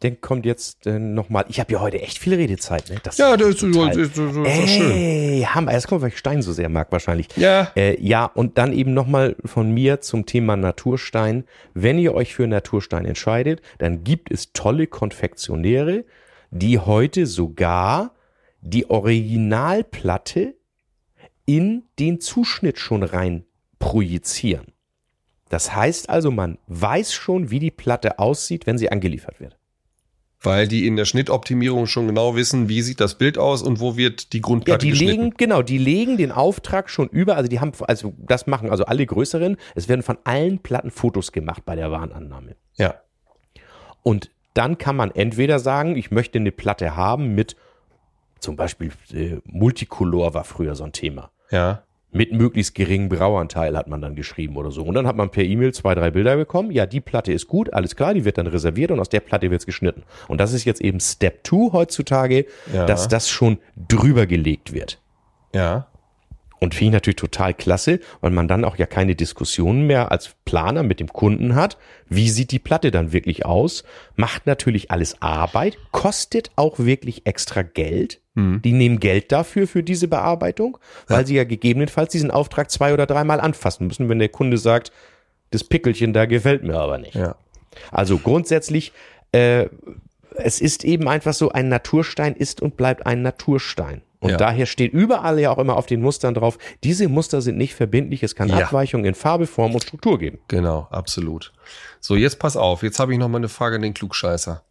[0.00, 1.44] Dann kommt jetzt äh, nochmal.
[1.48, 3.00] Ich habe ja heute echt viel Redezeit, ne?
[3.02, 4.92] Das Ja, das ist, total- das ist, das ist doch schön.
[4.92, 5.72] Ey, Hammer.
[5.72, 7.26] Erst kommt, weil ich Stein so sehr mag wahrscheinlich.
[7.36, 7.72] Ja.
[7.74, 11.44] Äh, ja, und dann eben nochmal von mir zum Thema Naturstein.
[11.74, 16.04] Wenn ihr euch für Naturstein entscheidet, dann gibt es tolle Konfektionäre,
[16.52, 18.14] die heute sogar
[18.60, 20.54] die Originalplatte
[21.44, 23.44] in den Zuschnitt schon rein
[23.78, 24.66] projizieren.
[25.48, 29.56] Das heißt also, man weiß schon, wie die Platte aussieht, wenn sie angeliefert wird.
[30.40, 33.96] Weil die in der Schnittoptimierung schon genau wissen, wie sieht das Bild aus und wo
[33.96, 35.22] wird die Ja, Grundplatte die geschnitten.
[35.22, 38.84] legen, genau, die legen den Auftrag schon über, also die haben, also das machen also
[38.84, 42.54] alle größeren, es werden von allen Platten Fotos gemacht bei der Warenannahme.
[42.76, 43.00] Ja.
[44.04, 47.56] Und dann kann man entweder sagen, ich möchte eine Platte haben mit,
[48.38, 51.32] zum Beispiel äh, Multicolor war früher so ein Thema.
[51.50, 51.82] Ja.
[52.18, 54.82] Mit möglichst geringem Grauanteil hat man dann geschrieben oder so.
[54.82, 56.72] Und dann hat man per E-Mail zwei, drei Bilder bekommen.
[56.72, 59.52] Ja, die Platte ist gut, alles klar, die wird dann reserviert und aus der Platte
[59.52, 60.02] wird's geschnitten.
[60.26, 62.86] Und das ist jetzt eben Step 2 heutzutage, Ja.
[62.86, 65.00] dass das schon drüber gelegt wird.
[65.54, 65.86] Ja.
[66.60, 70.34] Und finde ich natürlich total klasse, weil man dann auch ja keine Diskussionen mehr als
[70.44, 71.78] Planer mit dem Kunden hat.
[72.08, 73.84] Wie sieht die Platte dann wirklich aus?
[74.16, 78.20] Macht natürlich alles Arbeit, kostet auch wirklich extra Geld.
[78.38, 80.78] Die nehmen Geld dafür, für diese Bearbeitung,
[81.08, 84.92] weil sie ja gegebenenfalls diesen Auftrag zwei oder dreimal anfassen müssen, wenn der Kunde sagt,
[85.50, 87.16] das Pickelchen da gefällt mir aber nicht.
[87.16, 87.34] Ja.
[87.90, 88.92] Also grundsätzlich,
[89.32, 89.66] äh,
[90.36, 94.02] es ist eben einfach so, ein Naturstein ist und bleibt ein Naturstein.
[94.20, 94.36] Und Ja.
[94.36, 98.22] daher steht überall ja auch immer auf den Mustern drauf, diese Muster sind nicht verbindlich,
[98.22, 98.58] es kann Ja.
[98.58, 100.38] Abweichungen in Farbe, Form und Struktur geben.
[100.48, 101.52] Genau, absolut.
[102.00, 102.82] So, jetzt pass auf.
[102.82, 104.62] Jetzt habe ich noch mal eine Frage an den Klugscheißer.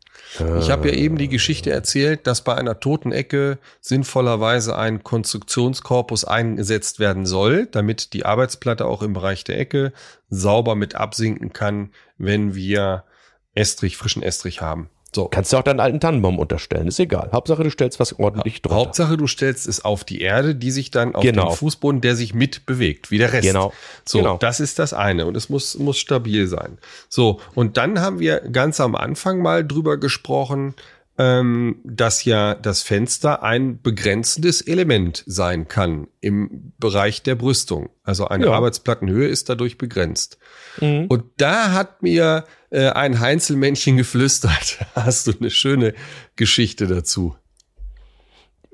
[0.60, 6.26] Ich habe ja eben die Geschichte erzählt, dass bei einer toten Ecke sinnvollerweise ein Konstruktionskorpus
[6.26, 9.94] eingesetzt werden soll, damit die Arbeitsplatte auch im Bereich der Ecke
[10.30, 13.06] sauber mit absinken kann, wenn wir
[13.54, 14.90] Estrich, frischen Estrich haben.
[15.16, 15.26] So.
[15.30, 17.30] Kannst du auch deinen alten Tannenbaum unterstellen, ist egal.
[17.32, 18.76] Hauptsache du stellst was ordentlich drunter.
[18.78, 21.48] Hauptsache, du stellst es auf die Erde, die sich dann auf Genau.
[21.50, 23.48] den Fußboden, der sich mit bewegt, wie der Rest.
[23.48, 23.74] Genau.
[24.06, 24.38] So, Genau.
[24.38, 26.78] das ist das eine und es muss, muss stabil sein.
[27.10, 30.76] So, und dann haben wir ganz am Anfang mal drüber gesprochen,
[31.20, 37.90] ähm, dass ja das Fenster ein begrenzendes Element sein kann im Bereich der Brüstung.
[38.04, 38.52] Also eine Ja.
[38.52, 40.38] Arbeitsplattenhöhe ist dadurch begrenzt.
[40.80, 41.06] Mhm.
[41.08, 44.86] Und da hat mir äh, ein Heinzelmännchen geflüstert.
[44.96, 45.94] Hast du eine schöne
[46.36, 47.36] Geschichte dazu?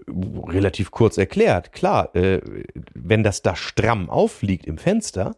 [0.08, 2.42] Relativ kurz erklärt, klar, äh,
[2.94, 5.36] wenn das da stramm aufliegt im Fenster,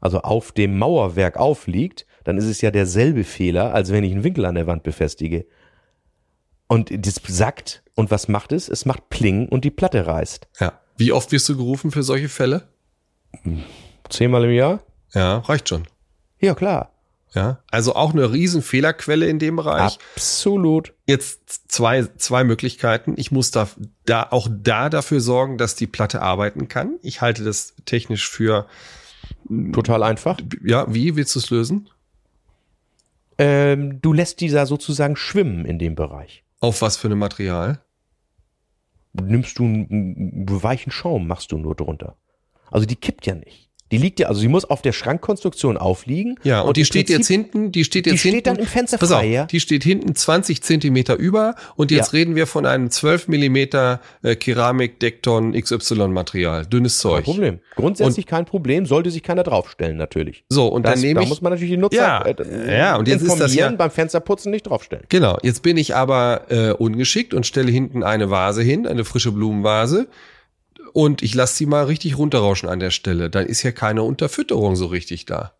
[0.00, 4.24] also auf dem Mauerwerk aufliegt, dann ist es ja derselbe Fehler, als wenn ich einen
[4.24, 5.46] Winkel an der Wand befestige.
[6.66, 8.68] Und das sackt, und was macht es?
[8.68, 10.48] Es macht Pling und die Platte reißt.
[10.60, 10.80] Ja.
[10.96, 12.68] Wie oft wirst du gerufen für solche Fälle?
[14.08, 14.82] Zehnmal im Jahr?
[15.14, 15.86] Ja, reicht schon.
[16.40, 16.91] Ja, klar.
[17.34, 17.60] Ja.
[17.70, 19.98] Also auch eine riesen Fehlerquelle in dem Bereich.
[20.14, 20.92] Absolut.
[21.06, 23.14] Jetzt zwei, zwei Möglichkeiten.
[23.16, 23.68] Ich muss da,
[24.04, 26.98] da auch da dafür sorgen, dass die Platte arbeiten kann.
[27.02, 28.66] Ich halte das technisch für
[29.72, 30.38] Total einfach.
[30.64, 31.88] Ja, wie willst du es lösen?
[33.38, 36.44] Ähm, du lässt dieser sozusagen schwimmen in dem Bereich.
[36.60, 37.82] Auf was für ein Material?
[39.12, 42.16] Nimmst du einen, einen weichen Schaum, machst du nur drunter.
[42.70, 43.70] Also die kippt ja nicht.
[43.92, 46.34] Die liegt ja, also sie muss auf der Schrankkonstruktion aufliegen.
[46.42, 48.44] Ja, und, die im steht Prinzip- jetzt hinten, die steht die jetzt steht hinten.
[48.46, 49.44] dann im Fenster pass frei, auf, ja?
[49.46, 52.18] Die steht hinten 20 Zentimeter über und jetzt Ja.
[52.18, 56.66] reden wir von einem 12 Millimeter äh, Keramik-Dekton XY-Material.
[56.66, 57.24] Dünnes Kein Zeug.
[57.24, 57.58] Problem.
[57.76, 60.44] Grundsätzlich kein Problem, sollte sich keiner draufstellen, natürlich.
[60.48, 61.28] So, und Das, dann nehme da ich.
[61.28, 64.50] muss man natürlich die Nutzer Ja, äh, ja, und jetzt ist das ja- beim Fensterputzen
[64.50, 65.04] nicht draufstellen.
[65.08, 69.32] Genau, jetzt bin ich aber äh, ungeschickt und stelle hinten eine Vase hin, eine frische
[69.32, 70.06] Blumenvase.
[70.92, 73.30] Und ich lasse sie mal richtig runterrauschen an der Stelle.
[73.30, 75.52] Dann ist ja keine Unterfütterung so richtig da.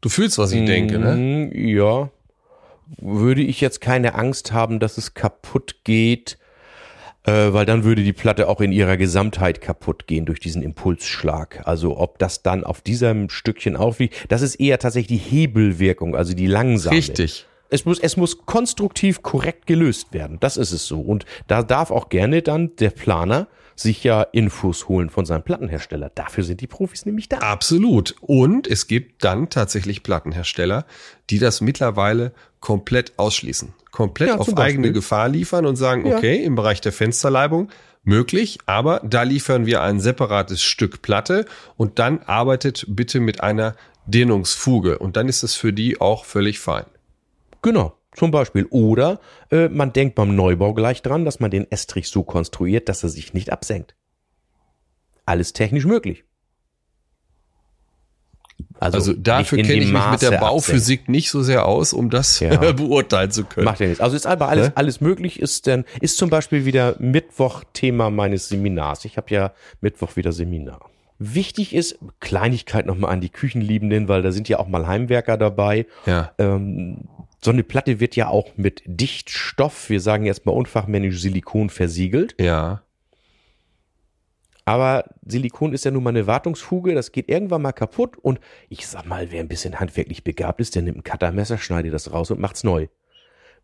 [0.00, 1.16] Du fühlst, was ich denke, ne?
[1.16, 2.10] Mm, Ja.
[2.98, 6.36] Würde ich jetzt keine Angst haben, dass es kaputt geht,
[7.24, 11.62] äh, weil dann würde die Platte auch in ihrer Gesamtheit kaputt gehen durch diesen Impulsschlag.
[11.66, 16.34] Also ob das dann auf diesem Stückchen aufliegt, das ist eher tatsächlich die Hebelwirkung, also
[16.34, 16.96] die langsame.
[16.96, 17.46] Richtig.
[17.70, 20.36] Es muss, es muss konstruktiv korrekt gelöst werden.
[20.40, 21.00] Das ist es so.
[21.00, 26.10] Und da darf auch gerne dann der Planer sich ja Infos holen von seinem Plattenhersteller.
[26.14, 27.38] Dafür sind die Profis nämlich da.
[27.38, 28.14] Absolut.
[28.20, 30.86] Und es gibt dann tatsächlich Plattenhersteller,
[31.30, 33.74] die das mittlerweile komplett ausschließen.
[33.90, 36.16] Komplett Ja, auf eigene Gefahr liefern und sagen, Ja.
[36.16, 37.70] okay, im Bereich der Fensterleibung
[38.02, 41.46] möglich, aber da liefern wir ein separates Stück Platte
[41.76, 43.76] und dann arbeitet bitte mit einer
[44.06, 46.84] Dehnungsfuge und dann ist es für die auch völlig fein.
[47.62, 48.66] Genau, zum Beispiel.
[48.70, 49.20] Oder
[49.50, 53.08] äh, man denkt beim Neubau gleich dran, dass man den Estrich so konstruiert, dass er
[53.08, 53.94] sich nicht absenkt.
[55.26, 56.24] Alles technisch möglich.
[58.78, 61.66] Also, dafür nicht in kenne ich dem mich mit der Maße Bauphysik nicht so sehr
[61.66, 62.56] aus, um das Ja.
[62.72, 63.54] beurteilen zu absenkt.
[63.54, 63.64] können.
[63.64, 64.00] Macht ja nichts.
[64.00, 64.72] Also ist aber alles, Ne?
[64.76, 65.40] alles möglich.
[65.40, 69.04] Ist denn, ist zum Beispiel wieder Mittwoch Thema meines Seminars.
[69.04, 70.90] Ich habe ja Mittwoch wieder Seminar.
[71.18, 75.86] Wichtig ist, Kleinigkeit nochmal an die Küchenliebenden, weil da sind ja auch mal Heimwerker dabei.
[76.06, 76.32] Ja.
[76.38, 77.08] Ähm,
[77.44, 82.34] so eine Platte wird ja auch mit Dichtstoff, wir sagen jetzt mal unfachmännisch Silikon versiegelt.
[82.40, 82.82] Ja.
[84.64, 88.40] Aber Silikon ist ja nun mal eine Wartungsfuge, das geht irgendwann mal kaputt und
[88.70, 92.10] ich sag mal, wer ein bisschen handwerklich begabt ist, der nimmt ein Cuttermesser, schneidet das
[92.12, 92.86] raus und macht's neu.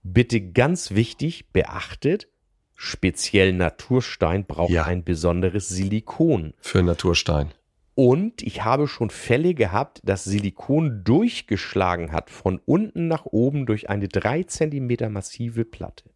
[0.02, 2.28] Bitte ganz wichtig, beachtet,
[2.74, 4.85] speziell Naturstein braucht Ja.
[4.85, 6.52] ein besonderes Silikon.
[6.61, 7.52] Für Naturstein.
[7.95, 13.91] Und ich habe schon Fälle gehabt, dass Silikon durchgeschlagen hat von unten nach oben durch
[13.91, 16.11] eine drei Zentimeter massive Platte.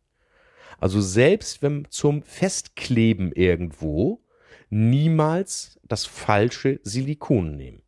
[0.78, 4.22] Also selbst wenn zum Festkleben irgendwo
[4.70, 7.82] niemals das falsche Silikon nehmen.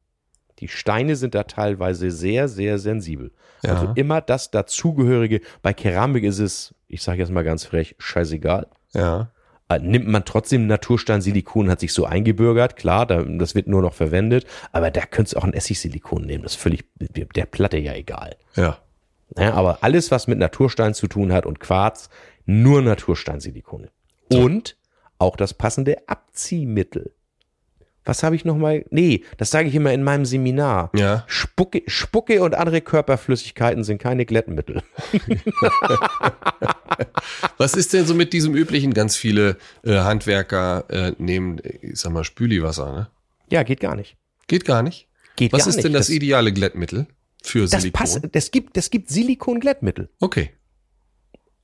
[0.58, 3.32] Die Steine sind da teilweise sehr, sehr sensibel.
[3.62, 3.74] Ja.
[3.74, 5.40] Also immer das dazugehörige.
[5.62, 8.66] Bei Keramik ist es, ich sage jetzt mal ganz frech, scheißegal.
[8.92, 9.30] Ja.
[9.68, 13.82] Äh, Nimmt man trotzdem Naturstein Silikon, hat sich so eingebürgert, klar, da, das wird nur
[13.82, 17.78] noch verwendet, aber da könntest du auch ein Essigsilikon nehmen, das ist völlig der Platte
[17.78, 18.36] ja egal.
[18.54, 18.78] Ja.
[19.36, 22.10] Ja, aber alles, was mit Naturstein zu tun hat und Quarz,
[22.44, 23.90] nur Natursteinsilikone.
[24.32, 24.76] Und
[25.18, 27.12] auch das passende Abziehmittel.
[28.06, 28.84] Was habe ich noch mal?
[28.90, 30.90] Nee, das sage ich immer in meinem Seminar.
[30.94, 31.24] Ja.
[31.26, 34.82] Spucke, Spucke und andere Körperflüssigkeiten sind keine Glättmittel.
[37.58, 38.94] Was ist denn so mit diesem üblichen?
[38.94, 43.08] Ganz viele äh, Handwerker äh, nehmen, äh, ich sag mal, Spüliwasser, ne?
[43.50, 44.16] Ja, geht gar nicht.
[44.46, 45.08] Geht gar nicht.
[45.34, 45.84] Geht Was gar ist nicht.
[45.84, 47.06] denn das, ideale Glättmittel
[47.42, 47.92] für das Silikon?
[47.92, 50.08] passt, das gibt, das gibt Silikon-Glättmittel.
[50.20, 50.50] Okay.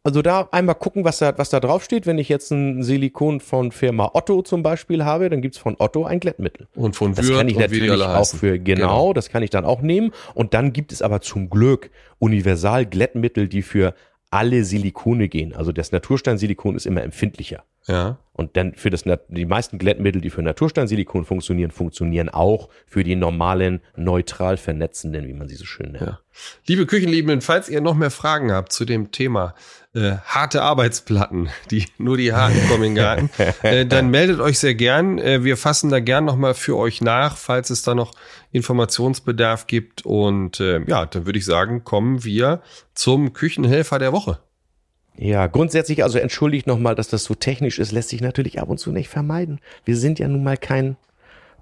[0.05, 2.07] Also da einmal gucken, was da, was da drauf steht.
[2.07, 6.05] Wenn ich jetzt ein Silikon von Firma Otto zum Beispiel habe, dann gibt's von Otto
[6.05, 6.67] ein Glättmittel.
[6.75, 9.81] Und von Das Würth kann ich natürlich auch für, genau, das kann ich dann auch
[9.81, 10.11] nehmen.
[10.35, 13.95] Und dann gibt es aber zum Glück Universal-Glättmittel, die für
[14.31, 15.55] alle Silikone gehen.
[15.55, 17.63] Also das Natursteinsilikon ist immer empfindlicher.
[17.87, 18.19] Ja.
[18.35, 23.15] Und dann für das, die meisten Glättmittel, die für Natursteinsilikon funktionieren, funktionieren auch für die
[23.15, 26.07] normalen neutral vernetzenden, wie man sie so schön nennt.
[26.07, 26.21] Ja.
[26.67, 29.55] Liebe Küchenliebenden, falls ihr noch mehr Fragen habt zu dem Thema
[29.95, 33.31] äh, harte Arbeitsplatten, die nur die harten kommen in den Garten,
[33.63, 35.19] äh, dann meldet euch sehr gern.
[35.19, 38.13] Äh, wir fassen da gern nochmal für euch nach, falls es da noch
[38.51, 40.07] Informationsbedarf gibt.
[40.07, 42.63] Und äh, ja, dann würde ich sagen, kommen wir
[42.95, 44.39] zum Küchenhelfer der Woche.
[45.17, 48.79] Ja, grundsätzlich, also entschuldigt nochmal, dass das so technisch ist, lässt sich natürlich ab und
[48.79, 49.61] zu nicht vermeiden.
[49.85, 50.97] Wir sind ja nun mal kein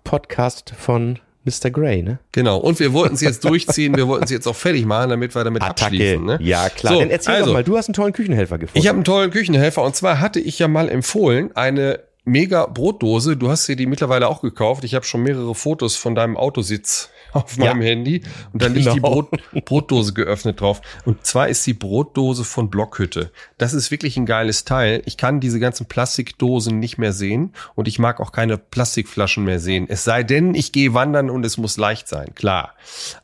[0.05, 1.71] Podcast von Mr.
[1.71, 2.19] Grey, ne?
[2.33, 2.59] Genau.
[2.59, 5.43] Und wir wollten es jetzt durchziehen, wir wollten es jetzt auch fertig machen, damit wir
[5.43, 6.25] damit abschließen.
[6.25, 6.39] Ne?
[6.43, 6.95] Ja, klar.
[6.95, 8.79] So, Dann erzähl also, doch mal, du hast einen tollen Küchenhelfer gefunden.
[8.79, 13.37] Ich habe einen tollen Küchenhelfer und zwar hatte ich ja mal empfohlen, eine mega Brotdose.
[13.37, 14.85] Du hast dir die mittlerweile auch gekauft.
[14.85, 17.89] Ich habe schon mehrere Fotos von deinem Autositz auf meinem Ja.
[17.89, 19.23] Handy und dann liegt die Genau.
[19.23, 19.31] Brot,
[19.65, 20.81] Brotdose geöffnet drauf.
[21.05, 23.31] Und zwar ist die Brotdose von Blockhütte.
[23.59, 25.03] Das ist wirklich ein geiles Teil.
[25.07, 29.61] Ich kann diese ganzen Plastikdosen nicht mehr sehen und ich mag auch keine Plastikflaschen mehr
[29.61, 29.87] sehen.
[29.89, 32.75] Es sei denn, ich gehe wandern und es muss leicht sein, klar.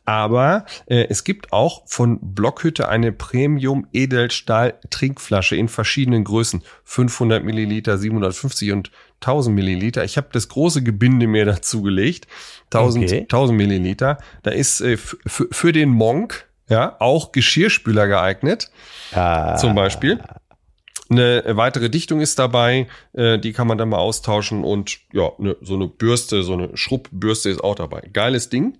[0.04, 6.62] Aber äh, es gibt auch von Blockhütte eine Premium Edelstahl Trinkflasche in verschiedenen Größen.
[6.84, 8.90] 500 Milliliter, 750 und
[9.20, 10.04] 1000 Milliliter.
[10.04, 12.26] Ich habe das große Gebinde mir dazu gelegt.
[12.72, 13.20] 1000, Okay.
[13.22, 14.18] 1000 Milliliter.
[14.42, 18.70] Da ist äh, für den Monk ja auch Geschirrspüler geeignet,
[19.12, 20.20] Ah, zum Beispiel.
[21.08, 25.56] Eine weitere Dichtung ist dabei, äh, die kann man dann mal austauschen und ja, ne,
[25.60, 28.00] so eine Bürste, so eine Schrubbürste ist auch dabei.
[28.12, 28.78] Geiles Ding.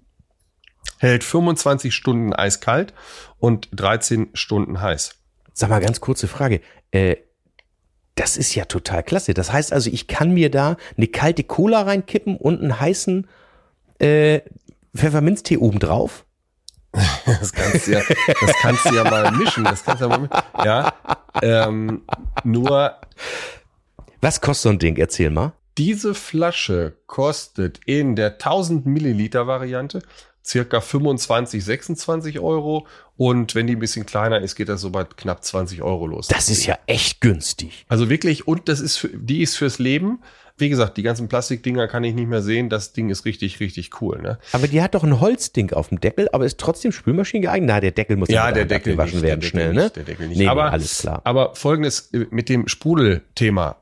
[0.99, 2.95] Hält 25 Stunden eiskalt
[3.39, 5.15] und 13 Stunden heiß.
[5.53, 6.61] Sag mal, ganz kurze Frage.
[6.91, 7.17] Äh,
[8.17, 9.35] das ist ja total klasse.
[9.35, 13.29] Das heißt also, ich kann mir da eine kalte Cola reinkippen und einen heißen
[14.01, 14.41] äh,
[14.95, 16.25] Pfefferminztee obendrauf.
[17.27, 18.01] Das kannst du ja,
[18.41, 19.65] das kannst du ja mal mischen.
[19.65, 20.43] Das kannst du ja mal mischen.
[20.65, 20.95] Ja,
[21.43, 22.03] ähm,
[22.43, 22.97] nur
[24.23, 24.97] Was kostet so ein Ding?
[24.97, 25.53] Erzähl mal.
[25.77, 30.01] Diese Flasche kostet in der 1000 Milliliter Variante
[30.47, 32.87] circa 25, 26 Euro.
[33.17, 36.29] Und wenn die ein bisschen kleiner ist, geht das so bei knapp 20 Euro los.
[36.29, 37.85] Das ist ja echt günstig.
[37.89, 40.21] also wirklich, und das ist für, die ist fürs Leben.
[40.59, 42.71] Wie gesagt, die ganzen Plastikdinger kann ich nicht mehr sehen.
[42.71, 44.23] Das Ding ist richtig, richtig cool.
[44.23, 44.39] Ne?
[44.53, 47.69] Aber die hat doch ein Holzding auf dem Deckel, aber ist trotzdem Spülmaschine geeignet.
[47.69, 49.83] Na, der Deckel muss Ja, der Deckel nicht, werden der schnell, Deckel ne?
[49.83, 50.39] nicht, der Deckel nicht.
[50.39, 51.21] Nee, aber, alles klar.
[51.25, 53.77] Aber folgendes äh, mit dem Sprudelthema.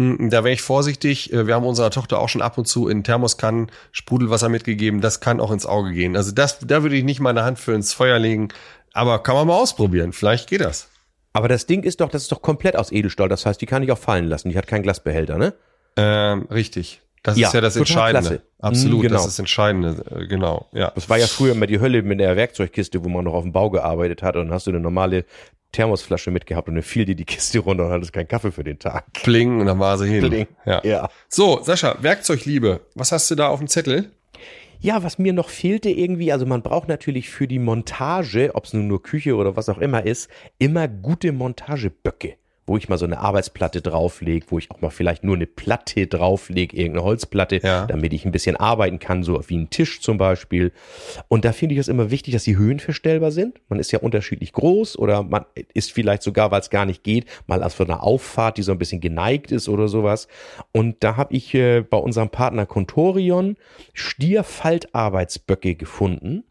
[0.00, 1.32] Mm, Da wäre ich vorsichtig.
[1.32, 5.00] Äh, Wir haben unserer Tochter auch schon ab und zu in Thermoskannen Sprudelwasser mitgegeben.
[5.00, 6.16] Das kann auch ins Auge gehen.
[6.16, 8.48] Also das, da würde ich nicht meine Hand für ins Feuer legen.
[8.92, 10.12] Aber kann man mal ausprobieren.
[10.12, 10.88] Vielleicht geht das.
[11.32, 13.28] Aber das Ding ist doch, das ist doch komplett aus Edelstahl.
[13.28, 14.48] Das heißt, die kann ich auch fallen lassen.
[14.50, 15.54] Die hat keinen Glasbehälter, ne?
[15.96, 17.02] Ähm, richtig.
[17.22, 18.28] Das Ja, ist ja das Entscheidende.
[18.28, 18.42] klasse.
[18.60, 19.14] Absolut, Mm, genau.
[19.14, 20.04] das ist das Entscheidende.
[20.10, 20.90] Äh, Genau, ja.
[20.94, 23.52] Das war ja früher immer die Hölle mit der Werkzeugkiste, wo man noch auf dem
[23.52, 25.24] Bau gearbeitet hat und dann hast du eine normale
[25.72, 28.78] Thermosflasche mitgehabt und dann fiel dir die Kiste runter und hattest keinen Kaffee für den
[28.78, 29.12] Tag.
[29.12, 30.28] Pling und dann war sie hin.
[30.28, 30.46] Pling.
[30.66, 30.80] Ja.
[30.84, 31.08] Ja.
[31.28, 32.80] So, Sascha, Werkzeugliebe.
[32.94, 34.10] Was hast du da auf dem Zettel?
[34.82, 38.72] Ja, was mir noch fehlte irgendwie, also man braucht natürlich für die Montage, ob es
[38.72, 42.36] nun nur Küche oder was auch immer ist, immer gute Montageböcke,
[42.70, 46.06] wo ich mal so eine Arbeitsplatte drauflege, wo ich auch mal vielleicht nur eine Platte
[46.06, 47.84] drauflege, irgendeine Holzplatte, Ja.
[47.86, 50.70] damit ich ein bisschen arbeiten kann, so wie ein Tisch zum Beispiel.
[51.26, 53.60] Und da finde ich es immer wichtig, dass sie höhenverstellbar sind.
[53.68, 57.24] Man ist ja unterschiedlich groß oder man ist vielleicht sogar, weil es gar nicht geht,
[57.48, 60.28] mal als für eine Auffahrt, die so ein bisschen geneigt ist oder sowas.
[60.70, 63.56] Und da habe ich äh, bei unserem Partner Contorion
[63.94, 66.44] Stierfaltarbeitsböcke gefunden.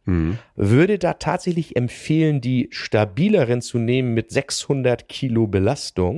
[0.56, 6.09] Würde da tatsächlich empfehlen, die stabileren zu nehmen mit 600 Kilo Belastung.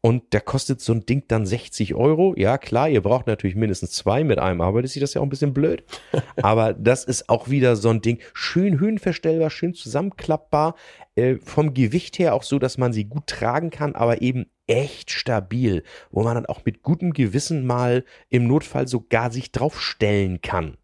[0.00, 2.32] Und da kostet so ein Ding dann 60 Euro.
[2.36, 5.28] Ja, klar, ihr braucht natürlich mindestens zwei mit einem arbeitet sich das ja auch ein
[5.30, 5.82] bisschen blöd.
[6.42, 8.20] Aber das ist auch wieder so ein Ding.
[8.32, 10.76] Schön höhenverstellbar, schön zusammenklappbar.
[11.16, 15.10] Äh, vom Gewicht her auch so, dass man sie gut tragen kann, aber eben echt
[15.10, 15.82] stabil.
[16.12, 20.76] Wo man dann auch mit gutem Gewissen mal im Notfall sogar sich draufstellen kann.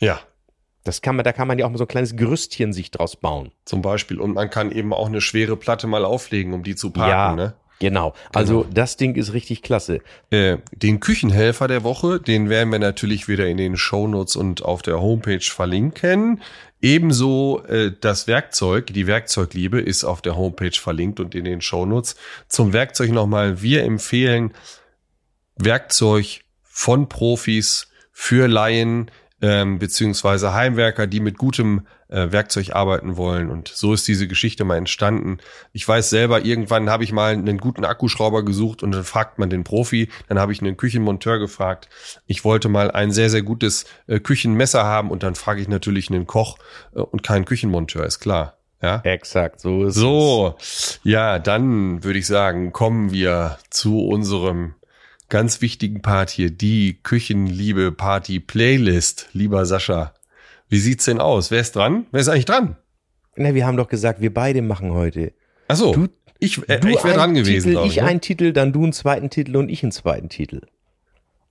[0.00, 0.18] Ja,
[0.82, 3.14] Das kann man, da kann man ja auch mal so ein kleines Gerüstchen sich draus
[3.14, 3.52] bauen.
[3.64, 4.20] zum Beispiel.
[4.20, 7.10] Und man kann eben auch eine schwere Platte mal auflegen, um die zu parken.
[7.10, 7.54] ja, Ne?
[7.78, 8.14] Genau.
[8.34, 10.00] Also das Ding ist richtig klasse.
[10.30, 14.82] Äh, den Küchenhelfer der Woche, den werden wir natürlich wieder in den Shownotes und auf
[14.82, 16.42] der Homepage verlinken.
[16.82, 22.16] Ebenso äh, das Werkzeug, die Werkzeugliebe ist auf der Homepage verlinkt und in den Shownotes.
[22.48, 24.52] Zum Werkzeug nochmal, wir empfehlen
[25.56, 29.10] Werkzeug von Profis für Laien
[29.42, 33.50] ähm, beziehungsweise Heimwerker, die mit gutem äh, Werkzeug arbeiten wollen.
[33.50, 35.38] Und so ist diese Geschichte mal entstanden.
[35.72, 39.50] Ich weiß selber, irgendwann habe ich mal einen guten Akkuschrauber gesucht und dann fragt man
[39.50, 40.08] den Profi.
[40.28, 41.88] Dann habe ich einen Küchenmonteur gefragt.
[42.26, 46.10] Ich wollte mal ein sehr, sehr gutes äh, Küchenmesser haben und dann frage ich natürlich
[46.10, 46.58] einen Koch
[46.94, 48.56] äh, und keinen Küchenmonteur, ist klar.
[48.82, 49.00] Ja.
[49.04, 50.56] Exakt, so ist So,
[51.02, 54.74] ja, dann würde ich sagen, kommen wir zu unserem
[55.28, 59.28] ganz wichtigen Part hier, die Küchenliebe Party Playlist.
[59.32, 60.14] Lieber Sascha,
[60.68, 61.50] wie sieht's denn aus?
[61.50, 62.06] Wer ist dran?
[62.12, 62.76] Wer ist eigentlich dran?
[63.36, 65.32] Na, wir haben doch gesagt, wir beide machen heute.
[65.68, 67.96] Ach so, Du- ich, äh, ich wäre dran gewesen, Titel, ich ich.
[68.02, 68.04] Ne?
[68.08, 70.62] einen Titel, dann du einen zweiten Titel und ich einen zweiten Titel.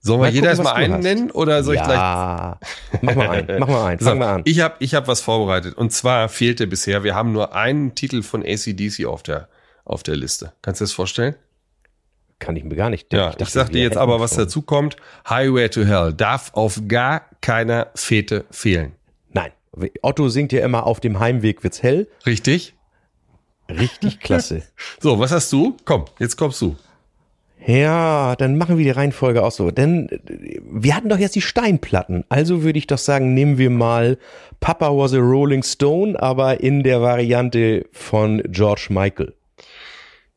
[0.00, 1.02] Sollen wir jeder erstmal einen hast.
[1.02, 2.60] nennen oder soll ich gleich ja,
[3.02, 4.42] mach mal einen, mach mal einen, So, fang mal an.
[4.44, 5.74] Ich habe ich hab was vorbereitet.
[5.74, 9.48] Und zwar fehlte bisher, wir haben nur einen Titel von ACDC auf der,
[9.84, 10.52] auf der Liste.
[10.62, 11.34] Kannst du dir das vorstellen?
[12.38, 13.42] Kann ich mir gar nicht Ja, denken.
[13.42, 14.96] ich, sag dir jetzt aber, was dazu kommt.
[15.28, 18.92] Highway to Hell darf auf gar keiner Fete fehlen.
[20.02, 22.08] Otto singt ja immer auf dem Heimweg wird's hell.
[22.24, 22.74] Richtig?
[23.68, 24.62] Richtig klasse.
[25.00, 25.76] So, was hast du?
[25.84, 26.76] Komm, jetzt kommst du.
[27.66, 29.72] Ja, dann machen wir die Reihenfolge auch so.
[29.72, 30.08] Denn
[30.62, 32.24] wir hatten doch jetzt die Steinplatten.
[32.28, 34.18] Also würde ich doch sagen, nehmen wir mal
[34.60, 39.34] Papa was a Rolling Stone, aber in der Variante von George Michael.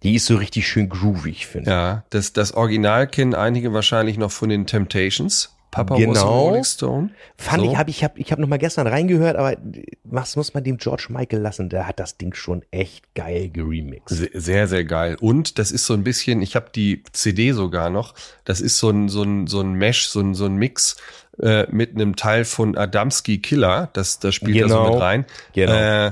[0.01, 1.73] Die ist so richtig schön groovy, finde ich.
[1.73, 5.55] Ja, das, das Original kennen einige wahrscheinlich noch von den Temptations.
[5.71, 6.39] Papa was a Genau.
[6.47, 7.09] Rolling Stone.
[7.37, 7.71] Fand So.
[7.71, 9.55] ich, habe ich, hab, ich hab noch mal gestern reingehört, aber
[10.03, 11.69] was muss man dem George Michael lassen?
[11.69, 14.09] Der hat das Ding schon echt geil geremixed.
[14.17, 15.15] Se- Sehr, sehr geil.
[15.21, 18.15] Und das ist so ein bisschen, ich habe die CD sogar noch,
[18.45, 20.97] das ist so ein, so ein, so ein Mesh, so ein, so ein Mix
[21.39, 24.93] äh, mit einem Teil von Adamski Killer, das, das spielt da so Genau.
[24.93, 25.25] mit rein.
[25.53, 25.73] Genau.
[25.73, 26.07] Äh,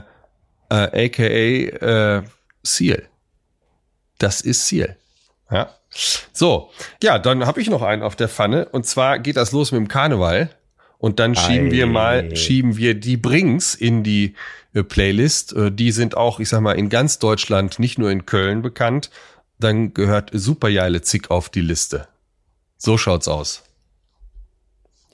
[0.70, 2.24] äh, AKA äh,
[2.64, 3.04] Seal.
[4.20, 4.98] Das ist Seal.
[5.50, 5.70] Ja.
[6.34, 6.70] So,
[7.02, 8.70] ja, dann habe ich noch einen auf der Pfanne.
[8.70, 10.50] Und zwar geht das los mit dem Karneval.
[11.00, 11.90] Und dann schieben wir Ei.
[11.90, 14.36] mal, schieben wir die Brings in die
[14.74, 15.54] äh, Playlist.
[15.54, 19.10] Äh, die sind auch, ich sag mal, in ganz Deutschland, nicht nur in Köln bekannt.
[19.60, 22.08] Dann gehört Supergeile Zick auf die Liste.
[22.78, 23.64] So schaut's aus.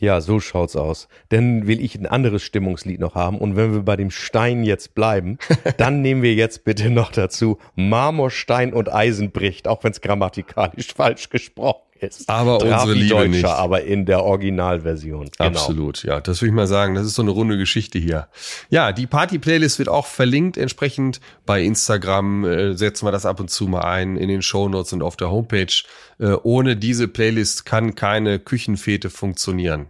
[0.03, 1.07] Ja, so schaut's aus.
[1.29, 3.37] Dann will ich ein anderes Stimmungslied noch haben.
[3.37, 5.37] Und wenn wir bei dem Stein jetzt bleiben,
[5.77, 10.87] dann nehmen wir jetzt bitte noch dazu Marmorstein und Eisen bricht, auch wenn es grammatikalisch
[10.93, 12.29] falsch gesprochen ist.
[12.29, 13.45] Aber Traf unsere Liebe Deutsche, nicht.
[13.45, 15.29] aber in der Originalversion.
[15.37, 15.49] Genau.
[15.49, 16.21] Absolut, ja.
[16.21, 16.95] Das würde ich mal sagen.
[16.95, 18.27] Das ist so eine runde Geschichte hier.
[18.69, 22.45] Ja, die Party-Playlist wird auch verlinkt entsprechend bei Instagram.
[22.45, 25.31] Äh, setzen wir das ab und zu mal ein in den Shownotes und auf der
[25.31, 25.73] Homepage.
[26.19, 29.87] Äh, ohne diese Playlist kann keine Küchenfete funktionieren.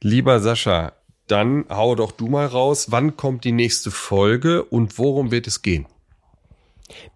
[0.00, 0.92] Lieber Sascha,
[1.26, 2.86] dann hau doch du mal raus.
[2.90, 5.86] Wann kommt die nächste Folge und worum wird es gehen?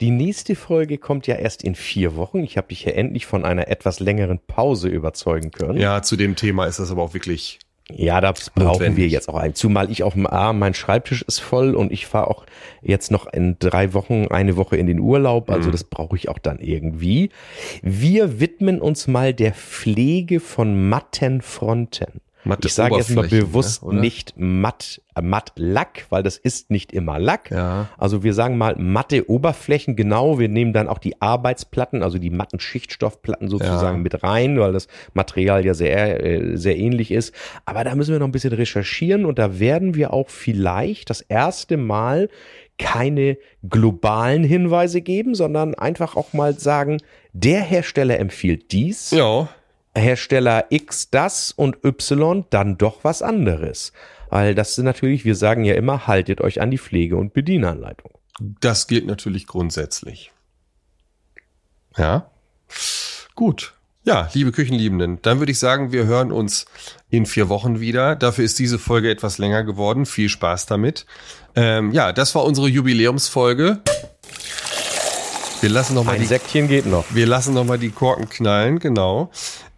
[0.00, 2.42] Die nächste Folge kommt ja erst in vier Wochen.
[2.42, 5.78] Ich habe dich ja endlich von einer etwas längeren Pause überzeugen können.
[5.78, 7.58] Ja, zu dem Thema ist das aber auch wirklich
[7.90, 8.96] Ja, das brauchen Notwendig.
[8.96, 9.54] wir jetzt auch ein.
[9.54, 12.46] Zumal ich auf dem A, mein Schreibtisch ist voll und ich fahre auch
[12.80, 15.48] jetzt noch in drei Wochen, eine Woche in den Urlaub.
[15.48, 15.54] Mhm.
[15.54, 17.28] Also das brauche ich auch dann irgendwie.
[17.82, 22.20] Wir widmen uns mal der Pflege von matten Fronten.
[22.44, 26.36] Matte ich sage jetzt mal Oberflächen, bewusst ne, nicht matt, äh, matt Lack, weil das
[26.36, 27.50] ist nicht immer Lack.
[27.50, 27.88] Ja.
[27.98, 30.38] Also wir sagen mal matte Oberflächen, genau.
[30.38, 34.02] Wir nehmen dann auch die Arbeitsplatten, also die matten Schichtstoffplatten sozusagen Ja.
[34.02, 37.34] mit rein, weil das Material ja sehr, äh, sehr ähnlich ist.
[37.64, 41.20] Aber da müssen wir noch ein bisschen recherchieren und da werden wir auch vielleicht das
[41.22, 42.28] erste Mal
[42.78, 43.38] keine
[43.68, 46.98] globalen Hinweise geben, sondern einfach auch mal sagen,
[47.32, 49.48] der Hersteller empfiehlt dies, Ja,
[49.96, 53.92] Hersteller X das und Y dann doch was anderes.
[54.30, 58.12] Weil das ist natürlich, wir sagen ja immer, haltet euch an die Pflege- und Bedienanleitung.
[58.40, 60.32] Das gilt natürlich grundsätzlich.
[61.96, 62.30] Ja.
[63.34, 63.74] Gut.
[64.06, 66.66] Ja, liebe Küchenliebenden, dann würde ich sagen, wir hören uns
[67.08, 68.16] in vier Wochen wieder.
[68.16, 70.04] Dafür ist diese Folge etwas länger geworden.
[70.04, 71.06] Viel Spaß damit.
[71.56, 73.80] Ähm, ja, das war unsere Jubiläumsfolge.
[75.64, 77.06] Wir lassen noch mal Ein die Säckchen geht noch.
[77.14, 79.30] wir lassen noch mal die Korken knallen, genau.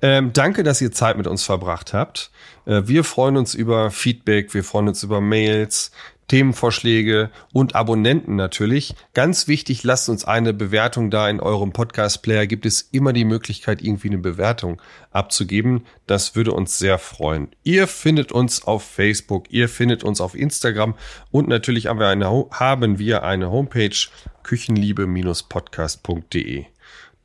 [0.03, 2.33] Ähm, danke, dass ihr Zeit mit uns verbracht habt.
[2.65, 5.93] Äh, wir freuen uns über Feedback, wir freuen uns über Mails,
[6.29, 8.95] Themenvorschläge und Abonnenten natürlich.
[9.15, 12.47] Ganz wichtig, lasst uns eine Bewertung da in eurem Podcast-Player.
[12.47, 14.81] Gibt es immer die Möglichkeit, irgendwie eine Bewertung
[15.11, 15.87] abzugeben.
[16.07, 17.49] Das würde uns sehr freuen.
[17.63, 20.95] Ihr findet uns auf Facebook, ihr findet uns auf Instagram
[21.31, 23.97] und natürlich haben wir eine, haben wir eine Homepage
[24.43, 26.67] küchenliebe-podcast.de.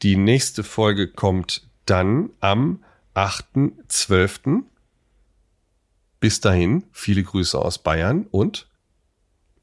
[0.01, 2.83] Die nächste Folge kommt dann am
[3.15, 4.63] 8.12.
[6.19, 8.67] Bis dahin, viele Grüße aus Bayern und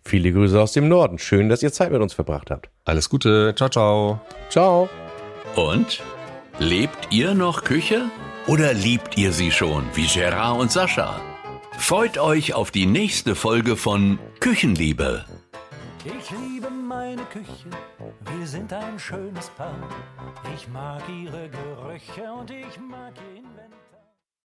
[0.08, 1.18] Viele Grüße aus dem Norden.
[1.18, 2.70] Schön, dass ihr Zeit mit uns verbracht habt.
[2.86, 3.54] alles Gute.
[3.54, 4.20] Ciao, ciao.
[4.48, 4.88] Ciao.
[5.54, 6.02] Und?
[6.58, 8.06] Lebt ihr noch Küche?
[8.46, 11.20] Oder liebt ihr sie schon, wie Gerard und Sascha?
[11.76, 15.26] Freut euch auf die nächste Folge von Küchenliebe.
[16.06, 17.68] Ich liebe meine Küche,
[18.38, 19.76] wir sind ein schönes Paar.
[20.54, 23.77] Ich mag ihre Gerüche und ich mag ihr Inventar.